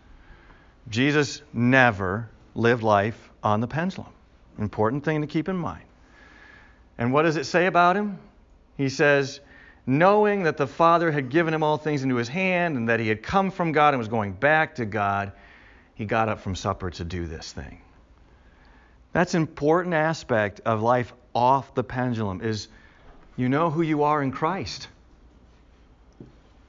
Jesus 0.88 1.42
never 1.52 2.28
lived 2.54 2.82
life 2.82 3.30
on 3.42 3.60
the 3.60 3.66
pendulum. 3.66 4.12
Important 4.58 5.04
thing 5.04 5.20
to 5.20 5.26
keep 5.26 5.48
in 5.48 5.56
mind. 5.56 5.84
And 6.96 7.12
what 7.12 7.22
does 7.22 7.36
it 7.36 7.44
say 7.44 7.66
about 7.66 7.96
him? 7.96 8.18
He 8.76 8.88
says, 8.88 9.40
knowing 9.86 10.44
that 10.44 10.56
the 10.56 10.66
Father 10.66 11.10
had 11.10 11.28
given 11.28 11.54
him 11.54 11.62
all 11.62 11.76
things 11.76 12.02
into 12.02 12.16
his 12.16 12.28
hand 12.28 12.76
and 12.76 12.88
that 12.88 13.00
he 13.00 13.08
had 13.08 13.22
come 13.22 13.50
from 13.50 13.72
God 13.72 13.94
and 13.94 13.98
was 13.98 14.08
going 14.08 14.32
back 14.32 14.76
to 14.76 14.84
God, 14.84 15.32
he 15.94 16.04
got 16.04 16.28
up 16.28 16.40
from 16.40 16.54
supper 16.54 16.90
to 16.90 17.04
do 17.04 17.26
this 17.26 17.52
thing. 17.52 17.80
That's 19.12 19.34
an 19.34 19.42
important 19.42 19.94
aspect 19.94 20.60
of 20.60 20.82
life 20.82 21.12
off 21.34 21.74
the 21.74 21.84
pendulum 21.84 22.40
is 22.40 22.68
you 23.38 23.48
know 23.48 23.70
who 23.70 23.82
you 23.82 24.02
are 24.02 24.20
in 24.20 24.32
Christ. 24.32 24.88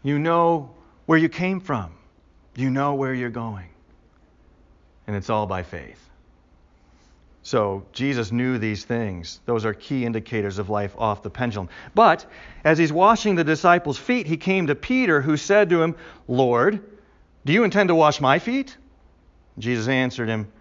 You 0.03 0.19
know 0.19 0.69
where 1.07 1.17
you 1.17 1.27
came 1.27 1.59
from. 1.59 1.91
You 2.55 2.69
know 2.69 2.93
where 2.93 3.13
you're 3.13 3.31
going. 3.31 3.69
And 5.07 5.15
it's 5.15 5.31
all 5.31 5.47
by 5.47 5.63
faith. 5.63 5.99
So 7.41 7.85
Jesus 7.91 8.31
knew 8.31 8.59
these 8.59 8.85
things. 8.85 9.41
Those 9.47 9.65
are 9.65 9.73
key 9.73 10.05
indicators 10.05 10.59
of 10.59 10.69
life 10.69 10.93
off 10.99 11.23
the 11.23 11.31
pendulum. 11.31 11.69
But 11.95 12.27
as 12.63 12.77
he's 12.77 12.93
washing 12.93 13.33
the 13.33 13.43
disciples' 13.43 13.97
feet, 13.97 14.27
he 14.27 14.37
came 14.37 14.67
to 14.67 14.75
Peter, 14.75 15.21
who 15.21 15.37
said 15.37 15.71
to 15.71 15.81
him, 15.81 15.95
Lord, 16.27 16.83
do 17.45 17.53
you 17.53 17.63
intend 17.63 17.89
to 17.89 17.95
wash 17.95 18.21
my 18.21 18.37
feet? 18.37 18.77
Jesus 19.57 19.87
answered 19.87 20.29
him, 20.29 20.51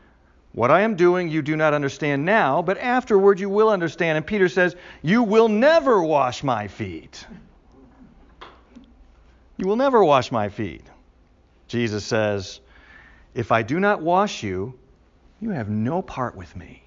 What 0.52 0.70
I 0.70 0.80
am 0.80 0.96
doing 0.96 1.28
you 1.28 1.42
do 1.42 1.56
not 1.56 1.74
understand 1.74 2.24
now, 2.24 2.62
but 2.62 2.78
afterward 2.78 3.38
you 3.38 3.48
will 3.48 3.68
understand. 3.68 4.16
And 4.16 4.26
Peter 4.26 4.48
says, 4.48 4.74
You 5.02 5.22
will 5.22 5.48
never 5.48 6.02
wash 6.02 6.42
my 6.42 6.68
feet. 6.68 7.26
You 9.56 9.66
will 9.66 9.76
never 9.76 10.02
wash 10.02 10.32
my 10.32 10.48
feet. 10.48 10.84
Jesus 11.66 12.04
says, 12.04 12.60
If 13.34 13.52
I 13.52 13.62
do 13.62 13.78
not 13.78 14.00
wash 14.00 14.42
you, 14.42 14.78
you 15.40 15.50
have 15.50 15.68
no 15.68 16.02
part 16.02 16.34
with 16.34 16.56
me. 16.56 16.82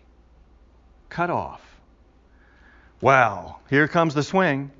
Cut 1.10 1.30
off. 1.30 1.62
Well, 3.00 3.60
here 3.70 3.88
comes 3.88 4.14
the 4.14 4.24
swing. 4.24 4.72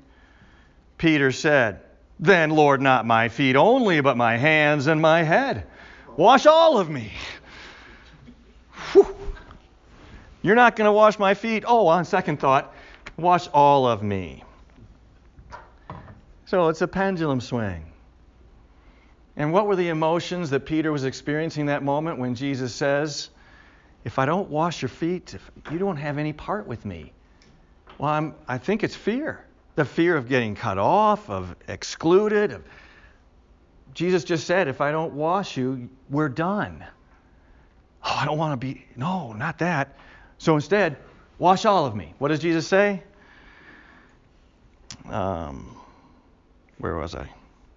Peter 0.98 1.32
said, 1.32 1.80
Then, 2.20 2.50
Lord, 2.50 2.80
not 2.80 3.06
my 3.06 3.28
feet 3.28 3.56
only, 3.56 4.00
but 4.00 4.16
my 4.16 4.36
hands 4.36 4.86
and 4.86 5.00
my 5.00 5.22
head. 5.22 5.66
Wash 6.16 6.46
all 6.46 6.78
of 6.78 6.88
me. 6.88 7.12
Whew. 8.92 9.16
You're 10.42 10.56
not 10.56 10.76
going 10.76 10.86
to 10.86 10.92
wash 10.92 11.18
my 11.18 11.34
feet? 11.34 11.64
Oh, 11.66 11.86
on 11.86 12.04
second 12.04 12.40
thought, 12.40 12.74
wash 13.16 13.48
all 13.48 13.86
of 13.86 14.02
me. 14.02 14.44
So 16.46 16.68
it's 16.68 16.82
a 16.82 16.88
pendulum 16.88 17.40
swing. 17.40 17.86
And 19.36 19.52
what 19.52 19.66
were 19.66 19.76
the 19.76 19.88
emotions 19.88 20.50
that 20.50 20.66
Peter 20.66 20.92
was 20.92 21.04
experiencing 21.04 21.66
that 21.66 21.82
moment 21.82 22.18
when 22.18 22.34
Jesus 22.34 22.74
says, 22.74 23.30
If 24.04 24.18
I 24.18 24.26
don't 24.26 24.50
wash 24.50 24.82
your 24.82 24.90
feet, 24.90 25.34
you 25.70 25.78
don't 25.78 25.96
have 25.96 26.18
any 26.18 26.32
part 26.32 26.66
with 26.66 26.84
me? 26.84 27.12
Well, 27.98 28.10
I'm, 28.10 28.34
I 28.46 28.58
think 28.58 28.84
it's 28.84 28.94
fear. 28.94 29.44
The 29.74 29.84
fear 29.86 30.16
of 30.16 30.28
getting 30.28 30.54
cut 30.54 30.76
off, 30.76 31.30
of 31.30 31.56
excluded. 31.68 32.52
Of, 32.52 32.64
Jesus 33.94 34.24
just 34.24 34.46
said, 34.46 34.68
If 34.68 34.82
I 34.82 34.90
don't 34.90 35.14
wash 35.14 35.56
you, 35.56 35.88
we're 36.10 36.28
done. 36.28 36.84
Oh, 38.04 38.16
I 38.20 38.24
don't 38.24 38.38
want 38.38 38.60
to 38.60 38.66
be. 38.66 38.84
No, 38.96 39.32
not 39.32 39.58
that. 39.58 39.96
So 40.38 40.54
instead, 40.54 40.96
wash 41.38 41.64
all 41.64 41.86
of 41.86 41.94
me. 41.94 42.14
What 42.18 42.28
does 42.28 42.40
Jesus 42.40 42.66
say? 42.66 43.02
Um, 45.08 45.76
where 46.78 46.96
was 46.96 47.14
I? 47.14 47.28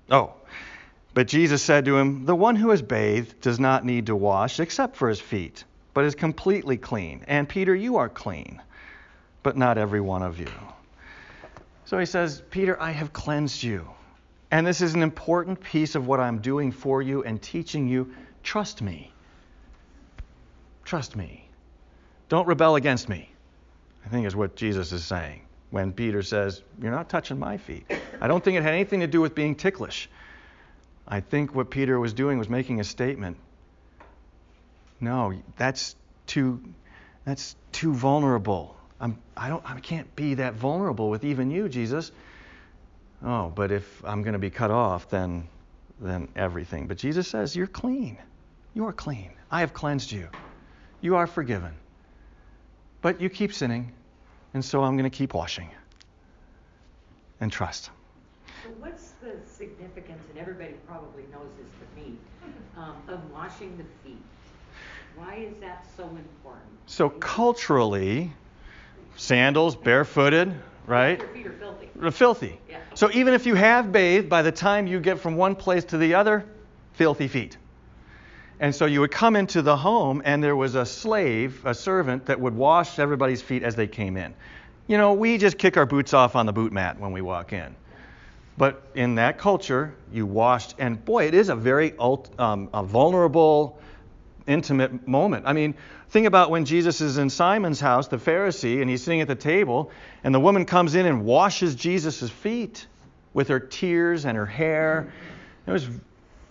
Oh. 0.09 0.34
But 1.13 1.28
Jesus 1.28 1.63
said 1.63 1.86
to 1.86 1.97
him, 1.97 2.26
The 2.26 2.36
one 2.36 2.57
who 2.57 2.71
is 2.71 2.82
bathed 2.82 3.39
does 3.39 3.59
not 3.59 3.86
need 3.86 4.07
to 4.07 4.15
wash 4.15 4.59
except 4.59 4.97
for 4.97 5.07
his 5.07 5.19
feet, 5.19 5.63
but 5.93 6.03
is 6.03 6.13
completely 6.13 6.76
clean. 6.78 7.23
And 7.28 7.47
Peter, 7.47 7.73
you 7.73 7.97
are 7.97 8.09
clean, 8.09 8.61
but 9.41 9.55
not 9.55 9.78
every 9.78 10.01
one 10.01 10.23
of 10.23 10.39
you. 10.39 10.49
So 11.86 11.99
he 11.99 12.05
says, 12.05 12.43
Peter, 12.49 12.82
I 12.82 12.91
have 12.91 13.13
cleansed 13.13 13.63
you. 13.63 13.88
And 14.51 14.67
this 14.67 14.82
is 14.82 14.93
an 14.93 15.03
important 15.03 15.61
piece 15.61 15.95
of 15.95 16.05
what 16.05 16.19
I'm 16.19 16.39
doing 16.39 16.71
for 16.71 17.01
you 17.01 17.23
and 17.23 17.41
teaching 17.41 17.88
you. 17.88 18.13
Trust 18.43 18.82
me. 18.82 19.11
Trust 20.86 21.15
me. 21.15 21.49
Don't 22.29 22.47
rebel 22.47 22.75
against 22.75 23.09
me. 23.09 23.29
I 24.05 24.09
think 24.09 24.27
is 24.27 24.36
what 24.36 24.55
Jesus 24.55 24.91
is 24.91 25.03
saying 25.03 25.41
when 25.71 25.91
Peter 25.91 26.21
says, 26.21 26.61
You're 26.81 26.91
not 26.91 27.09
touching 27.09 27.39
my 27.39 27.57
feet. 27.57 27.91
I 28.21 28.27
don't 28.27 28.43
think 28.43 28.57
it 28.57 28.63
had 28.63 28.73
anything 28.73 28.99
to 29.01 29.07
do 29.07 29.19
with 29.19 29.36
being 29.36 29.55
ticklish. 29.55 30.09
I 31.07 31.19
think 31.19 31.53
what 31.53 31.69
Peter 31.69 31.99
was 31.99 32.13
doing 32.13 32.38
was 32.38 32.49
making 32.49 32.79
a 32.79 32.83
statement. 32.83 33.38
No, 35.01 35.33
that's 35.57 35.95
too 36.27 36.61
that's 37.25 37.55
too 37.71 37.93
vulnerable. 37.93 38.75
I'm, 38.99 39.17
I 39.36 39.49
don't 39.49 39.63
I 39.69 39.79
can't 39.79 40.15
be 40.15 40.36
that 40.36 40.53
vulnerable 40.53 41.09
with 41.09 41.23
even 41.25 41.51
you, 41.51 41.67
Jesus. 41.67 42.11
Oh, 43.23 43.51
but 43.53 43.71
if 43.71 44.03
I'm 44.05 44.23
going 44.23 44.33
to 44.33 44.39
be 44.39 44.49
cut 44.49 44.71
off, 44.71 45.09
then 45.09 45.47
then 45.99 46.27
everything. 46.36 46.88
But 46.88 46.97
Jesus 46.97 47.27
says, 47.27 47.55
"You're 47.55 47.67
clean. 47.67 48.17
You 48.73 48.86
are 48.86 48.93
clean. 48.93 49.31
I 49.51 49.59
have 49.61 49.73
cleansed 49.73 50.11
you. 50.11 50.27
You 51.01 51.15
are 51.15 51.27
forgiven." 51.27 51.73
But 53.01 53.21
you 53.21 53.29
keep 53.29 53.53
sinning, 53.53 53.91
and 54.53 54.63
so 54.65 54.83
I'm 54.83 54.97
going 54.97 55.09
to 55.09 55.15
keep 55.15 55.33
washing. 55.33 55.69
and 57.41 57.51
trust. 57.51 57.89
So 58.63 58.69
what's 58.79 59.11
the 59.21 59.33
significance, 59.45 60.23
and 60.29 60.39
everybody 60.39 60.73
probably 60.87 61.23
knows 61.31 61.49
this 61.57 61.67
but 61.79 62.03
me, 62.03 62.17
um, 62.77 62.95
of 63.07 63.19
washing 63.31 63.77
the 63.77 63.83
feet? 64.03 64.21
Why 65.15 65.35
is 65.35 65.53
that 65.61 65.85
so 65.97 66.03
important? 66.03 66.71
So 66.87 67.09
culturally, 67.09 68.31
sandals, 69.17 69.75
barefooted, 69.75 70.53
right? 70.87 71.19
Your 71.19 71.27
feet 71.27 71.47
are 71.47 71.51
filthy. 71.51 71.89
Are 72.01 72.11
filthy. 72.11 72.59
Yeah. 72.69 72.77
So 72.93 73.09
even 73.11 73.33
if 73.33 73.45
you 73.45 73.55
have 73.55 73.91
bathed, 73.91 74.29
by 74.29 74.41
the 74.41 74.51
time 74.51 74.87
you 74.87 74.99
get 74.99 75.19
from 75.19 75.35
one 75.35 75.55
place 75.55 75.85
to 75.85 75.97
the 75.97 76.15
other, 76.15 76.45
filthy 76.93 77.27
feet. 77.27 77.57
And 78.60 78.74
so 78.74 78.86
you 78.86 79.01
would 79.01 79.12
come 79.12 79.36
into 79.36 79.62
the 79.62 79.76
home, 79.76 80.22
and 80.24 80.43
there 80.43 80.56
was 80.56 80.76
a 80.76 80.86
slave, 80.86 81.66
a 81.66 81.74
servant, 81.74 82.28
that 82.28 82.39
would 82.39 82.56
wash 82.56 82.99
everybody's 82.99 83.41
feet 83.41 83.64
as 83.64 83.76
they 83.76 83.88
came 83.88 84.16
in. 84.16 84.34
You 84.88 84.97
know, 84.97 85.14
we 85.14 85.38
just 85.38 85.58
kick 85.58 85.78
our 85.78 85.86
boots 85.86 86.14
off 86.14 86.36
on 86.36 86.45
the 86.45 86.53
boot 86.53 86.72
mat 86.72 86.99
when 86.99 87.12
we 87.12 87.22
walk 87.22 87.51
in. 87.53 87.76
But 88.58 88.82
in 88.95 89.16
that 89.16 89.38
culture, 89.38 89.93
you 90.14 90.26
washed, 90.26 90.76
and 90.80 91.03
boy, 91.03 91.26
it 91.26 91.34
is 91.34 91.49
a 91.49 91.56
very 91.56 91.93
um, 91.97 92.70
a 92.74 92.84
vulnerable, 92.84 93.78
intimate 94.47 95.06
moment. 95.06 95.45
I 95.45 95.51
mean, 95.51 95.76
think 96.10 96.26
about 96.26 96.49
when 96.49 96.64
Jesus 96.64 97.01
is 97.01 97.18
in 97.18 97.30
Simon's 97.30 97.82
house, 97.82 98.08
the 98.08 98.18
Pharisee, 98.18 98.80
and 98.80 98.89
he's 98.89 99.03
sitting 99.03 99.20
at 99.20 99.28
the 99.28 99.36
table, 99.36 99.91
and 100.24 100.34
the 100.34 100.39
woman 100.39 100.66
comes 100.66 100.95
in 100.95 101.06
and 101.06 101.26
washes 101.26 101.76
Jesus' 101.76 102.30
feet 102.30 102.88
with 103.34 103.49
her 103.49 103.60
tears 103.60 104.26
and 104.26 104.38
her 104.38 104.45
hair. 104.45 105.12
It 105.68 105.72
was, 105.72 105.89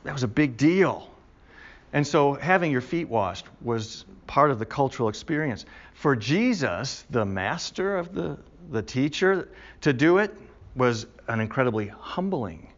that 0.02 0.12
was 0.12 0.24
a 0.24 0.28
big 0.28 0.58
deal. 0.58 1.08
And 1.94 2.04
so 2.04 2.34
having 2.34 2.72
your 2.72 2.80
feet 2.80 3.08
washed 3.08 3.46
was 3.62 4.04
part 4.26 4.50
of 4.50 4.58
the 4.58 4.66
cultural 4.66 5.08
experience. 5.08 5.64
For 5.94 6.16
Jesus, 6.16 7.06
the 7.08 7.24
master 7.24 7.96
of 7.96 8.12
the, 8.12 8.36
the 8.70 8.82
teacher, 8.82 9.48
to 9.82 9.92
do 9.92 10.18
it 10.18 10.36
was 10.74 11.06
an 11.28 11.38
incredibly 11.38 11.86
humbling. 11.86 12.68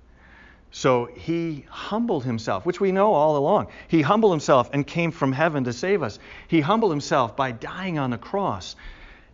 So 0.71 1.07
he 1.07 1.65
humbled 1.71 2.25
himself, 2.25 2.67
which 2.67 2.79
we 2.79 2.93
know 2.93 3.15
all 3.15 3.39
along. 3.39 3.69
He 3.89 4.03
humbled 4.03 4.33
himself 4.33 4.69
and 4.75 4.87
came 4.87 5.11
from 5.11 5.33
heaven 5.33 5.65
to 5.65 5.73
save 5.73 6.03
us. 6.03 6.19
He 6.49 6.61
humbled 6.61 6.93
himself 6.93 7.35
by 7.35 7.53
dying 7.53 7.99
on 7.99 8.11
the 8.11 8.19
cross. 8.19 8.77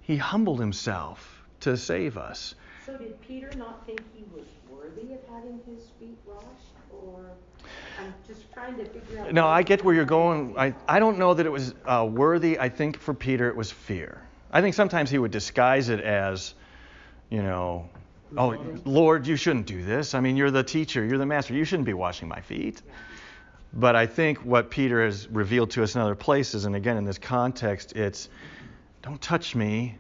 He 0.03 0.17
humbled 0.17 0.61
himself 0.61 1.43
to 1.61 1.77
save 1.77 2.17
us. 2.17 2.55
So 2.87 2.97
did 2.97 3.21
Peter 3.21 3.51
not 3.57 3.85
think 3.85 4.01
he 4.15 4.25
was 4.33 4.47
worthy 4.71 5.13
of 5.15 5.21
having 5.29 5.61
his 5.67 5.91
feet 5.99 6.19
washed? 6.25 6.47
Or 6.93 7.33
I'm 8.01 8.15
just 8.27 8.53
trying 8.53 8.77
to 8.77 8.85
figure 8.85 9.21
out. 9.21 9.33
No, 9.33 9.47
I 9.47 9.63
get 9.63 9.85
where 9.85 9.95
you're 9.95 10.05
going. 10.05 10.55
I, 10.59 10.75
I 10.89 10.99
don't 10.99 11.19
know 11.19 11.35
that 11.35 11.47
it 11.47 11.53
was 11.53 11.75
uh, 11.85 12.09
worthy. 12.11 12.59
I 12.59 12.69
think 12.69 12.99
for 12.99 13.15
Peter 13.15 13.49
it 13.49 13.57
was 13.57 13.71
fear. 13.71 14.21
I 14.53 14.61
think 14.61 14.75
sometimes 14.75 15.11
he 15.11 15.19
would 15.19 15.31
disguise 15.31 15.89
it 15.89 16.01
as, 16.01 16.55
you 17.31 17.43
know, 17.43 17.89
oh, 18.37 18.57
Lord, 18.85 19.27
you 19.27 19.37
shouldn't 19.37 19.67
do 19.67 19.83
this. 19.83 20.15
I 20.15 20.21
mean, 20.21 20.37
you're 20.37 20.51
the 20.51 20.63
teacher, 20.63 21.05
you're 21.05 21.19
the 21.19 21.27
master. 21.27 21.55
You 21.55 21.65
shouldn't 21.65 21.87
be 21.87 21.95
washing 21.95 22.29
my 22.29 22.41
feet. 22.41 22.83
But 23.73 23.97
I 23.97 24.07
think 24.07 24.39
what 24.39 24.71
Peter 24.71 25.03
has 25.03 25.29
revealed 25.29 25.71
to 25.73 25.83
us 25.83 25.95
in 25.95 26.03
other 26.03 26.15
places, 26.15 26.67
and 26.67 26.77
again 26.77 26.99
in 26.99 27.05
this 27.05 27.19
context, 27.19 27.95
it's 27.97 28.29
don't 29.01 29.21
touch 29.21 29.55
me. 29.55 29.97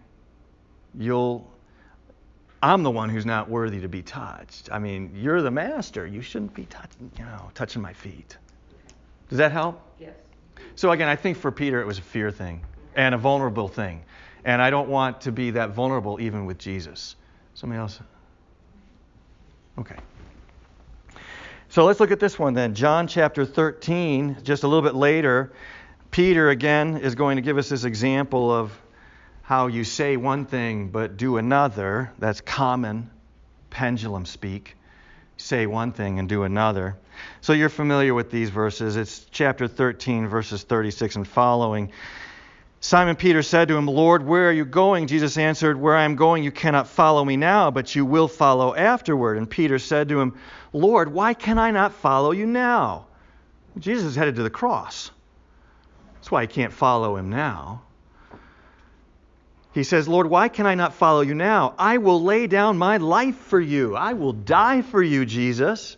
You'll 0.98 1.50
I'm 2.62 2.84
the 2.84 2.90
one 2.90 3.08
who's 3.08 3.26
not 3.26 3.50
worthy 3.50 3.80
to 3.80 3.88
be 3.88 4.02
touched. 4.02 4.70
I 4.70 4.78
mean, 4.78 5.10
you're 5.14 5.42
the 5.42 5.50
master. 5.50 6.06
You 6.06 6.22
shouldn't 6.22 6.54
be 6.54 6.64
touching, 6.66 7.10
you 7.18 7.24
know, 7.24 7.50
touching 7.54 7.82
my 7.82 7.92
feet. 7.92 8.36
Does 9.28 9.38
that 9.38 9.50
help? 9.50 9.80
Yes. 9.98 10.14
So 10.76 10.92
again, 10.92 11.08
I 11.08 11.16
think 11.16 11.36
for 11.38 11.50
Peter 11.50 11.80
it 11.80 11.86
was 11.86 11.98
a 11.98 12.02
fear 12.02 12.30
thing 12.30 12.62
and 12.94 13.14
a 13.14 13.18
vulnerable 13.18 13.66
thing. 13.66 14.02
And 14.44 14.62
I 14.62 14.70
don't 14.70 14.88
want 14.88 15.22
to 15.22 15.32
be 15.32 15.50
that 15.52 15.70
vulnerable 15.70 16.20
even 16.20 16.46
with 16.46 16.58
Jesus. 16.58 17.16
Somebody 17.54 17.80
else? 17.80 18.00
Okay. 19.78 19.96
So 21.68 21.84
let's 21.84 22.00
look 22.00 22.10
at 22.10 22.20
this 22.20 22.38
one 22.38 22.54
then. 22.54 22.74
John 22.74 23.08
chapter 23.08 23.44
13, 23.44 24.38
just 24.42 24.62
a 24.62 24.68
little 24.68 24.82
bit 24.82 24.94
later, 24.94 25.52
Peter 26.10 26.50
again 26.50 26.98
is 26.98 27.14
going 27.14 27.36
to 27.36 27.42
give 27.42 27.56
us 27.56 27.68
this 27.68 27.84
example 27.84 28.52
of 28.52 28.78
how 29.42 29.66
you 29.66 29.84
say 29.84 30.16
one 30.16 30.46
thing 30.46 30.88
but 30.88 31.16
do 31.16 31.36
another. 31.36 32.12
That's 32.18 32.40
common 32.40 33.10
pendulum 33.70 34.26
speak. 34.26 34.76
Say 35.36 35.66
one 35.66 35.92
thing 35.92 36.18
and 36.18 36.28
do 36.28 36.44
another. 36.44 36.96
So 37.40 37.52
you're 37.52 37.68
familiar 37.68 38.14
with 38.14 38.30
these 38.30 38.50
verses. 38.50 38.96
It's 38.96 39.26
chapter 39.30 39.66
13, 39.66 40.28
verses 40.28 40.62
36 40.62 41.16
and 41.16 41.28
following. 41.28 41.90
Simon 42.80 43.16
Peter 43.16 43.42
said 43.42 43.68
to 43.68 43.76
him, 43.76 43.86
Lord, 43.86 44.26
where 44.26 44.48
are 44.48 44.52
you 44.52 44.64
going? 44.64 45.06
Jesus 45.06 45.38
answered, 45.38 45.80
Where 45.80 45.96
I 45.96 46.04
am 46.04 46.16
going, 46.16 46.42
you 46.42 46.50
cannot 46.50 46.88
follow 46.88 47.24
me 47.24 47.36
now, 47.36 47.70
but 47.70 47.94
you 47.94 48.04
will 48.04 48.28
follow 48.28 48.74
afterward. 48.74 49.38
And 49.38 49.48
Peter 49.48 49.78
said 49.78 50.08
to 50.08 50.20
him, 50.20 50.38
Lord, 50.72 51.12
why 51.12 51.34
can 51.34 51.58
I 51.58 51.70
not 51.70 51.94
follow 51.94 52.32
you 52.32 52.46
now? 52.46 53.06
Jesus 53.78 54.04
is 54.04 54.16
headed 54.16 54.36
to 54.36 54.42
the 54.42 54.50
cross. 54.50 55.10
That's 56.14 56.30
why 56.30 56.42
he 56.42 56.48
can't 56.48 56.72
follow 56.72 57.16
him 57.16 57.30
now. 57.30 57.82
He 59.72 59.84
says, 59.84 60.06
Lord, 60.06 60.26
why 60.26 60.48
can 60.48 60.66
I 60.66 60.74
not 60.74 60.94
follow 60.94 61.22
you 61.22 61.34
now? 61.34 61.74
I 61.78 61.98
will 61.98 62.22
lay 62.22 62.46
down 62.46 62.76
my 62.76 62.98
life 62.98 63.36
for 63.36 63.60
you. 63.60 63.96
I 63.96 64.12
will 64.12 64.34
die 64.34 64.82
for 64.82 65.02
you, 65.02 65.24
Jesus. 65.24 65.96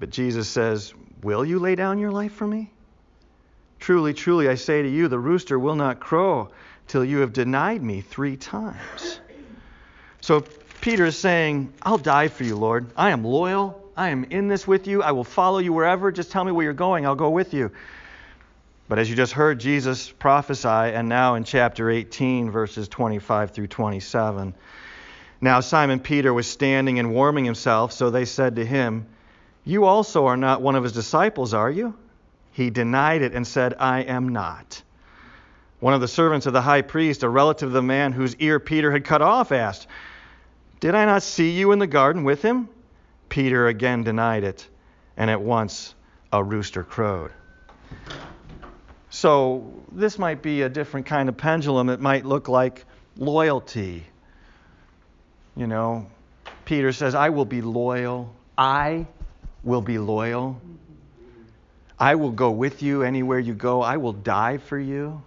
But 0.00 0.10
Jesus 0.10 0.48
says, 0.48 0.92
Will 1.22 1.44
you 1.44 1.58
lay 1.58 1.74
down 1.74 1.98
your 1.98 2.10
life 2.10 2.32
for 2.32 2.46
me? 2.46 2.70
Truly, 3.78 4.14
truly, 4.14 4.48
I 4.48 4.54
say 4.54 4.82
to 4.82 4.88
you, 4.88 5.08
the 5.08 5.18
rooster 5.18 5.58
will 5.58 5.74
not 5.74 6.00
crow 6.00 6.50
till 6.86 7.04
you 7.04 7.18
have 7.18 7.32
denied 7.32 7.82
me 7.82 8.00
three 8.00 8.36
times. 8.36 9.20
So 10.20 10.44
Peter 10.80 11.06
is 11.06 11.16
saying, 11.16 11.72
I'll 11.82 11.98
die 11.98 12.28
for 12.28 12.44
you, 12.44 12.56
Lord. 12.56 12.90
I 12.96 13.10
am 13.10 13.24
loyal. 13.24 13.80
I 13.96 14.10
am 14.10 14.24
in 14.24 14.48
this 14.48 14.66
with 14.66 14.86
you. 14.86 15.02
I 15.02 15.12
will 15.12 15.24
follow 15.24 15.58
you 15.58 15.72
wherever. 15.72 16.10
Just 16.10 16.30
tell 16.30 16.44
me 16.44 16.52
where 16.52 16.64
you're 16.64 16.72
going. 16.72 17.06
I'll 17.06 17.14
go 17.14 17.30
with 17.30 17.52
you. 17.52 17.70
But 18.90 18.98
as 18.98 19.08
you 19.08 19.14
just 19.14 19.34
heard 19.34 19.60
Jesus 19.60 20.10
prophesy, 20.10 20.66
and 20.66 21.08
now 21.08 21.36
in 21.36 21.44
chapter 21.44 21.88
18, 21.88 22.50
verses 22.50 22.88
25 22.88 23.52
through 23.52 23.68
27. 23.68 24.52
Now 25.40 25.60
Simon 25.60 26.00
Peter 26.00 26.34
was 26.34 26.48
standing 26.48 26.98
and 26.98 27.14
warming 27.14 27.44
himself, 27.44 27.92
so 27.92 28.10
they 28.10 28.24
said 28.24 28.56
to 28.56 28.66
him, 28.66 29.06
You 29.62 29.84
also 29.84 30.26
are 30.26 30.36
not 30.36 30.60
one 30.60 30.74
of 30.74 30.82
his 30.82 30.90
disciples, 30.90 31.54
are 31.54 31.70
you? 31.70 31.94
He 32.50 32.70
denied 32.70 33.22
it 33.22 33.32
and 33.32 33.46
said, 33.46 33.76
I 33.78 34.00
am 34.00 34.30
not. 34.30 34.82
One 35.78 35.94
of 35.94 36.00
the 36.00 36.08
servants 36.08 36.46
of 36.46 36.52
the 36.52 36.60
high 36.60 36.82
priest, 36.82 37.22
a 37.22 37.28
relative 37.28 37.68
of 37.68 37.74
the 37.74 37.82
man 37.82 38.10
whose 38.10 38.34
ear 38.40 38.58
Peter 38.58 38.90
had 38.90 39.04
cut 39.04 39.22
off, 39.22 39.52
asked, 39.52 39.86
Did 40.80 40.96
I 40.96 41.04
not 41.04 41.22
see 41.22 41.52
you 41.52 41.70
in 41.70 41.78
the 41.78 41.86
garden 41.86 42.24
with 42.24 42.42
him? 42.42 42.68
Peter 43.28 43.68
again 43.68 44.02
denied 44.02 44.42
it, 44.42 44.66
and 45.16 45.30
at 45.30 45.40
once 45.40 45.94
a 46.32 46.42
rooster 46.42 46.82
crowed. 46.82 47.30
So, 49.20 49.70
this 49.92 50.18
might 50.18 50.40
be 50.40 50.62
a 50.62 50.70
different 50.70 51.04
kind 51.04 51.28
of 51.28 51.36
pendulum. 51.36 51.90
It 51.90 52.00
might 52.00 52.24
look 52.24 52.48
like 52.48 52.86
loyalty. 53.18 54.06
You 55.54 55.66
know, 55.66 56.06
Peter 56.64 56.90
says, 56.90 57.14
I 57.14 57.28
will 57.28 57.44
be 57.44 57.60
loyal. 57.60 58.34
I 58.56 59.06
will 59.62 59.82
be 59.82 59.98
loyal. 59.98 60.58
I 61.98 62.14
will 62.14 62.30
go 62.30 62.50
with 62.50 62.82
you 62.82 63.02
anywhere 63.02 63.38
you 63.38 63.52
go. 63.52 63.82
I 63.82 63.98
will 63.98 64.14
die 64.14 64.56
for 64.56 64.78
you. 64.78 65.22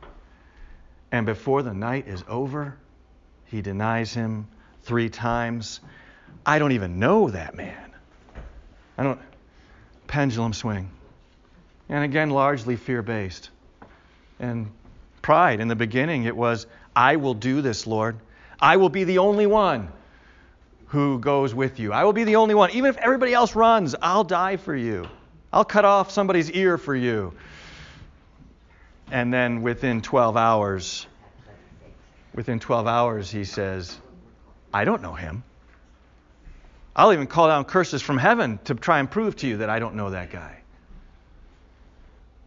And 1.11 1.27
before 1.27 1.61
the 1.61 1.75
night 1.75 2.07
is 2.07 2.23
over, 2.27 2.75
he 3.45 3.61
denies 3.61 4.11
him 4.11 4.47
three 4.81 5.09
times. 5.09 5.81
I 6.43 6.57
don't 6.57 6.71
even 6.71 6.97
know 6.97 7.29
that 7.29 7.53
man. 7.53 7.93
I 8.97 9.03
don't. 9.03 9.19
Pendulum 10.07 10.53
swing. 10.53 10.89
And 11.89 12.03
again, 12.03 12.31
largely 12.31 12.75
fear 12.75 13.03
based. 13.03 13.51
And 14.39 14.71
pride. 15.21 15.59
In 15.59 15.67
the 15.67 15.75
beginning, 15.75 16.25
it 16.25 16.35
was, 16.35 16.67
I 16.95 17.15
will 17.15 17.33
do 17.33 17.61
this, 17.61 17.87
Lord. 17.87 18.17
I 18.59 18.77
will 18.77 18.89
be 18.89 19.03
the 19.03 19.17
only 19.17 19.45
one 19.45 19.89
who 20.87 21.19
goes 21.19 21.55
with 21.55 21.79
you. 21.79 21.91
I 21.91 22.03
will 22.03 22.13
be 22.13 22.23
the 22.23 22.35
only 22.35 22.53
one. 22.53 22.71
Even 22.71 22.89
if 22.89 22.97
everybody 22.97 23.33
else 23.33 23.55
runs, 23.55 23.95
I'll 24.01 24.23
die 24.23 24.57
for 24.57 24.75
you. 24.75 25.07
I'll 25.51 25.65
cut 25.65 25.85
off 25.85 26.11
somebody's 26.11 26.51
ear 26.51 26.77
for 26.77 26.95
you. 26.95 27.33
And 29.11 29.33
then 29.33 29.61
within 29.61 30.01
12 30.01 30.37
hours, 30.37 31.07
within 32.33 32.59
12 32.59 32.87
hours, 32.87 33.29
he 33.29 33.43
says, 33.43 33.99
I 34.73 34.85
don't 34.85 35.01
know 35.01 35.13
him. 35.13 35.43
I'll 36.95 37.13
even 37.13 37.27
call 37.27 37.47
down 37.47 37.65
curses 37.65 38.01
from 38.01 38.17
heaven 38.17 38.59
to 38.65 38.75
try 38.75 38.99
and 38.99 39.09
prove 39.09 39.35
to 39.37 39.47
you 39.47 39.57
that 39.57 39.69
I 39.69 39.79
don't 39.79 39.95
know 39.95 40.11
that 40.11 40.31
guy. 40.31 40.59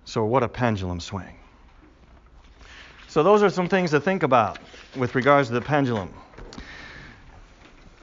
So, 0.05 0.25
what 0.25 0.45
a 0.45 0.49
pendulum 0.49 1.01
swing. 1.01 1.35
So, 3.17 3.23
those 3.23 3.43
are 3.43 3.49
some 3.49 3.67
things 3.67 3.93
to 3.93 4.01
think 4.01 4.25
about 4.25 4.59
with 4.95 5.15
regards 5.15 5.49
to 5.49 5.55
the 5.55 5.63
pendulum. 5.63 6.13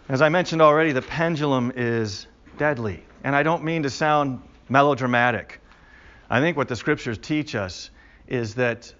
As 0.10 0.24
I 0.24 0.30
mentioned 0.30 0.60
already, 0.60 0.92
the 0.92 1.04
pendulum 1.04 1.72
is 1.76 2.26
deadly. 2.58 3.04
And 3.24 3.36
I 3.36 3.44
don't 3.44 3.64
mean 3.64 3.84
to 3.84 3.92
sound 3.92 4.42
melodramatic. 4.70 5.62
I 6.32 6.40
think 6.40 6.58
what 6.58 6.68
the 6.68 6.76
scriptures 6.76 7.20
teach 7.20 7.54
us 7.54 7.92
is 8.26 8.56
that 8.56 8.92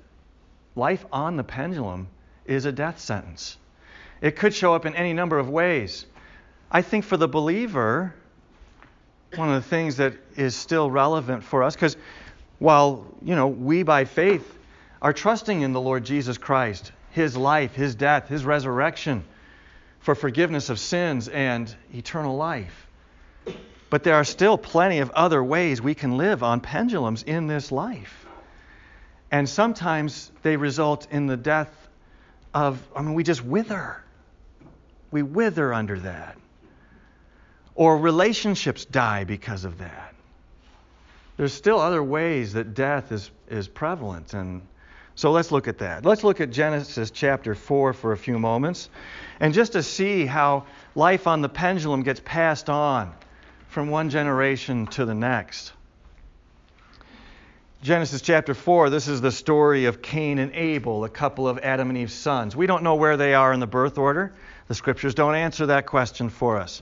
life 0.76 1.04
on 1.12 1.36
the 1.36 1.44
pendulum 1.44 2.08
is 2.46 2.66
a 2.66 2.72
death 2.72 3.00
sentence. 3.00 3.58
It 4.22 4.36
could 4.36 4.54
show 4.54 4.76
up 4.76 4.86
in 4.86 4.96
any 4.96 5.14
number 5.14 5.40
of 5.40 5.50
ways. 5.50 6.06
I 6.70 6.84
think 6.84 7.06
for 7.06 7.18
the 7.18 7.28
believer, 7.28 8.14
one 9.34 9.50
of 9.50 9.56
the 9.56 9.68
things 9.68 9.98
that 9.98 10.14
is 10.36 10.56
still 10.56 10.92
relevant 10.92 11.44
for 11.44 11.64
us, 11.64 11.74
because 11.74 11.98
while, 12.60 13.04
you 13.24 13.36
know, 13.36 13.48
we 13.48 13.82
by 13.82 14.06
faith 14.06 14.60
are 15.04 15.14
trusting 15.14 15.62
in 15.62 15.74
the 15.74 15.82
Lord 15.82 16.06
Jesus 16.06 16.38
Christ, 16.38 16.94
his 17.12 17.36
life, 17.36 17.76
his 17.76 17.94
death, 17.94 18.30
his 18.30 18.46
resurrection 18.46 19.26
for 20.00 20.16
forgiveness 20.16 20.70
of 20.70 20.80
sins 20.80 21.28
and 21.28 21.74
eternal 21.94 22.38
life. 22.38 22.88
But 23.90 24.04
there 24.04 24.16
are 24.16 24.24
still 24.24 24.58
plenty 24.58 25.00
of 25.00 25.12
other 25.12 25.44
ways 25.44 25.82
we 25.82 25.94
can 25.94 26.18
live 26.18 26.42
on 26.42 26.62
pendulums 26.62 27.22
in 27.24 27.48
this 27.48 27.72
life. 27.72 28.26
And 29.30 29.48
sometimes 29.48 30.32
they 30.42 30.56
result 30.56 31.08
in 31.12 31.28
the 31.28 31.38
death 31.38 31.72
of, 32.54 32.82
I 32.96 33.02
mean, 33.02 33.14
we 33.14 33.24
just 33.24 33.44
wither. 33.44 34.02
We 35.12 35.22
wither 35.22 35.74
under 35.74 36.00
that. 36.00 36.38
Or 37.76 37.98
relationships 37.98 38.86
die 38.86 39.26
because 39.26 39.66
of 39.66 39.80
that. 39.80 40.16
There's 41.36 41.54
still 41.54 41.80
other 41.80 42.04
ways 42.04 42.54
that 42.54 42.74
death 42.74 43.12
is, 43.12 43.30
is 43.50 43.68
prevalent. 43.68 44.34
And 44.34 44.62
so 45.16 45.32
let's 45.32 45.52
look 45.52 45.68
at 45.68 45.78
that. 45.80 46.06
Let's 46.06 46.24
look 46.24 46.42
at 46.42 46.50
Genesis 46.50 47.12
chapter 47.12 47.54
4 47.54 47.94
for 47.94 48.12
a 48.14 48.18
few 48.18 48.40
moments. 48.40 48.90
And 49.40 49.54
just 49.54 49.74
to 49.74 49.84
see 49.84 50.26
how 50.26 50.66
life 50.96 51.28
on 51.28 51.42
the 51.42 51.50
pendulum 51.50 52.02
gets 52.02 52.22
passed 52.24 52.70
on 52.70 53.14
from 53.68 53.90
one 53.90 54.10
generation 54.10 54.88
to 54.88 55.06
the 55.06 55.14
next. 55.14 55.74
Genesis 57.84 58.22
chapter 58.22 58.54
4, 58.54 58.90
this 58.90 59.08
is 59.08 59.20
the 59.20 59.32
story 59.32 59.86
of 59.86 60.02
Cain 60.02 60.40
and 60.40 60.54
Abel, 60.54 61.04
a 61.04 61.10
couple 61.10 61.50
of 61.50 61.60
Adam 61.60 61.90
and 61.90 61.98
Eve's 61.98 62.14
sons. 62.14 62.56
We 62.56 62.66
don't 62.66 62.82
know 62.82 62.96
where 62.96 63.18
they 63.18 63.34
are 63.34 63.52
in 63.52 63.60
the 63.60 63.68
birth 63.68 63.98
order. 63.98 64.34
The 64.70 64.76
scriptures 64.76 65.14
don't 65.14 65.36
answer 65.36 65.66
that 65.66 65.86
question 65.86 66.30
for 66.30 66.58
us. 66.58 66.82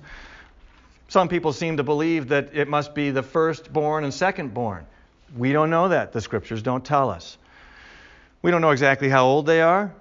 Some 1.07 1.27
people 1.27 1.53
seem 1.53 1.77
to 1.77 1.83
believe 1.83 2.29
that 2.29 2.51
it 2.53 2.67
must 2.67 2.93
be 2.93 3.09
the 3.09 3.23
firstborn 3.23 4.03
and 4.03 4.13
secondborn. 4.13 4.83
We 5.35 5.51
don't 5.51 5.69
know 5.69 5.89
that. 5.89 6.13
The 6.13 6.21
scriptures 6.21 6.61
don't 6.61 6.85
tell 6.85 7.09
us. 7.09 7.37
We 8.41 8.51
don't 8.51 8.61
know 8.61 8.71
exactly 8.71 9.09
how 9.09 9.25
old 9.25 9.45
they 9.45 9.61
are. 9.61 9.93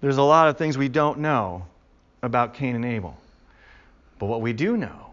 There's 0.00 0.18
a 0.18 0.22
lot 0.22 0.48
of 0.48 0.58
things 0.58 0.76
we 0.76 0.88
don't 0.88 1.20
know 1.20 1.64
about 2.22 2.54
Cain 2.54 2.74
and 2.74 2.84
Abel. 2.84 3.16
But 4.18 4.26
what 4.26 4.40
we 4.40 4.52
do 4.52 4.76
know 4.76 5.10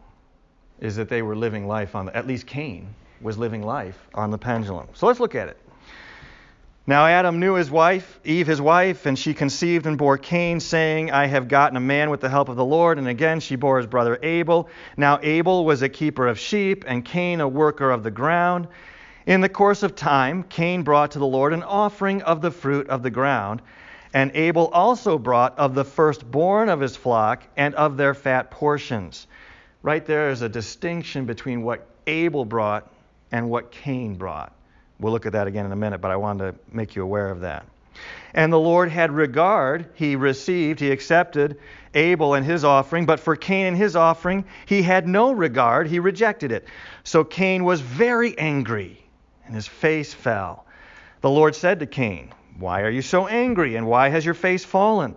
is 0.79 0.97
that 0.97 1.07
they 1.07 1.21
were 1.21 1.35
living 1.35 1.67
life 1.67 1.95
on 1.95 2.07
the, 2.07 2.15
at 2.15 2.27
least 2.27 2.45
Cain 2.45 2.93
was 3.21 3.37
living 3.37 3.63
life 3.63 3.97
on 4.13 4.31
the 4.31 4.37
pendulum. 4.37 4.87
So 4.93 5.07
let's 5.07 5.19
look 5.19 5.35
at 5.35 5.47
it. 5.47 5.57
Now 6.85 7.05
Adam 7.05 7.39
knew 7.39 7.53
his 7.53 7.71
wife, 7.71 8.19
Eve 8.25 8.45
his 8.45 8.59
wife, 8.59 9.05
and 9.05 9.17
she 9.17 9.33
conceived 9.33 9.85
and 9.85 9.97
bore 9.97 10.17
Cain, 10.17 10.59
saying, 10.59 11.11
I 11.11 11.27
have 11.27 11.47
gotten 11.47 11.77
a 11.77 11.79
man 11.79 12.09
with 12.09 12.19
the 12.19 12.27
help 12.27 12.49
of 12.49 12.57
the 12.57 12.65
Lord. 12.65 12.97
And 12.97 13.07
again 13.07 13.39
she 13.39 13.55
bore 13.55 13.77
his 13.77 13.87
brother 13.87 14.19
Abel. 14.21 14.67
Now 14.97 15.17
Abel 15.21 15.63
was 15.63 15.81
a 15.81 15.87
keeper 15.87 16.27
of 16.27 16.37
sheep, 16.37 16.83
and 16.85 17.05
Cain 17.05 17.39
a 17.39 17.47
worker 17.47 17.89
of 17.89 18.03
the 18.03 18.11
ground. 18.11 18.67
In 19.26 19.41
the 19.41 19.49
course 19.49 19.84
of 19.84 19.95
time, 19.95 20.43
Cain 20.43 20.84
brought 20.84 21.11
to 21.11 21.19
the 21.19 21.26
Lord 21.26 21.53
an 21.53 21.63
offering 21.63 22.21
of 22.24 22.41
the 22.41 22.51
fruit 22.51 22.89
of 22.89 23.03
the 23.03 23.09
ground. 23.09 23.61
And 24.13 24.32
Abel 24.36 24.67
also 24.67 25.17
brought 25.17 25.57
of 25.57 25.74
the 25.74 25.86
firstborn 25.86 26.69
of 26.69 26.80
his 26.80 26.95
flock 26.95 27.43
and 27.57 27.74
of 27.76 27.97
their 27.97 28.13
fat 28.13 28.51
portions. 28.51 29.28
Right 29.82 30.05
there 30.05 30.30
is 30.30 30.41
a 30.41 30.49
distinction 30.49 31.26
between 31.26 31.63
what 31.63 31.88
Abel 32.05 32.45
brought 32.45 32.91
and 33.32 33.49
what 33.49 33.71
Cain 33.71 34.15
brought. 34.15 34.53
We'll 34.99 35.13
look 35.13 35.26
at 35.26 35.34
that 35.34 35.47
again 35.47 35.65
in 35.65 35.71
a 35.71 35.76
minute, 35.76 35.99
but 35.99 36.11
I 36.11 36.15
wanted 36.15 36.51
to 36.51 36.76
make 36.76 36.95
you 36.95 37.03
aware 37.03 37.30
of 37.30 37.41
that. 37.41 37.65
And 38.34 38.51
the 38.51 38.59
Lord 38.59 38.89
had 38.89 39.11
regard, 39.11 39.89
he 39.93 40.15
received, 40.15 40.80
he 40.80 40.91
accepted 40.91 41.59
Abel 41.93 42.34
and 42.34 42.45
his 42.45 42.63
offering, 42.63 43.05
but 43.05 43.19
for 43.19 43.36
Cain 43.36 43.67
and 43.67 43.78
his 43.78 43.95
offering, 43.95 44.45
he 44.65 44.82
had 44.82 45.07
no 45.07 45.32
regard, 45.32 45.88
he 45.88 45.99
rejected 45.99 46.51
it. 46.51 46.67
So 47.03 47.24
Cain 47.24 47.63
was 47.63 47.82
very 47.82 48.38
angry, 48.38 49.02
and 49.45 49.55
his 49.55 49.67
face 49.67 50.13
fell. 50.13 50.65
The 51.21 51.29
Lord 51.29 51.55
said 51.55 51.79
to 51.79 51.85
Cain, 51.85 52.31
Why 52.57 52.81
are 52.81 52.89
you 52.89 53.01
so 53.01 53.27
angry, 53.27 53.75
and 53.75 53.87
why 53.87 54.09
has 54.09 54.25
your 54.25 54.33
face 54.33 54.65
fallen? 54.65 55.15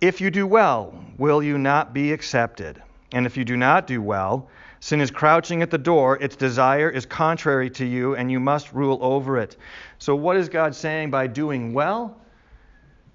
If 0.00 0.20
you 0.20 0.30
do 0.30 0.46
well, 0.46 0.94
will 1.18 1.42
you 1.42 1.58
not 1.58 1.94
be 1.94 2.12
accepted? 2.12 2.82
And 3.12 3.26
if 3.26 3.36
you 3.36 3.44
do 3.44 3.56
not 3.56 3.86
do 3.86 4.02
well, 4.02 4.48
Sin 4.80 5.00
is 5.00 5.10
crouching 5.10 5.62
at 5.62 5.70
the 5.70 5.78
door. 5.78 6.16
Its 6.22 6.36
desire 6.36 6.88
is 6.88 7.06
contrary 7.06 7.70
to 7.70 7.84
you, 7.84 8.14
and 8.14 8.30
you 8.30 8.38
must 8.38 8.72
rule 8.72 8.98
over 9.00 9.38
it. 9.38 9.56
So, 9.98 10.14
what 10.14 10.36
is 10.36 10.48
God 10.48 10.74
saying 10.74 11.10
by 11.10 11.26
doing 11.26 11.72
well? 11.72 12.16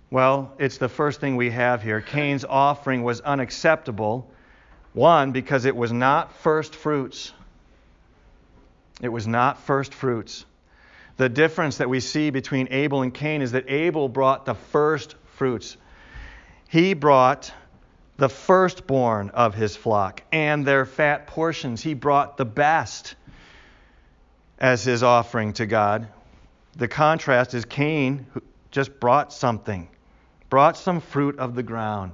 Well, 0.09 0.53
it's 0.59 0.77
the 0.77 0.89
first 0.89 1.21
thing 1.21 1.37
we 1.37 1.51
have 1.51 1.81
here. 1.81 2.01
Cain's 2.01 2.43
offering 2.43 3.03
was 3.03 3.21
unacceptable. 3.21 4.29
One, 4.93 5.31
because 5.31 5.63
it 5.63 5.75
was 5.75 5.93
not 5.93 6.35
first 6.39 6.75
fruits. 6.75 7.31
It 9.01 9.09
was 9.09 9.27
not 9.27 9.59
first 9.59 9.93
fruits. 9.93 10.45
The 11.17 11.29
difference 11.29 11.77
that 11.77 11.89
we 11.89 11.99
see 11.99 12.29
between 12.29 12.67
Abel 12.71 13.01
and 13.01 13.13
Cain 13.13 13.41
is 13.41 13.51
that 13.51 13.69
Abel 13.69 14.07
brought 14.07 14.45
the 14.45 14.53
first 14.53 15.15
fruits. 15.35 15.75
He 16.69 16.93
brought 16.93 17.51
the 18.17 18.29
firstborn 18.29 19.29
of 19.31 19.55
his 19.55 19.75
flock 19.75 20.21
and 20.31 20.65
their 20.65 20.85
fat 20.85 21.27
portions. 21.27 21.81
He 21.81 21.95
brought 21.95 22.37
the 22.37 22.45
best 22.45 23.15
as 24.59 24.83
his 24.83 25.01
offering 25.01 25.53
to 25.53 25.65
God. 25.65 26.07
The 26.77 26.87
contrast 26.87 27.53
is 27.55 27.65
Cain 27.65 28.27
just 28.69 28.99
brought 28.99 29.33
something, 29.33 29.89
brought 30.49 30.77
some 30.77 31.01
fruit 31.01 31.39
of 31.39 31.55
the 31.55 31.63
ground. 31.63 32.13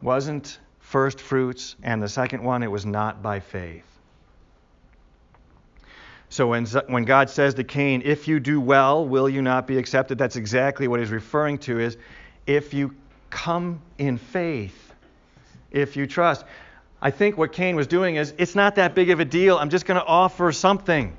Wasn't 0.00 0.58
first 0.78 1.20
fruits, 1.20 1.74
and 1.82 2.00
the 2.00 2.08
second 2.08 2.44
one, 2.44 2.62
it 2.62 2.70
was 2.70 2.86
not 2.86 3.20
by 3.20 3.40
faith. 3.40 3.97
So 6.30 6.48
when, 6.48 6.66
when 6.66 7.04
God 7.04 7.30
says 7.30 7.54
to 7.54 7.64
Cain, 7.64 8.02
if 8.04 8.28
you 8.28 8.38
do 8.40 8.60
well, 8.60 9.06
will 9.06 9.28
you 9.28 9.42
not 9.42 9.66
be 9.66 9.78
accepted? 9.78 10.18
That's 10.18 10.36
exactly 10.36 10.86
what 10.88 11.00
he's 11.00 11.10
referring 11.10 11.58
to 11.58 11.80
is 11.80 11.96
if 12.46 12.74
you 12.74 12.94
come 13.30 13.80
in 13.98 14.18
faith 14.18 14.88
if 15.70 15.96
you 15.96 16.06
trust. 16.06 16.44
I 17.00 17.10
think 17.10 17.38
what 17.38 17.52
Cain 17.52 17.76
was 17.76 17.86
doing 17.86 18.16
is, 18.16 18.34
it's 18.38 18.54
not 18.54 18.76
that 18.76 18.94
big 18.94 19.10
of 19.10 19.20
a 19.20 19.24
deal. 19.24 19.56
I'm 19.56 19.70
just 19.70 19.86
going 19.86 20.00
to 20.00 20.06
offer 20.06 20.50
something. 20.52 21.16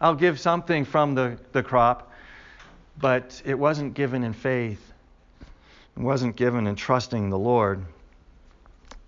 I'll 0.00 0.14
give 0.14 0.38
something 0.38 0.84
from 0.84 1.14
the, 1.14 1.38
the 1.52 1.62
crop. 1.62 2.12
But 2.98 3.42
it 3.44 3.58
wasn't 3.58 3.94
given 3.94 4.22
in 4.22 4.32
faith, 4.32 4.92
it 5.96 6.02
wasn't 6.02 6.36
given 6.36 6.66
in 6.66 6.76
trusting 6.76 7.30
the 7.30 7.38
Lord. 7.38 7.84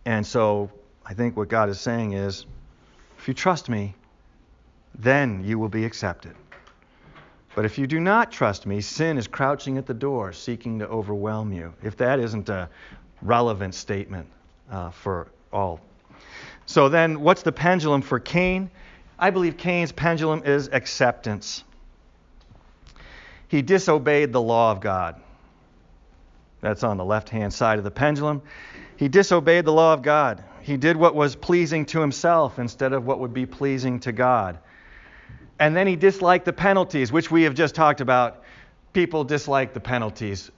And 0.04 0.26
so 0.26 0.70
I 1.04 1.14
think 1.14 1.36
what 1.36 1.48
God 1.48 1.68
is 1.68 1.80
saying 1.80 2.12
is, 2.12 2.46
if 3.18 3.28
you 3.28 3.34
trust 3.34 3.68
me, 3.68 3.94
then 4.94 5.44
you 5.44 5.58
will 5.58 5.68
be 5.68 5.84
accepted. 5.84 6.34
But 7.54 7.64
if 7.64 7.78
you 7.78 7.86
do 7.86 7.98
not 7.98 8.30
trust 8.30 8.66
me, 8.66 8.80
sin 8.80 9.18
is 9.18 9.26
crouching 9.26 9.78
at 9.78 9.86
the 9.86 9.94
door, 9.94 10.32
seeking 10.32 10.78
to 10.78 10.88
overwhelm 10.88 11.52
you. 11.52 11.74
If 11.82 11.96
that 11.96 12.20
isn't 12.20 12.48
a 12.48 12.68
relevant 13.22 13.74
statement 13.74 14.28
uh, 14.70 14.90
for 14.90 15.28
all. 15.52 15.80
So 16.66 16.88
then, 16.88 17.20
what's 17.20 17.42
the 17.42 17.52
pendulum 17.52 18.02
for 18.02 18.20
Cain? 18.20 18.70
I 19.18 19.30
believe 19.30 19.56
Cain's 19.56 19.90
pendulum 19.90 20.42
is 20.44 20.68
acceptance. 20.70 21.64
He 23.48 23.62
disobeyed 23.62 24.32
the 24.32 24.40
law 24.40 24.70
of 24.70 24.80
God. 24.80 25.20
That's 26.60 26.84
on 26.84 26.96
the 26.96 27.04
left 27.04 27.28
hand 27.28 27.52
side 27.52 27.78
of 27.78 27.84
the 27.84 27.90
pendulum. 27.90 28.42
He 28.96 29.08
disobeyed 29.08 29.64
the 29.64 29.72
law 29.72 29.94
of 29.94 30.02
God. 30.02 30.44
He 30.60 30.76
did 30.76 30.96
what 30.96 31.14
was 31.14 31.34
pleasing 31.34 31.86
to 31.86 32.00
himself 32.00 32.58
instead 32.58 32.92
of 32.92 33.06
what 33.06 33.20
would 33.20 33.32
be 33.32 33.46
pleasing 33.46 34.00
to 34.00 34.12
God. 34.12 34.58
And 35.58 35.76
then 35.76 35.86
he 35.86 35.96
disliked 35.96 36.44
the 36.44 36.52
penalties, 36.52 37.10
which 37.10 37.30
we 37.30 37.42
have 37.42 37.54
just 37.54 37.74
talked 37.74 38.00
about. 38.00 38.42
People 38.92 39.24
dislike 39.24 39.74
the 39.74 39.80
penalties 39.80 40.50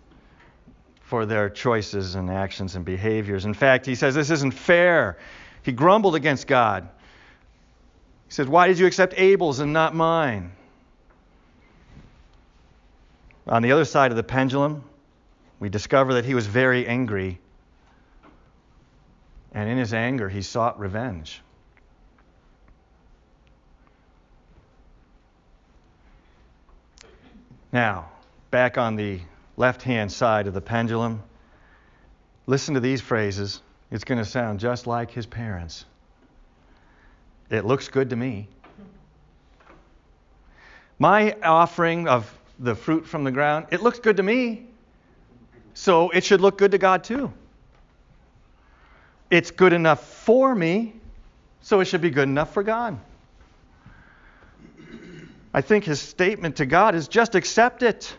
for 1.03 1.27
their 1.27 1.51
choices 1.51 2.15
and 2.15 2.31
actions 2.31 2.77
and 2.77 2.85
behaviors. 2.85 3.45
In 3.45 3.55
fact, 3.55 3.87
he 3.87 3.95
says 3.95 4.15
this 4.15 4.31
isn't 4.31 4.53
fair. 4.53 5.19
He 5.63 5.73
grumbled 5.73 6.15
against 6.15 6.47
God. 6.47 6.89
He 8.29 8.35
says, 8.35 8.47
Why 8.47 8.69
did 8.69 8.79
you 8.79 8.87
accept 8.87 9.15
Abel's 9.17 9.59
and 9.59 9.73
not 9.73 9.95
mine? 9.95 10.53
On 13.49 13.63
the 13.63 13.73
other 13.73 13.85
side 13.85 14.13
of 14.13 14.17
the 14.17 14.23
pendulum, 14.23 14.85
we 15.59 15.69
discover 15.69 16.15
that 16.15 16.25
he 16.25 16.35
was 16.35 16.47
very 16.47 16.87
angry. 16.87 17.41
And 19.53 19.69
in 19.69 19.79
his 19.79 19.93
anger, 19.93 20.29
he 20.29 20.43
sought 20.43 20.79
revenge. 20.79 21.43
Now, 27.73 28.09
back 28.51 28.79
on 28.79 28.97
the 28.97 29.21
left 29.57 29.83
hand 29.83 30.11
side 30.11 30.47
of 30.47 30.55
the 30.55 30.61
pendulum, 30.61 31.23
listen 32.47 32.75
to 32.75 32.81
these 32.81 33.01
phrases. 33.01 33.63
It's 33.91 34.05
going 34.05 34.19
to 34.19 34.25
sound 34.25 34.61
just 34.61 34.87
like 34.87 35.11
his 35.11 35.27
parents. 35.27 35.85
It 37.51 37.65
looks 37.65 37.89
good 37.89 38.11
to 38.11 38.17
me. 38.17 38.49
My 40.99 41.33
offering 41.43 42.09
of 42.09 42.33
the 42.59 42.75
fruit 42.75 43.07
from 43.07 43.25
the 43.25 43.33
ground, 43.33 43.67
it 43.71 43.83
looks 43.83 43.99
good 43.99 44.19
to 44.19 44.23
me. 44.23 44.67
So 45.75 46.11
it 46.11 46.25
should 46.25 46.41
look 46.41 46.59
good 46.59 46.73
to 46.73 46.79
God 46.79 47.05
too. 47.05 47.33
it's 49.31 49.51
good 49.53 49.73
enough 49.73 50.05
for 50.05 50.55
me, 50.55 50.95
so 51.63 51.81
it 51.81 51.85
should 51.85 52.01
be 52.01 52.11
good 52.11 52.29
enough 52.29 52.53
for 52.53 52.63
God. 52.63 52.99
I 55.53 55.63
think 55.63 55.85
his 55.85 56.01
statement 56.01 56.57
to 56.57 56.67
God 56.67 56.95
is 56.95 57.09
just 57.09 57.35
accept 57.35 57.83
it. 57.83 58.17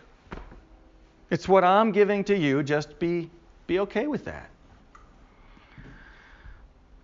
It's 1.30 1.48
what 1.48 1.64
I'm 1.64 1.92
giving 1.92 2.24
to 2.24 2.36
you, 2.36 2.62
just 2.62 2.98
be, 2.98 3.30
be 3.66 3.80
okay 3.80 4.06
with 4.06 4.26
that. 4.26 4.50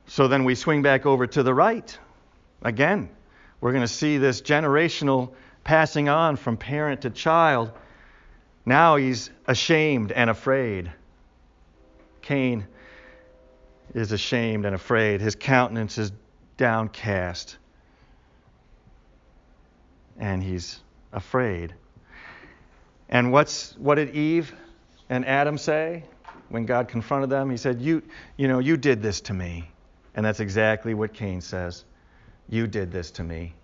So 0.06 0.28
then 0.28 0.44
we 0.44 0.54
swing 0.54 0.82
back 0.82 1.06
over 1.06 1.26
to 1.26 1.42
the 1.42 1.54
right. 1.54 1.98
Again, 2.62 3.08
we're 3.60 3.72
going 3.72 3.84
to 3.84 3.88
see 3.92 4.18
this 4.18 4.42
generational 4.42 5.32
passing 5.64 6.08
on 6.08 6.36
from 6.36 6.56
parent 6.56 7.02
to 7.02 7.10
child. 7.10 7.72
Now 8.66 8.96
he's 8.96 9.30
ashamed 9.46 10.12
and 10.12 10.28
afraid. 10.28 10.92
Cain 12.20 12.66
is 13.94 14.12
ashamed 14.12 14.66
and 14.66 14.74
afraid. 14.74 15.20
His 15.20 15.34
countenance 15.34 15.96
is 15.96 16.12
downcast. 16.58 17.56
And 20.18 20.42
he's 20.42 20.80
afraid. 21.12 21.74
And 23.08 23.32
what's 23.32 23.74
what 23.78 23.94
did 23.94 24.14
Eve 24.14 24.52
and 25.08 25.24
Adam 25.24 25.56
say 25.56 26.04
when 26.48 26.66
God 26.66 26.88
confronted 26.88 27.30
them? 27.30 27.50
He 27.50 27.56
said, 27.56 27.80
"You, 27.80 28.02
you 28.36 28.48
know, 28.48 28.58
you 28.58 28.76
did 28.76 29.00
this 29.00 29.20
to 29.22 29.34
me." 29.34 29.70
And 30.14 30.26
that's 30.26 30.40
exactly 30.40 30.94
what 30.94 31.14
Cain 31.14 31.40
says. 31.40 31.84
You 32.48 32.66
did 32.66 32.90
this 32.90 33.12
to 33.12 33.24
me. 33.24 33.54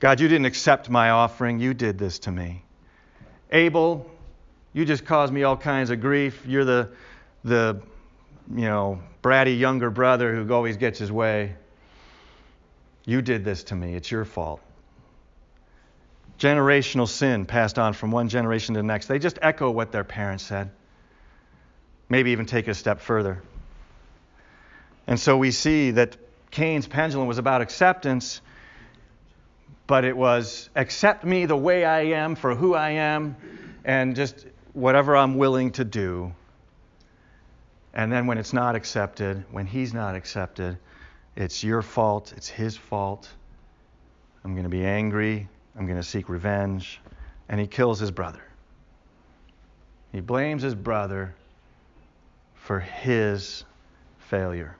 God, 0.00 0.20
you 0.20 0.28
didn't 0.28 0.46
accept 0.46 0.88
my 0.88 1.10
offering. 1.10 1.58
You 1.58 1.74
did 1.74 1.98
this 1.98 2.20
to 2.20 2.30
me. 2.30 2.62
Abel, 3.50 4.08
you 4.72 4.84
just 4.84 5.04
caused 5.04 5.32
me 5.32 5.42
all 5.42 5.56
kinds 5.56 5.90
of 5.90 6.00
grief. 6.00 6.44
You're 6.46 6.64
the, 6.64 6.90
the 7.42 7.82
you 8.54 8.62
know, 8.64 9.00
bratty 9.22 9.58
younger 9.58 9.90
brother 9.90 10.34
who 10.34 10.52
always 10.52 10.76
gets 10.76 10.98
his 10.98 11.10
way. 11.10 11.56
You 13.08 13.22
did 13.22 13.42
this 13.42 13.64
to 13.64 13.74
me. 13.74 13.94
It's 13.94 14.10
your 14.10 14.26
fault. 14.26 14.60
Generational 16.38 17.08
sin 17.08 17.46
passed 17.46 17.78
on 17.78 17.94
from 17.94 18.10
one 18.10 18.28
generation 18.28 18.74
to 18.74 18.80
the 18.80 18.86
next. 18.86 19.06
They 19.06 19.18
just 19.18 19.38
echo 19.40 19.70
what 19.70 19.92
their 19.92 20.04
parents 20.04 20.44
said. 20.44 20.70
Maybe 22.10 22.32
even 22.32 22.44
take 22.44 22.68
it 22.68 22.72
a 22.72 22.74
step 22.74 23.00
further. 23.00 23.42
And 25.06 25.18
so 25.18 25.38
we 25.38 25.52
see 25.52 25.92
that 25.92 26.18
Cain's 26.50 26.86
pendulum 26.86 27.26
was 27.26 27.38
about 27.38 27.62
acceptance, 27.62 28.42
but 29.86 30.04
it 30.04 30.14
was 30.14 30.68
accept 30.76 31.24
me 31.24 31.46
the 31.46 31.56
way 31.56 31.86
I 31.86 32.00
am 32.00 32.34
for 32.34 32.54
who 32.54 32.74
I 32.74 32.90
am 32.90 33.36
and 33.86 34.16
just 34.16 34.44
whatever 34.74 35.16
I'm 35.16 35.38
willing 35.38 35.70
to 35.72 35.84
do. 35.86 36.34
And 37.94 38.12
then 38.12 38.26
when 38.26 38.36
it's 38.36 38.52
not 38.52 38.76
accepted, 38.76 39.46
when 39.50 39.64
he's 39.64 39.94
not 39.94 40.14
accepted, 40.14 40.76
it's 41.38 41.62
your 41.62 41.82
fault, 41.82 42.34
it's 42.36 42.48
his 42.48 42.76
fault. 42.76 43.28
I'm 44.44 44.54
going 44.54 44.64
to 44.64 44.68
be 44.68 44.84
angry, 44.84 45.48
I'm 45.76 45.86
going 45.86 45.96
to 45.96 46.02
seek 46.02 46.28
revenge. 46.28 47.00
And 47.48 47.60
he 47.60 47.66
kills 47.66 47.98
his 47.98 48.10
brother. 48.10 48.42
He 50.12 50.20
blames 50.20 50.62
his 50.62 50.74
brother 50.74 51.34
for 52.54 52.80
his 52.80 53.64
failure. 54.18 54.76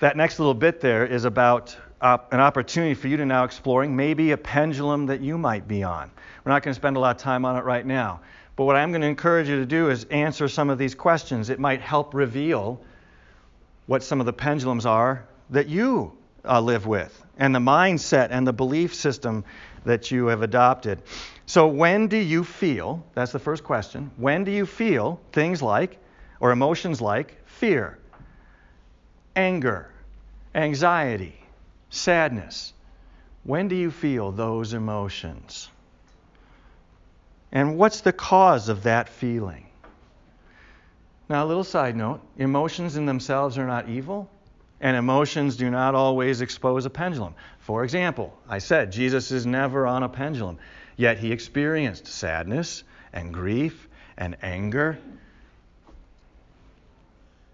That 0.00 0.16
next 0.16 0.38
little 0.40 0.54
bit 0.54 0.80
there 0.80 1.06
is 1.06 1.24
about 1.24 1.76
op- 2.02 2.32
an 2.34 2.40
opportunity 2.40 2.94
for 2.94 3.08
you 3.08 3.16
to 3.16 3.24
now 3.24 3.44
exploring 3.44 3.94
maybe 3.94 4.32
a 4.32 4.36
pendulum 4.36 5.06
that 5.06 5.20
you 5.20 5.38
might 5.38 5.68
be 5.68 5.84
on. 5.84 6.10
We're 6.44 6.52
not 6.52 6.62
going 6.62 6.74
to 6.74 6.78
spend 6.78 6.96
a 6.96 7.00
lot 7.00 7.16
of 7.16 7.22
time 7.22 7.44
on 7.44 7.56
it 7.56 7.64
right 7.64 7.86
now. 7.86 8.20
But 8.56 8.64
what 8.64 8.76
I'm 8.76 8.90
going 8.90 9.02
to 9.02 9.06
encourage 9.06 9.48
you 9.48 9.56
to 9.56 9.66
do 9.66 9.88
is 9.88 10.04
answer 10.10 10.48
some 10.48 10.68
of 10.68 10.78
these 10.78 10.94
questions. 10.94 11.48
It 11.48 11.60
might 11.60 11.80
help 11.80 12.12
reveal 12.12 12.80
what 13.90 14.04
some 14.04 14.20
of 14.20 14.26
the 14.26 14.32
pendulums 14.32 14.86
are 14.86 15.26
that 15.50 15.68
you 15.68 16.16
uh, 16.44 16.60
live 16.60 16.86
with, 16.86 17.24
and 17.36 17.52
the 17.52 17.58
mindset 17.58 18.28
and 18.30 18.46
the 18.46 18.52
belief 18.52 18.94
system 18.94 19.44
that 19.84 20.12
you 20.12 20.26
have 20.26 20.42
adopted. 20.42 21.02
So, 21.46 21.66
when 21.66 22.06
do 22.06 22.16
you 22.16 22.44
feel? 22.44 23.04
That's 23.14 23.32
the 23.32 23.40
first 23.40 23.64
question. 23.64 24.12
When 24.16 24.44
do 24.44 24.52
you 24.52 24.64
feel 24.64 25.20
things 25.32 25.60
like, 25.60 25.98
or 26.38 26.52
emotions 26.52 27.00
like, 27.00 27.36
fear, 27.46 27.98
anger, 29.34 29.90
anxiety, 30.54 31.34
sadness? 31.88 32.72
When 33.42 33.66
do 33.66 33.74
you 33.74 33.90
feel 33.90 34.30
those 34.30 34.72
emotions? 34.72 35.68
And 37.50 37.76
what's 37.76 38.02
the 38.02 38.12
cause 38.12 38.68
of 38.68 38.84
that 38.84 39.08
feeling? 39.08 39.66
Now, 41.30 41.44
a 41.44 41.46
little 41.46 41.62
side 41.62 41.94
note 41.94 42.20
emotions 42.38 42.96
in 42.96 43.06
themselves 43.06 43.56
are 43.56 43.64
not 43.64 43.88
evil, 43.88 44.28
and 44.80 44.96
emotions 44.96 45.56
do 45.56 45.70
not 45.70 45.94
always 45.94 46.40
expose 46.40 46.86
a 46.86 46.90
pendulum. 46.90 47.36
For 47.60 47.84
example, 47.84 48.36
I 48.48 48.58
said 48.58 48.90
Jesus 48.90 49.30
is 49.30 49.46
never 49.46 49.86
on 49.86 50.02
a 50.02 50.08
pendulum, 50.08 50.58
yet 50.96 51.18
he 51.18 51.30
experienced 51.30 52.08
sadness 52.08 52.82
and 53.12 53.32
grief 53.32 53.88
and 54.16 54.38
anger. 54.42 54.98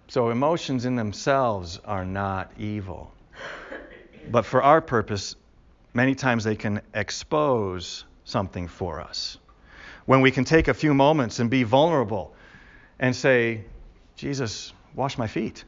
So, 0.09 0.31
emotions 0.31 0.87
in 0.87 0.97
themselves 0.97 1.79
are 1.85 2.07
not 2.07 2.53
evil. 2.57 3.13
But 4.31 4.47
for 4.47 4.63
our 4.63 4.81
purpose, 4.81 5.37
many 5.93 6.15
times 6.15 6.45
they 6.45 6.57
can 6.57 6.81
expose 6.95 8.07
something 8.25 8.69
for 8.69 9.03
us. 9.03 9.37
When 10.07 10.23
we 10.23 10.31
can 10.31 10.47
take 10.47 10.69
a 10.69 10.75
few 10.75 10.95
moments 10.95 11.41
and 11.41 11.51
be 11.51 11.63
vulnerable 11.63 12.36
and 12.99 13.15
say, 13.15 13.65
Jesus, 14.17 14.73
wash 14.95 15.19
my 15.19 15.27
feet, 15.27 15.65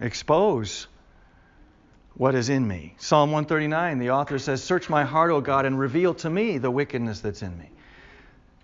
expose 0.00 0.86
what 2.14 2.34
is 2.34 2.48
in 2.48 2.66
me. 2.66 2.94
Psalm 2.98 3.30
139, 3.30 3.98
the 3.98 4.10
author 4.10 4.38
says, 4.38 4.62
Search 4.62 4.88
my 4.88 5.04
heart, 5.04 5.30
O 5.30 5.40
God, 5.40 5.66
and 5.66 5.78
reveal 5.78 6.14
to 6.14 6.30
me 6.30 6.58
the 6.58 6.70
wickedness 6.70 7.20
that's 7.20 7.42
in 7.42 7.56
me. 7.58 7.70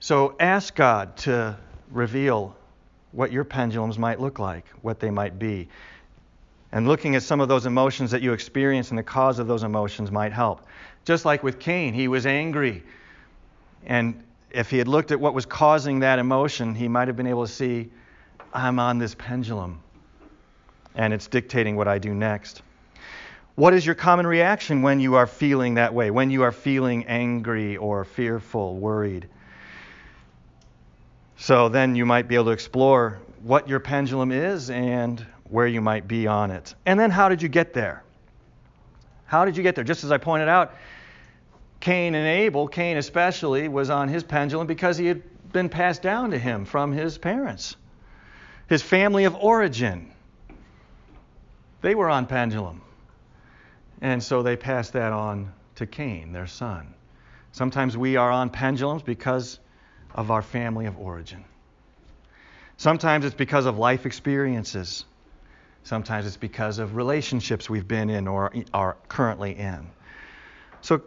So 0.00 0.34
ask 0.40 0.74
God 0.74 1.16
to 1.18 1.56
reveal 1.90 2.56
what 3.12 3.30
your 3.30 3.44
pendulums 3.44 3.98
might 3.98 4.20
look 4.20 4.38
like, 4.38 4.66
what 4.80 4.98
they 4.98 5.10
might 5.10 5.38
be. 5.38 5.68
And 6.72 6.88
looking 6.88 7.14
at 7.14 7.22
some 7.22 7.40
of 7.40 7.48
those 7.48 7.66
emotions 7.66 8.10
that 8.12 8.22
you 8.22 8.32
experience 8.32 8.88
and 8.88 8.98
the 8.98 9.02
cause 9.02 9.38
of 9.38 9.46
those 9.46 9.62
emotions 9.62 10.10
might 10.10 10.32
help. 10.32 10.66
Just 11.04 11.26
like 11.26 11.42
with 11.42 11.58
Cain, 11.58 11.92
he 11.92 12.08
was 12.08 12.24
angry. 12.24 12.82
And 13.84 14.22
if 14.50 14.70
he 14.70 14.78
had 14.78 14.88
looked 14.88 15.12
at 15.12 15.20
what 15.20 15.34
was 15.34 15.44
causing 15.44 16.00
that 16.00 16.18
emotion, 16.18 16.74
he 16.74 16.88
might 16.88 17.08
have 17.08 17.16
been 17.16 17.26
able 17.26 17.46
to 17.46 17.52
see, 17.52 17.90
I'm 18.52 18.78
on 18.78 18.98
this 18.98 19.14
pendulum, 19.14 19.80
and 20.94 21.12
it's 21.12 21.26
dictating 21.26 21.76
what 21.76 21.88
I 21.88 21.98
do 21.98 22.14
next. 22.14 22.62
What 23.54 23.74
is 23.74 23.84
your 23.84 23.94
common 23.94 24.26
reaction 24.26 24.82
when 24.82 25.00
you 25.00 25.14
are 25.14 25.26
feeling 25.26 25.74
that 25.74 25.92
way, 25.92 26.10
when 26.10 26.30
you 26.30 26.42
are 26.42 26.52
feeling 26.52 27.06
angry 27.06 27.76
or 27.76 28.04
fearful, 28.04 28.76
worried? 28.76 29.28
So 31.36 31.68
then 31.68 31.96
you 31.96 32.06
might 32.06 32.28
be 32.28 32.34
able 32.34 32.46
to 32.46 32.50
explore 32.52 33.20
what 33.42 33.68
your 33.68 33.80
pendulum 33.80 34.32
is 34.32 34.70
and 34.70 35.24
where 35.44 35.66
you 35.66 35.80
might 35.80 36.06
be 36.06 36.26
on 36.26 36.50
it. 36.50 36.74
And 36.86 36.98
then 36.98 37.10
how 37.10 37.28
did 37.28 37.42
you 37.42 37.48
get 37.48 37.74
there? 37.74 38.04
How 39.26 39.44
did 39.44 39.56
you 39.56 39.62
get 39.62 39.74
there? 39.74 39.84
Just 39.84 40.04
as 40.04 40.12
I 40.12 40.18
pointed 40.18 40.48
out, 40.48 40.74
Cain 41.80 42.14
and 42.14 42.26
Abel, 42.26 42.68
Cain 42.68 42.96
especially, 42.96 43.66
was 43.68 43.90
on 43.90 44.08
his 44.08 44.22
pendulum 44.22 44.66
because 44.66 44.96
he 44.96 45.06
had 45.06 45.22
been 45.52 45.68
passed 45.68 46.00
down 46.00 46.30
to 46.30 46.38
him 46.38 46.64
from 46.64 46.92
his 46.92 47.18
parents, 47.18 47.76
his 48.72 48.80
family 48.80 49.24
of 49.24 49.36
origin. 49.36 50.10
They 51.82 51.94
were 51.94 52.08
on 52.08 52.24
pendulum. 52.24 52.80
And 54.00 54.22
so 54.22 54.42
they 54.42 54.56
passed 54.56 54.94
that 54.94 55.12
on 55.12 55.52
to 55.74 55.86
Cain, 55.86 56.32
their 56.32 56.46
son. 56.46 56.94
Sometimes 57.52 57.98
we 57.98 58.16
are 58.16 58.30
on 58.30 58.48
pendulums 58.48 59.02
because 59.02 59.58
of 60.14 60.30
our 60.30 60.40
family 60.40 60.86
of 60.86 60.98
origin. 60.98 61.44
Sometimes 62.78 63.26
it's 63.26 63.34
because 63.34 63.66
of 63.66 63.76
life 63.76 64.06
experiences. 64.06 65.04
Sometimes 65.84 66.26
it's 66.26 66.38
because 66.38 66.78
of 66.78 66.96
relationships 66.96 67.68
we've 67.68 67.86
been 67.86 68.08
in 68.08 68.26
or 68.26 68.54
are 68.72 68.96
currently 69.06 69.54
in. 69.54 69.86
So 70.80 71.02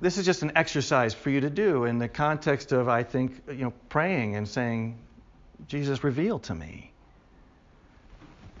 this 0.00 0.16
is 0.16 0.24
just 0.24 0.42
an 0.42 0.52
exercise 0.56 1.12
for 1.12 1.28
you 1.28 1.42
to 1.42 1.50
do 1.50 1.84
in 1.84 1.98
the 1.98 2.08
context 2.08 2.72
of, 2.72 2.88
I 2.88 3.02
think, 3.02 3.42
you 3.50 3.64
know, 3.64 3.74
praying 3.90 4.36
and 4.36 4.48
saying, 4.48 4.98
Jesus, 5.68 6.02
reveal 6.02 6.38
to 6.38 6.54
me 6.54 6.92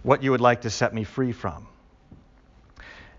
what 0.04 0.22
you 0.22 0.30
would 0.30 0.40
like 0.40 0.60
to 0.60 0.70
set 0.70 0.94
me 0.94 1.02
free 1.02 1.32
from. 1.32 1.66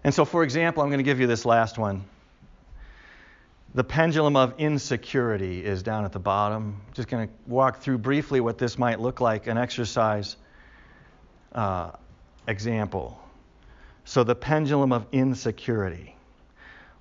And 0.06 0.14
so, 0.14 0.24
for 0.24 0.44
example, 0.44 0.84
I'm 0.84 0.90
going 0.90 1.00
to 1.00 1.04
give 1.04 1.20
you 1.20 1.28
this 1.28 1.46
last 1.46 1.78
one. 1.78 2.06
The 3.74 3.84
pendulum 3.84 4.38
of 4.38 4.54
insecurity 4.60 5.66
is 5.66 5.84
down 5.84 6.06
at 6.06 6.14
the 6.14 6.20
bottom. 6.20 6.80
Just 6.94 7.10
going 7.10 7.28
to 7.28 7.34
walk 7.48 7.80
through 7.80 7.98
briefly 7.98 8.40
what 8.40 8.58
this 8.58 8.78
might 8.78 9.02
look 9.02 9.20
like, 9.20 9.48
an 9.48 9.58
exercise 9.58 10.38
uh, 11.54 11.92
example. 12.48 13.20
So, 14.06 14.24
the 14.24 14.36
pendulum 14.36 14.94
of 14.94 15.08
insecurity. 15.12 16.16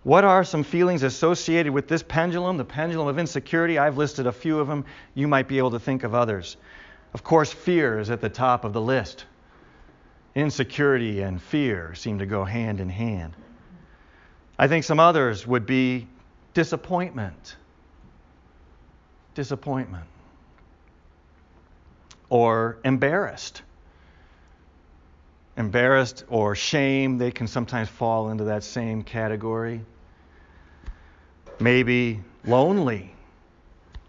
What 0.03 0.25
are 0.25 0.43
some 0.45 0.65
feelings 0.65 1.03
associated 1.03 1.73
with 1.73 1.89
this 1.89 2.03
pendulum, 2.03 2.57
the 2.57 2.65
pendulum 2.65 3.09
of 3.09 3.19
insecurity? 3.19 3.79
I've 3.79 3.99
listed 3.99 4.27
a 4.27 4.33
few 4.33 4.59
of 4.59 4.67
them. 4.67 4.87
You 5.15 5.29
might 5.29 5.47
be 5.47 5.59
able 5.59 5.73
to 5.73 5.79
think 5.79 6.05
of 6.05 6.15
others. 6.15 6.57
Of 7.13 7.23
course, 7.23 7.53
fear 7.53 7.99
is 7.99 8.11
at 8.11 8.23
the 8.23 8.31
top 8.31 8.65
of 8.65 8.73
the 8.73 8.81
list. 8.81 9.27
Insecurity 10.35 11.23
and 11.23 11.41
fear 11.41 11.95
seem 11.95 12.19
to 12.19 12.27
go 12.27 12.45
hand 12.45 12.81
in 12.81 12.89
hand. 12.89 13.35
I 14.59 14.69
think 14.69 14.85
some 14.85 14.99
others 14.99 15.47
would 15.47 15.67
be 15.67 16.09
disappointment. 16.55 17.57
Disappointment. 19.35 20.07
Or 22.29 22.79
embarrassed. 22.85 23.63
Embarrassed 25.57 26.25
or 26.29 26.57
shame, 26.57 27.19
they 27.19 27.31
can 27.31 27.47
sometimes 27.47 27.89
fall 27.89 28.31
into 28.31 28.45
that 28.45 28.65
same 28.65 29.03
category. 29.03 29.85
Maybe 31.61 32.21
lonely, 32.45 33.15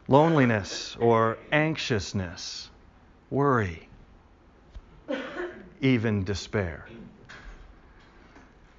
loneliness 0.08 0.96
or 1.00 1.38
anxiousness, 1.52 2.70
worry, 3.30 3.88
even 5.82 6.24
despair. 6.24 6.86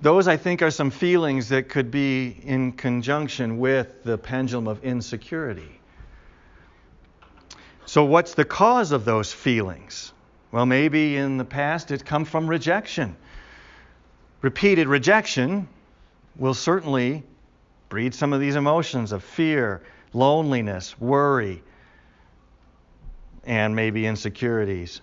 Those, 0.00 0.28
I 0.28 0.36
think, 0.36 0.62
are 0.62 0.70
some 0.70 0.90
feelings 0.90 1.48
that 1.48 1.68
could 1.68 1.90
be 1.90 2.36
in 2.44 2.72
conjunction 2.72 3.58
with 3.58 4.04
the 4.04 4.18
pendulum 4.18 4.68
of 4.68 4.84
insecurity. 4.84 5.80
So, 7.86 8.04
what's 8.04 8.34
the 8.34 8.44
cause 8.44 8.92
of 8.92 9.04
those 9.04 9.32
feelings? 9.32 10.12
Well, 10.52 10.66
maybe 10.66 11.16
in 11.16 11.38
the 11.38 11.44
past 11.44 11.90
it 11.90 12.04
come 12.04 12.24
from 12.24 12.46
rejection. 12.46 13.16
Repeated 14.42 14.86
rejection 14.86 15.68
will 16.36 16.54
certainly 16.54 17.22
breed 17.88 18.14
some 18.14 18.32
of 18.32 18.40
these 18.40 18.56
emotions 18.56 19.12
of 19.12 19.22
fear, 19.24 19.82
loneliness, 20.12 21.00
worry, 21.00 21.62
and 23.44 23.74
maybe 23.74 24.06
insecurities. 24.06 25.00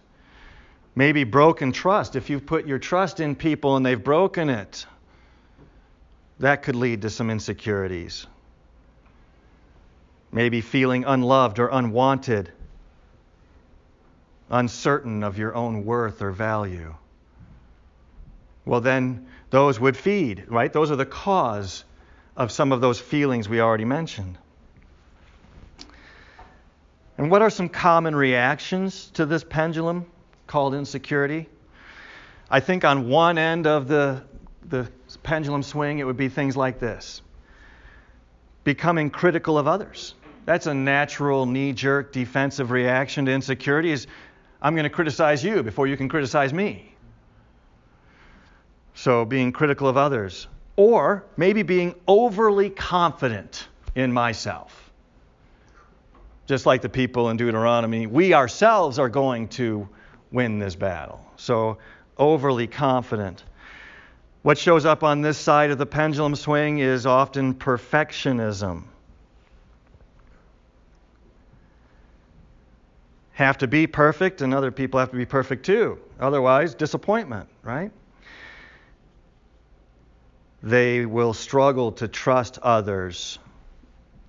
Maybe 0.95 1.23
broken 1.23 1.71
trust. 1.71 2.15
If 2.15 2.29
you've 2.29 2.45
put 2.45 2.67
your 2.67 2.79
trust 2.79 3.19
in 3.19 3.35
people 3.35 3.75
and 3.75 3.85
they've 3.85 4.01
broken 4.01 4.49
it, 4.49 4.85
that 6.39 6.63
could 6.63 6.75
lead 6.75 7.01
to 7.03 7.09
some 7.09 7.29
insecurities. 7.29 8.27
Maybe 10.31 10.61
feeling 10.61 11.03
unloved 11.05 11.59
or 11.59 11.69
unwanted, 11.69 12.51
uncertain 14.49 15.23
of 15.23 15.37
your 15.37 15.55
own 15.55 15.85
worth 15.85 16.21
or 16.21 16.31
value. 16.31 16.95
Well, 18.65 18.81
then 18.81 19.27
those 19.49 19.79
would 19.79 19.97
feed, 19.97 20.45
right? 20.47 20.71
Those 20.71 20.91
are 20.91 20.95
the 20.95 21.05
cause 21.05 21.83
of 22.35 22.51
some 22.51 22.71
of 22.71 22.81
those 22.81 22.99
feelings 22.99 23.47
we 23.47 23.61
already 23.61 23.85
mentioned. 23.85 24.37
And 27.17 27.29
what 27.29 27.41
are 27.41 27.49
some 27.49 27.69
common 27.69 28.15
reactions 28.15 29.11
to 29.11 29.25
this 29.25 29.43
pendulum 29.43 30.07
called 30.53 30.75
insecurity? 30.75 31.49
I 32.47 32.59
think 32.59 32.85
on 32.85 33.09
one 33.09 33.39
end 33.39 33.65
of 33.65 33.87
the, 33.87 34.21
the 34.69 34.87
pendulum 35.23 35.63
swing, 35.63 35.97
it 35.97 36.03
would 36.03 36.15
be 36.15 36.29
things 36.29 36.55
like 36.55 36.77
this 36.79 37.23
becoming 38.63 39.09
critical 39.09 39.57
of 39.57 39.67
others. 39.67 40.13
That's 40.45 40.67
a 40.67 40.73
natural 40.75 41.47
knee 41.47 41.73
jerk 41.73 42.13
defensive 42.13 42.69
reaction 42.69 43.25
to 43.25 43.31
insecurity 43.31 43.91
is 43.91 44.05
I'm 44.61 44.75
going 44.75 44.83
to 44.83 44.91
criticize 44.91 45.43
you 45.43 45.63
before 45.63 45.87
you 45.87 45.97
can 45.97 46.07
criticize 46.07 46.53
me. 46.53 46.93
So 48.93 49.25
being 49.25 49.51
critical 49.51 49.87
of 49.87 49.97
others 49.97 50.47
or 50.75 51.25
maybe 51.35 51.63
being 51.63 51.95
overly 52.07 52.69
confident 52.69 53.69
in 53.95 54.13
myself. 54.13 54.91
Just 56.45 56.67
like 56.67 56.83
the 56.83 56.89
people 56.89 57.31
in 57.31 57.37
Deuteronomy, 57.37 58.05
we 58.05 58.35
ourselves 58.35 58.99
are 58.99 59.09
going 59.09 59.47
to 59.47 59.89
win 60.33 60.59
this 60.59 60.75
battle. 60.75 61.23
So, 61.37 61.77
overly 62.17 62.67
confident. 62.67 63.43
What 64.41 64.57
shows 64.57 64.85
up 64.85 65.03
on 65.03 65.21
this 65.21 65.37
side 65.37 65.71
of 65.71 65.77
the 65.77 65.85
pendulum 65.85 66.35
swing 66.35 66.79
is 66.79 67.05
often 67.05 67.53
perfectionism. 67.53 68.83
Have 73.33 73.59
to 73.59 73.67
be 73.67 73.87
perfect, 73.87 74.41
and 74.41 74.53
other 74.53 74.71
people 74.71 74.99
have 74.99 75.11
to 75.11 75.17
be 75.17 75.25
perfect 75.25 75.65
too. 75.65 75.97
Otherwise, 76.19 76.75
disappointment, 76.75 77.47
right? 77.63 77.91
They 80.61 81.05
will 81.05 81.33
struggle 81.33 81.93
to 81.93 82.07
trust 82.07 82.59
others, 82.61 83.39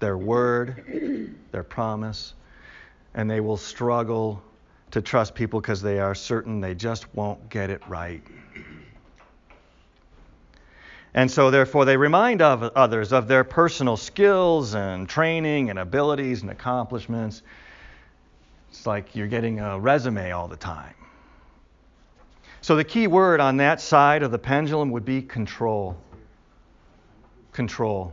their 0.01 0.17
word, 0.17 1.35
their 1.51 1.63
promise, 1.63 2.35
and 3.15 3.31
they 3.31 3.41
will 3.41 3.57
struggle 3.57 4.43
to 4.95 5.03
trust 5.03 5.35
people 5.35 5.61
because 5.61 5.83
they 5.83 5.99
are 5.99 6.15
certain 6.15 6.61
they 6.61 6.73
just 6.73 7.13
won't 7.17 7.49
get 7.49 7.69
it 7.69 7.83
right. 7.89 8.23
And 11.15 11.29
so, 11.29 11.51
therefore, 11.51 11.85
they 11.85 11.97
remind 11.97 12.41
of 12.41 12.63
others 12.63 13.13
of 13.13 13.27
their 13.27 13.43
personal 13.43 13.97
skills 13.97 14.77
and 14.77 15.09
training 15.09 15.71
and 15.71 15.81
abilities 15.81 16.43
and 16.43 16.51
accomplishments. 16.53 17.43
It's 18.71 18.87
like 18.87 19.17
you're 19.17 19.27
getting 19.27 19.59
a 19.59 19.81
resume 19.81 20.31
all 20.31 20.47
the 20.47 20.57
time. 20.57 20.95
So, 22.61 22.77
the 22.77 22.85
key 22.85 23.09
word 23.09 23.41
on 23.41 23.57
that 23.57 23.81
side 23.81 24.23
of 24.23 24.31
the 24.31 24.39
pendulum 24.39 24.93
would 24.93 25.05
be 25.05 25.23
control 25.23 25.97
control. 27.53 28.13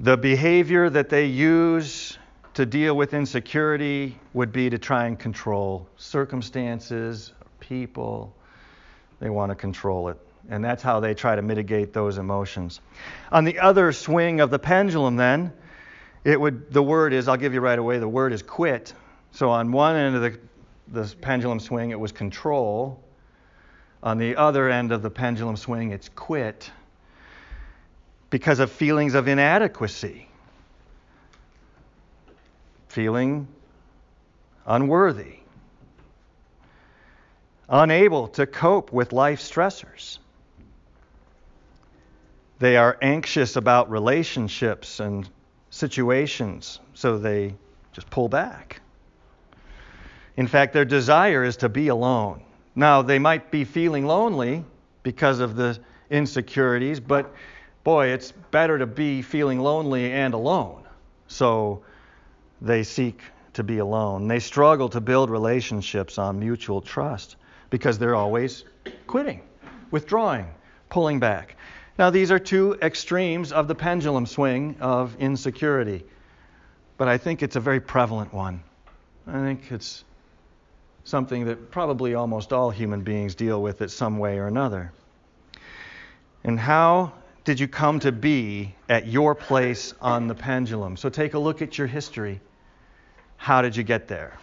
The 0.00 0.16
behavior 0.16 0.90
that 0.90 1.08
they 1.08 1.26
use 1.26 2.18
to 2.54 2.64
deal 2.64 2.96
with 2.96 3.14
insecurity 3.14 4.18
would 4.32 4.52
be 4.52 4.70
to 4.70 4.78
try 4.78 5.06
and 5.06 5.18
control 5.18 5.88
circumstances, 5.96 7.32
people. 7.60 8.34
They 9.20 9.30
want 9.30 9.50
to 9.50 9.56
control 9.56 10.08
it. 10.08 10.18
And 10.48 10.64
that's 10.64 10.82
how 10.82 11.00
they 11.00 11.14
try 11.14 11.34
to 11.34 11.42
mitigate 11.42 11.92
those 11.92 12.18
emotions. 12.18 12.80
On 13.32 13.44
the 13.44 13.58
other 13.58 13.92
swing 13.92 14.40
of 14.40 14.50
the 14.50 14.58
pendulum, 14.58 15.16
then, 15.16 15.52
it 16.24 16.40
would 16.40 16.72
the 16.72 16.82
word 16.82 17.12
is 17.12 17.28
I'll 17.28 17.36
give 17.36 17.54
you 17.54 17.60
right 17.60 17.78
away 17.78 17.98
the 17.98 18.08
word 18.08 18.32
is 18.32 18.42
quit. 18.42 18.94
So 19.32 19.50
on 19.50 19.72
one 19.72 19.96
end 19.96 20.16
of 20.16 20.22
the 20.22 20.38
the 20.88 21.14
pendulum 21.16 21.60
swing 21.60 21.90
it 21.90 22.00
was 22.00 22.12
control. 22.12 23.02
On 24.02 24.18
the 24.18 24.36
other 24.36 24.68
end 24.68 24.92
of 24.92 25.02
the 25.02 25.10
pendulum 25.10 25.56
swing 25.56 25.92
it's 25.92 26.08
quit 26.08 26.70
because 28.30 28.58
of 28.58 28.70
feelings 28.70 29.14
of 29.14 29.28
inadequacy, 29.28 30.28
feeling 32.94 33.48
unworthy, 34.66 35.40
unable 37.68 38.28
to 38.28 38.46
cope 38.46 38.92
with 38.92 39.12
life 39.12 39.40
stressors. 39.40 40.18
They 42.60 42.76
are 42.76 42.96
anxious 43.02 43.56
about 43.56 43.90
relationships 43.90 45.00
and 45.00 45.28
situations, 45.70 46.78
so 46.94 47.18
they 47.18 47.56
just 47.92 48.08
pull 48.10 48.28
back. 48.28 48.80
In 50.36 50.46
fact, 50.46 50.72
their 50.72 50.84
desire 50.84 51.42
is 51.42 51.56
to 51.58 51.68
be 51.68 51.88
alone. 51.88 52.44
Now, 52.76 53.02
they 53.02 53.18
might 53.18 53.50
be 53.50 53.64
feeling 53.64 54.06
lonely 54.06 54.64
because 55.02 55.40
of 55.40 55.56
the 55.56 55.80
insecurities, 56.10 57.00
but 57.00 57.34
boy, 57.82 58.06
it's 58.10 58.30
better 58.30 58.78
to 58.78 58.86
be 58.86 59.20
feeling 59.20 59.58
lonely 59.58 60.12
and 60.12 60.32
alone. 60.32 60.84
So 61.26 61.82
they 62.60 62.82
seek 62.82 63.20
to 63.54 63.62
be 63.62 63.78
alone. 63.78 64.28
They 64.28 64.40
struggle 64.40 64.88
to 64.90 65.00
build 65.00 65.30
relationships 65.30 66.18
on 66.18 66.38
mutual 66.38 66.80
trust 66.80 67.36
because 67.70 67.98
they're 67.98 68.14
always 68.14 68.64
quitting, 69.06 69.42
withdrawing, 69.90 70.46
pulling 70.88 71.20
back. 71.20 71.56
Now, 71.98 72.10
these 72.10 72.32
are 72.32 72.38
two 72.38 72.76
extremes 72.82 73.52
of 73.52 73.68
the 73.68 73.74
pendulum 73.74 74.26
swing 74.26 74.76
of 74.80 75.16
insecurity, 75.20 76.04
but 76.98 77.08
I 77.08 77.18
think 77.18 77.42
it's 77.42 77.56
a 77.56 77.60
very 77.60 77.80
prevalent 77.80 78.34
one. 78.34 78.62
I 79.26 79.32
think 79.32 79.70
it's 79.70 80.04
something 81.04 81.44
that 81.46 81.70
probably 81.70 82.14
almost 82.14 82.52
all 82.52 82.70
human 82.70 83.02
beings 83.02 83.34
deal 83.34 83.62
with 83.62 83.80
in 83.80 83.88
some 83.88 84.18
way 84.18 84.38
or 84.38 84.46
another. 84.46 84.92
And 86.42 86.58
how 86.58 87.12
did 87.44 87.60
you 87.60 87.68
come 87.68 88.00
to 88.00 88.12
be 88.12 88.74
at 88.88 89.06
your 89.06 89.34
place 89.34 89.94
on 90.00 90.28
the 90.28 90.34
pendulum? 90.34 90.96
So 90.96 91.08
take 91.08 91.34
a 91.34 91.38
look 91.38 91.62
at 91.62 91.76
your 91.78 91.86
history. 91.86 92.40
How 93.36 93.62
did 93.62 93.76
you 93.76 93.82
get 93.82 94.08
there? 94.08 94.38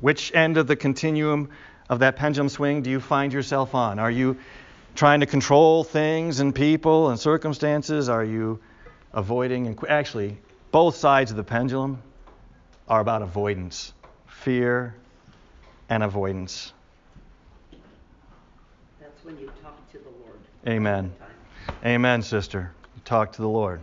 Which 0.00 0.34
end 0.34 0.56
of 0.56 0.66
the 0.66 0.76
continuum 0.76 1.50
of 1.88 2.00
that 2.00 2.16
pendulum 2.16 2.48
swing 2.48 2.82
do 2.82 2.90
you 2.90 3.00
find 3.00 3.32
yourself 3.32 3.74
on? 3.74 3.98
Are 3.98 4.10
you 4.10 4.38
trying 4.94 5.20
to 5.20 5.26
control 5.26 5.84
things 5.84 6.40
and 6.40 6.54
people 6.54 7.10
and 7.10 7.18
circumstances? 7.18 8.08
Are 8.08 8.24
you 8.24 8.60
avoiding 9.12 9.66
and 9.66 9.78
actually 9.88 10.38
both 10.70 10.96
sides 10.96 11.30
of 11.30 11.36
the 11.36 11.44
pendulum 11.44 12.02
are 12.88 13.00
about 13.00 13.22
avoidance, 13.22 13.92
fear 14.26 14.94
and 15.88 16.02
avoidance. 16.02 16.72
That's 19.00 19.24
when 19.24 19.38
you 19.38 19.50
talk 19.62 19.90
to 19.92 19.98
the 19.98 20.10
Lord. 20.24 20.38
Amen. 20.66 21.12
Amen, 21.84 22.22
sister. 22.22 22.72
Talk 23.04 23.32
to 23.32 23.42
the 23.42 23.48
Lord. 23.48 23.80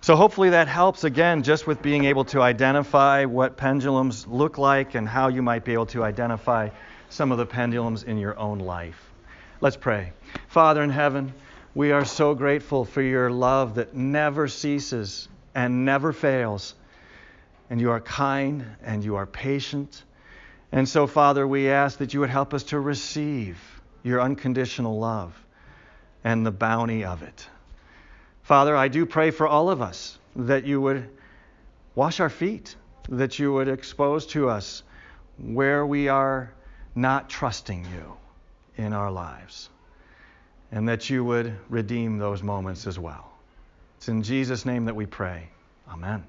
So 0.00 0.14
hopefully 0.14 0.50
that 0.50 0.68
helps 0.68 1.02
again 1.02 1.42
just 1.42 1.66
with 1.66 1.82
being 1.82 2.04
able 2.04 2.24
to 2.26 2.40
identify 2.40 3.24
what 3.24 3.56
pendulums 3.56 4.28
look 4.28 4.58
like 4.58 4.94
and 4.94 5.08
how 5.08 5.26
you 5.26 5.42
might 5.42 5.64
be 5.64 5.72
able 5.72 5.86
to 5.86 6.04
identify 6.04 6.68
some 7.08 7.32
of 7.32 7.38
the 7.38 7.46
pendulums 7.46 8.04
in 8.04 8.16
your 8.16 8.38
own 8.38 8.60
life. 8.60 9.10
Let's 9.60 9.76
pray. 9.76 10.12
Father 10.46 10.80
in 10.84 10.90
heaven, 10.90 11.34
we 11.74 11.90
are 11.90 12.04
so 12.04 12.36
grateful 12.36 12.84
for 12.84 13.02
your 13.02 13.28
love 13.28 13.74
that 13.74 13.94
never 13.94 14.46
ceases 14.46 15.28
and 15.56 15.84
never 15.84 16.12
fails. 16.12 16.74
And 17.70 17.80
you 17.80 17.90
are 17.90 18.00
kind 18.00 18.64
and 18.84 19.02
you 19.02 19.16
are 19.16 19.26
patient. 19.26 20.04
And 20.70 20.88
so, 20.88 21.08
Father, 21.08 21.46
we 21.46 21.70
ask 21.70 21.98
that 21.98 22.14
you 22.14 22.20
would 22.20 22.30
help 22.30 22.54
us 22.54 22.62
to 22.64 22.78
receive 22.78 23.58
your 24.04 24.20
unconditional 24.20 24.96
love 25.00 25.34
and 26.28 26.44
the 26.44 26.50
bounty 26.50 27.06
of 27.06 27.22
it. 27.22 27.48
Father, 28.42 28.76
I 28.76 28.88
do 28.88 29.06
pray 29.06 29.30
for 29.30 29.48
all 29.48 29.70
of 29.70 29.80
us 29.80 30.18
that 30.36 30.66
you 30.66 30.78
would 30.78 31.08
wash 31.94 32.20
our 32.20 32.28
feet, 32.28 32.76
that 33.08 33.38
you 33.38 33.54
would 33.54 33.68
expose 33.68 34.26
to 34.26 34.50
us 34.50 34.82
where 35.38 35.86
we 35.86 36.08
are 36.08 36.52
not 36.94 37.30
trusting 37.30 37.86
you 37.94 38.12
in 38.76 38.92
our 38.92 39.10
lives, 39.10 39.70
and 40.70 40.86
that 40.90 41.08
you 41.08 41.24
would 41.24 41.56
redeem 41.70 42.18
those 42.18 42.42
moments 42.42 42.86
as 42.86 42.98
well. 42.98 43.32
It's 43.96 44.08
in 44.08 44.22
Jesus' 44.22 44.66
name 44.66 44.84
that 44.84 44.96
we 44.96 45.06
pray. 45.06 45.48
Amen. 45.88 46.24